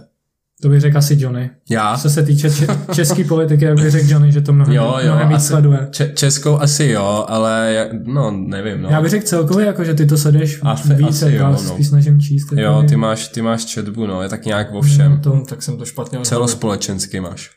To 0.62 0.68
bych 0.68 0.80
řekl 0.80 0.98
asi 0.98 1.16
Johnny. 1.20 1.50
Já? 1.70 1.98
Co 1.98 2.10
se 2.10 2.22
týče 2.22 2.50
če- 2.50 2.66
české 2.94 3.24
politiky, 3.24 3.64
jak 3.64 3.74
bych 3.76 3.90
řekl 3.90 4.06
Johnny, 4.10 4.32
že 4.32 4.40
to 4.40 4.52
mnohem, 4.52 4.74
Jo, 4.74 4.96
jo, 5.00 5.06
mnohem 5.06 5.28
víc 5.28 5.36
asi- 5.36 5.46
sleduje. 5.46 5.88
Če- 5.90 6.12
Českou 6.14 6.56
asi 6.58 6.84
jo, 6.84 7.24
ale 7.28 7.72
já- 7.74 7.86
no, 8.04 8.30
nevím, 8.30 8.82
no. 8.82 8.88
Já 8.88 9.00
bych 9.02 9.10
řekl 9.10 9.26
celkově, 9.26 9.66
jako, 9.66 9.84
že 9.84 9.94
ty 9.94 10.06
to 10.06 10.18
sleduješ 10.18 10.58
Asi- 10.62 10.94
víc, 10.94 11.08
asi 11.08 11.24
jak 11.24 11.34
já 11.34 11.40
jo, 11.48 11.52
no. 11.52 11.58
spíš 11.58 11.88
snažím 11.88 12.20
číst. 12.20 12.52
jako 12.52 12.60
Jo, 12.62 12.84
ty 12.88 12.96
máš, 12.96 13.28
ty 13.28 13.42
máš 13.42 13.64
četbu, 13.64 14.06
no, 14.06 14.22
je 14.22 14.28
tak 14.28 14.44
nějak 14.44 14.68
o 14.74 14.82
všem. 14.82 15.20
To, 15.20 15.32
Hm, 15.32 15.44
tak 15.44 15.62
jsem 15.62 15.76
to 15.78 15.84
špatně 15.84 16.18
odhadl. 16.18 16.28
Celospolečensky 16.28 17.20
máš. 17.20 17.50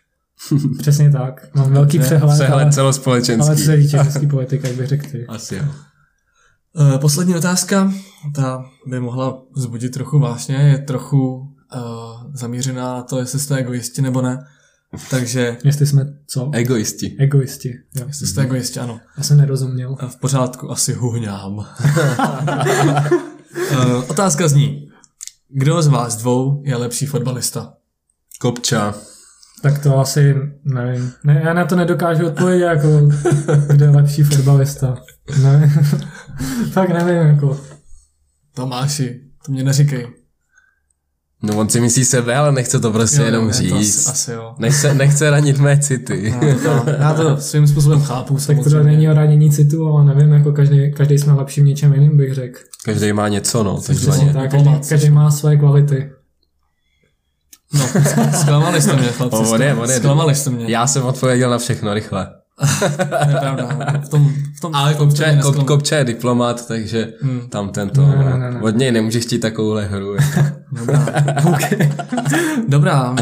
přesně 0.79 1.11
tak. 1.11 1.47
Mám 1.55 1.71
velký 1.73 1.97
Ne, 1.97 2.03
přehled, 2.05 2.23
ale, 2.23 2.33
Přehled 2.35 2.61
ale 2.63 2.71
co 2.71 2.75
celospolečenský. 2.75 3.57
se 3.57 3.77
týče 3.77 3.97
české 4.03 4.27
politiky, 4.27 4.67
jak 4.67 4.75
bych 4.75 4.87
řekl 4.87 5.09
ty. 5.11 5.25
Asi 5.29 5.55
jo. 5.55 5.63
Uh, 6.79 6.97
poslední 6.97 7.35
otázka, 7.35 7.93
ta 8.35 8.65
by 8.87 8.99
mohla 8.99 9.41
vzbudit 9.55 9.93
trochu 9.93 10.19
vášně, 10.19 10.55
je 10.55 10.77
trochu 10.77 11.37
uh, 11.37 11.45
zamířená 12.33 12.93
na 12.93 13.01
to, 13.03 13.19
jestli 13.19 13.39
jste 13.39 13.55
egoisti 13.55 14.01
nebo 14.01 14.21
ne. 14.21 14.45
Takže, 15.09 15.57
Jestli 15.63 15.85
jsme 15.87 16.05
co? 16.27 16.49
Egoisti. 16.53 17.15
Egoisti. 17.19 17.73
Jo. 17.95 18.03
jestli 18.07 18.27
jste 18.27 18.41
egoisti, 18.41 18.79
ano. 18.79 18.99
Já 19.17 19.23
jsem 19.23 19.37
nerozuměl. 19.37 19.95
A 19.99 20.07
v 20.07 20.15
pořádku, 20.15 20.71
asi 20.71 20.93
huhňám. 20.93 21.53
uh, 21.53 21.65
otázka 24.09 24.47
zní, 24.47 24.87
kdo 25.49 25.81
z 25.81 25.87
vás 25.87 26.15
dvou 26.15 26.61
je 26.65 26.75
lepší 26.75 27.05
fotbalista? 27.05 27.73
Kopča. 28.39 28.95
Tak 29.63 29.79
to 29.79 29.99
asi 29.99 30.35
nevím. 30.65 31.11
Ne, 31.23 31.41
já 31.45 31.53
na 31.53 31.65
to 31.65 31.75
nedokážu 31.75 32.27
odpovědět, 32.27 32.65
jako 32.65 32.87
kdo 33.67 33.85
je 33.85 33.91
lepší 33.91 34.23
fotbalista. 34.23 34.95
Nevím. 35.41 35.69
Fakt 36.71 36.89
nevím, 36.93 37.27
jako. 37.27 37.57
Tomáši, 38.55 39.21
to 39.45 39.51
mě 39.51 39.63
neříkej. 39.63 40.07
No 41.43 41.57
on 41.57 41.69
si 41.69 41.81
myslí 41.81 42.05
sebe, 42.05 42.35
ale 42.35 42.51
nechce 42.51 42.79
to 42.79 42.91
prostě 42.91 43.17
Jo, 43.17 43.25
jenom 43.25 43.47
je 43.47 43.53
to 43.53 43.59
říct. 43.59 44.07
Asi, 44.07 44.09
asi 44.09 44.31
jo. 44.31 44.55
Nechce, 44.59 44.93
nechce 44.93 45.29
ranit 45.29 45.59
mé 45.59 45.79
city. 45.79 46.35
No, 46.65 46.85
já 46.99 47.13
to 47.13 47.37
svým 47.37 47.67
způsobem 47.67 48.01
chápu, 48.01 48.37
Tak 48.47 48.57
to 48.63 48.83
není 48.83 49.09
o 49.09 49.13
ranění 49.13 49.51
citu, 49.51 49.87
ale 49.87 50.05
nevím, 50.05 50.33
jako 50.33 50.51
každý, 50.51 50.93
každý 50.93 51.17
jsme 51.17 51.33
lepší 51.33 51.61
v 51.61 51.63
něčem 51.63 51.93
jiným, 51.93 52.17
bych 52.17 52.33
řekl. 52.33 52.59
Každý 52.85 53.13
má 53.13 53.27
něco, 53.27 53.63
no. 53.63 53.81
Tak, 53.81 53.95
diplomat. 53.97 54.51
každý, 54.51 54.89
každý 54.89 55.09
má 55.09 55.31
své 55.31 55.57
kvality. 55.57 56.09
No, 57.73 57.85
zklamali 58.39 58.81
jste 58.81 58.95
mě, 58.95 59.07
chlapci. 59.07 59.37
On 59.37 59.61
je, 59.61 59.75
on 59.75 59.89
je. 59.89 59.95
Zklamali 59.97 60.35
jste 60.35 60.49
mě. 60.49 60.65
Já 60.67 60.87
jsem 60.87 61.03
odpověděl 61.05 61.49
na 61.49 61.57
všechno 61.57 61.93
rychle. 61.93 62.27
Nepravda. 63.27 63.69
V 64.05 64.09
tom, 64.09 64.33
v 64.57 64.61
tom 64.61 64.75
Ale 64.75 64.93
v 64.93 64.97
tom 64.97 65.07
Kopča, 65.09 65.31
mě 65.31 65.41
kop, 65.41 65.55
nesklam- 65.55 65.65
Kopča 65.65 65.97
je 65.97 66.03
diplomat, 66.03 66.67
takže 66.67 67.13
Hmm. 67.21 67.41
tam 67.49 67.69
tento. 67.69 68.01
Ne, 68.01 68.15
no. 68.15 68.23
ne, 68.23 68.37
ne, 68.37 68.51
ne. 68.51 68.61
Od 68.61 68.77
něj 68.77 68.91
nemůžeš 68.91 69.25
chtít 69.25 69.39
takovouhle 69.39 69.85
hru. 69.85 70.15
jako. 70.15 70.49
Dobrá. 70.71 71.05
Dobrá, 72.67 73.11
uh, 73.11 73.17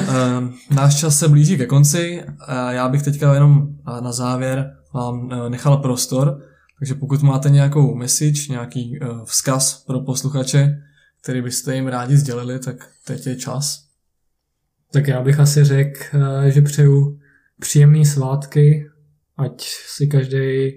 náš 0.70 0.96
čas 1.00 1.20
se 1.20 1.28
blíží 1.28 1.58
ke 1.58 1.66
konci. 1.66 2.24
Uh, 2.28 2.70
já 2.70 2.90
bych 2.90 3.04
teďka 3.04 3.34
jenom 3.34 3.58
uh, 3.62 4.02
na 4.02 4.12
závěr 4.12 4.72
vám 4.94 5.16
uh, 5.20 5.50
nechal 5.50 5.78
prostor, 5.78 6.38
takže 6.80 6.96
pokud 6.96 7.22
máte 7.22 7.50
nějakou 7.50 7.96
message, 7.96 8.42
nějaký 8.50 9.00
uh, 9.02 9.26
vzkaz 9.26 9.84
pro 9.88 10.00
posluchače, 10.00 10.78
který 11.24 11.42
byste 11.42 11.76
jim 11.76 11.88
rádi 11.88 12.18
sdělili, 12.18 12.60
tak 12.60 12.76
teď 13.06 13.28
je 13.28 13.36
čas. 13.36 13.78
Tak 14.94 15.08
já 15.08 15.22
bych 15.22 15.40
asi 15.40 15.64
řekl, 15.64 16.00
eh, 16.48 16.52
že 16.52 16.62
přeju 16.62 17.18
příjemné 17.60 18.06
svátky, 18.06 18.86
ať 19.38 19.62
si 19.96 20.08
každý 20.08 20.72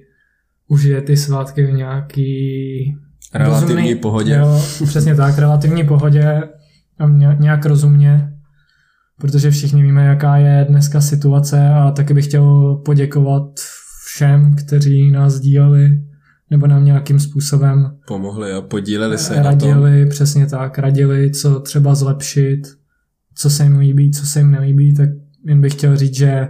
užije 0.69 1.03
ty 1.03 1.17
svátky 1.17 1.67
v 1.67 1.73
nějaký 1.73 2.35
Relativní 3.35 3.75
rozumný- 3.75 3.95
pohodě. 4.01 4.35
Jo, 4.35 4.63
přesně 4.87 5.15
tak, 5.15 5.39
relativní 5.39 5.85
pohodě 5.85 6.43
a 6.99 7.09
ně- 7.09 7.37
nějak 7.41 7.67
rozumně, 7.67 8.31
protože 9.21 9.51
všichni 9.51 9.83
víme, 9.83 10.05
jaká 10.07 10.37
je 10.37 10.67
dneska 10.69 11.01
situace 11.01 11.69
a 11.69 11.91
taky 11.91 12.15
bych 12.15 12.25
chtěl 12.27 12.75
poděkovat 12.85 13.43
všem, 14.07 14.57
kteří 14.57 15.11
nás 15.11 15.33
sdíleli 15.33 15.89
nebo 16.51 16.67
nám 16.67 16.85
nějakým 16.85 17.21
způsobem 17.21 17.97
Pomohli 18.07 18.53
a 18.53 18.61
podíleli 18.61 19.19
se 19.19 19.37
na 19.37 19.43
tom. 19.43 19.45
radili, 19.71 20.07
přesně 20.07 20.47
tak, 20.47 20.79
radili, 20.79 21.31
co 21.31 21.61
třeba 21.61 21.95
zlepšit, 21.95 22.61
co 23.35 23.51
se 23.51 23.63
jim 23.63 23.79
líbí, 23.79 24.11
co 24.11 24.27
se 24.27 24.41
jim 24.41 24.51
nelíbí, 24.51 24.95
tak 24.95 25.09
jen 25.47 25.61
bych 25.61 25.73
chtěl 25.73 25.97
říct, 25.97 26.15
že 26.17 26.49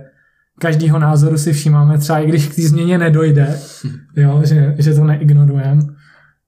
každýho 0.61 0.99
názoru 0.99 1.39
si 1.39 1.53
všímáme, 1.53 1.99
třeba 1.99 2.19
i 2.19 2.29
když 2.29 2.47
k 2.49 2.55
té 2.55 2.63
změně 2.63 2.99
nedojde, 2.99 3.59
jo, 4.17 4.41
že, 4.45 4.75
že 4.79 4.95
to 4.95 5.05
neignorujeme. 5.05 5.83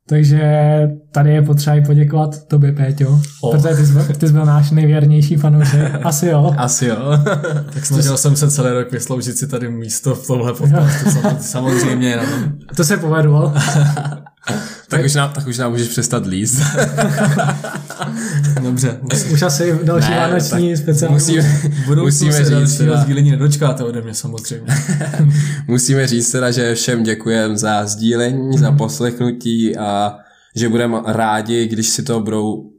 Takže 0.08 0.42
tady 1.12 1.30
je 1.30 1.42
potřeba 1.42 1.76
i 1.76 1.80
poděkovat 1.84 2.46
tobě, 2.46 2.72
Péťo, 2.72 3.20
O. 3.42 3.52
protože 3.52 3.68
ty 3.76 3.86
jsi, 3.86 3.92
byl, 3.92 4.04
ty 4.04 4.26
jsi 4.26 4.32
byl 4.32 4.44
náš 4.44 4.70
nejvěrnější 4.70 5.36
fanoušek. 5.36 5.92
Asi 6.02 6.26
jo. 6.26 6.54
Asi 6.58 6.86
jo. 6.86 6.96
Tak 7.74 7.86
snažil 7.86 8.16
jsem 8.16 8.36
se 8.36 8.50
celý 8.50 8.70
rok 8.70 8.92
vysloužit 8.92 9.36
si 9.38 9.46
tady 9.48 9.70
místo 9.70 10.14
v 10.14 10.26
tomhle 10.26 10.52
podcastu. 10.54 11.10
sam- 11.10 11.36
Samozřejmě. 11.40 12.16
No. 12.16 12.22
To 12.76 12.84
se 12.84 12.96
povedlo. 12.96 13.54
tak, 14.88 15.04
už 15.04 15.14
nám, 15.14 15.32
tak 15.32 15.46
už 15.46 15.58
nám 15.58 15.70
můžeš 15.70 15.88
přestat 15.88 16.26
líst. 16.26 16.60
Dobře. 18.62 18.98
Už 19.32 19.42
asi 19.42 19.78
další 19.82 20.10
Ne, 20.10 20.16
vánoční 20.16 20.76
speciální. 20.76 21.14
musíme, 21.14 21.42
V 21.42 21.86
budoucnu 21.86 22.04
musíme 22.04 22.32
se 22.32 22.44
říct, 22.44 22.50
dalšího 22.50 22.78
teda, 22.78 23.02
sdílení 23.02 23.30
nedočkáte 23.30 23.84
ode 23.84 24.02
mě 24.02 24.14
samozřejmě. 24.14 24.74
musíme 25.66 26.06
říct 26.06 26.30
teda, 26.30 26.50
že 26.50 26.74
všem 26.74 27.02
děkujeme 27.02 27.56
za 27.58 27.86
sdílení, 27.86 28.58
za 28.58 28.72
poslechnutí 28.72 29.76
a 29.76 30.16
že 30.56 30.68
budeme 30.68 30.98
rádi, 31.06 31.66
když 31.66 31.88
si 31.88 32.02
to 32.02 32.20
budou 32.20 32.75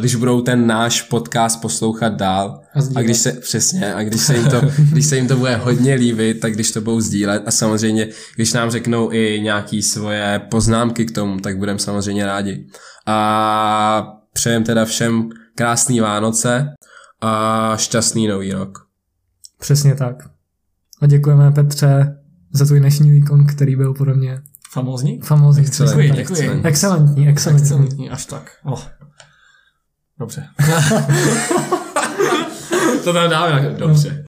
když 0.00 0.14
budou 0.14 0.40
ten 0.40 0.66
náš 0.66 1.02
podcast 1.02 1.60
poslouchat 1.62 2.12
dál 2.14 2.60
A 2.74 2.80
sdílet. 2.80 3.00
a 3.00 3.04
když 3.04 3.16
se, 3.18 3.32
přesně, 3.32 3.94
a 3.94 4.02
když 4.02 4.20
se, 4.20 4.36
jim 4.36 4.48
to, 4.48 4.60
když 4.92 5.06
se 5.06 5.16
jim 5.16 5.28
to 5.28 5.36
bude 5.36 5.56
hodně 5.56 5.94
líbit, 5.94 6.40
tak 6.40 6.52
když 6.54 6.70
to 6.72 6.80
budou 6.80 7.00
sdílet 7.00 7.42
a 7.46 7.50
samozřejmě, 7.50 8.08
když 8.34 8.52
nám 8.52 8.70
řeknou 8.70 9.12
i 9.12 9.40
nějaký 9.42 9.82
svoje 9.82 10.40
poznámky 10.50 11.04
k 11.04 11.10
tomu, 11.14 11.40
tak 11.40 11.58
budeme 11.58 11.78
samozřejmě 11.78 12.26
rádi. 12.26 12.66
A 13.06 14.06
přejem 14.32 14.64
teda 14.64 14.84
všem 14.84 15.28
krásný 15.54 16.00
Vánoce 16.00 16.66
a 17.20 17.72
šťastný 17.76 18.26
nový 18.28 18.52
rok. 18.52 18.78
Přesně 19.60 19.94
tak. 19.94 20.16
A 21.02 21.06
děkujeme 21.06 21.50
Petře 21.50 22.16
za 22.52 22.64
tvůj 22.66 22.80
dnešní 22.80 23.10
výkon, 23.10 23.46
který 23.46 23.76
byl 23.76 23.94
pro 23.94 24.14
mě 24.14 24.38
Famózní? 24.72 25.20
famózní. 25.20 25.64
Děkuji. 25.64 26.60
Excelentní, 26.62 27.28
excelentní. 27.28 27.28
Excelentní, 27.28 28.10
až 28.10 28.26
tak. 28.26 28.50
Oh. 28.64 28.80
Dobře. 30.18 30.46
To 33.04 33.12
tam 33.12 33.30
dáme. 33.30 33.74
Dobře. 33.78 34.24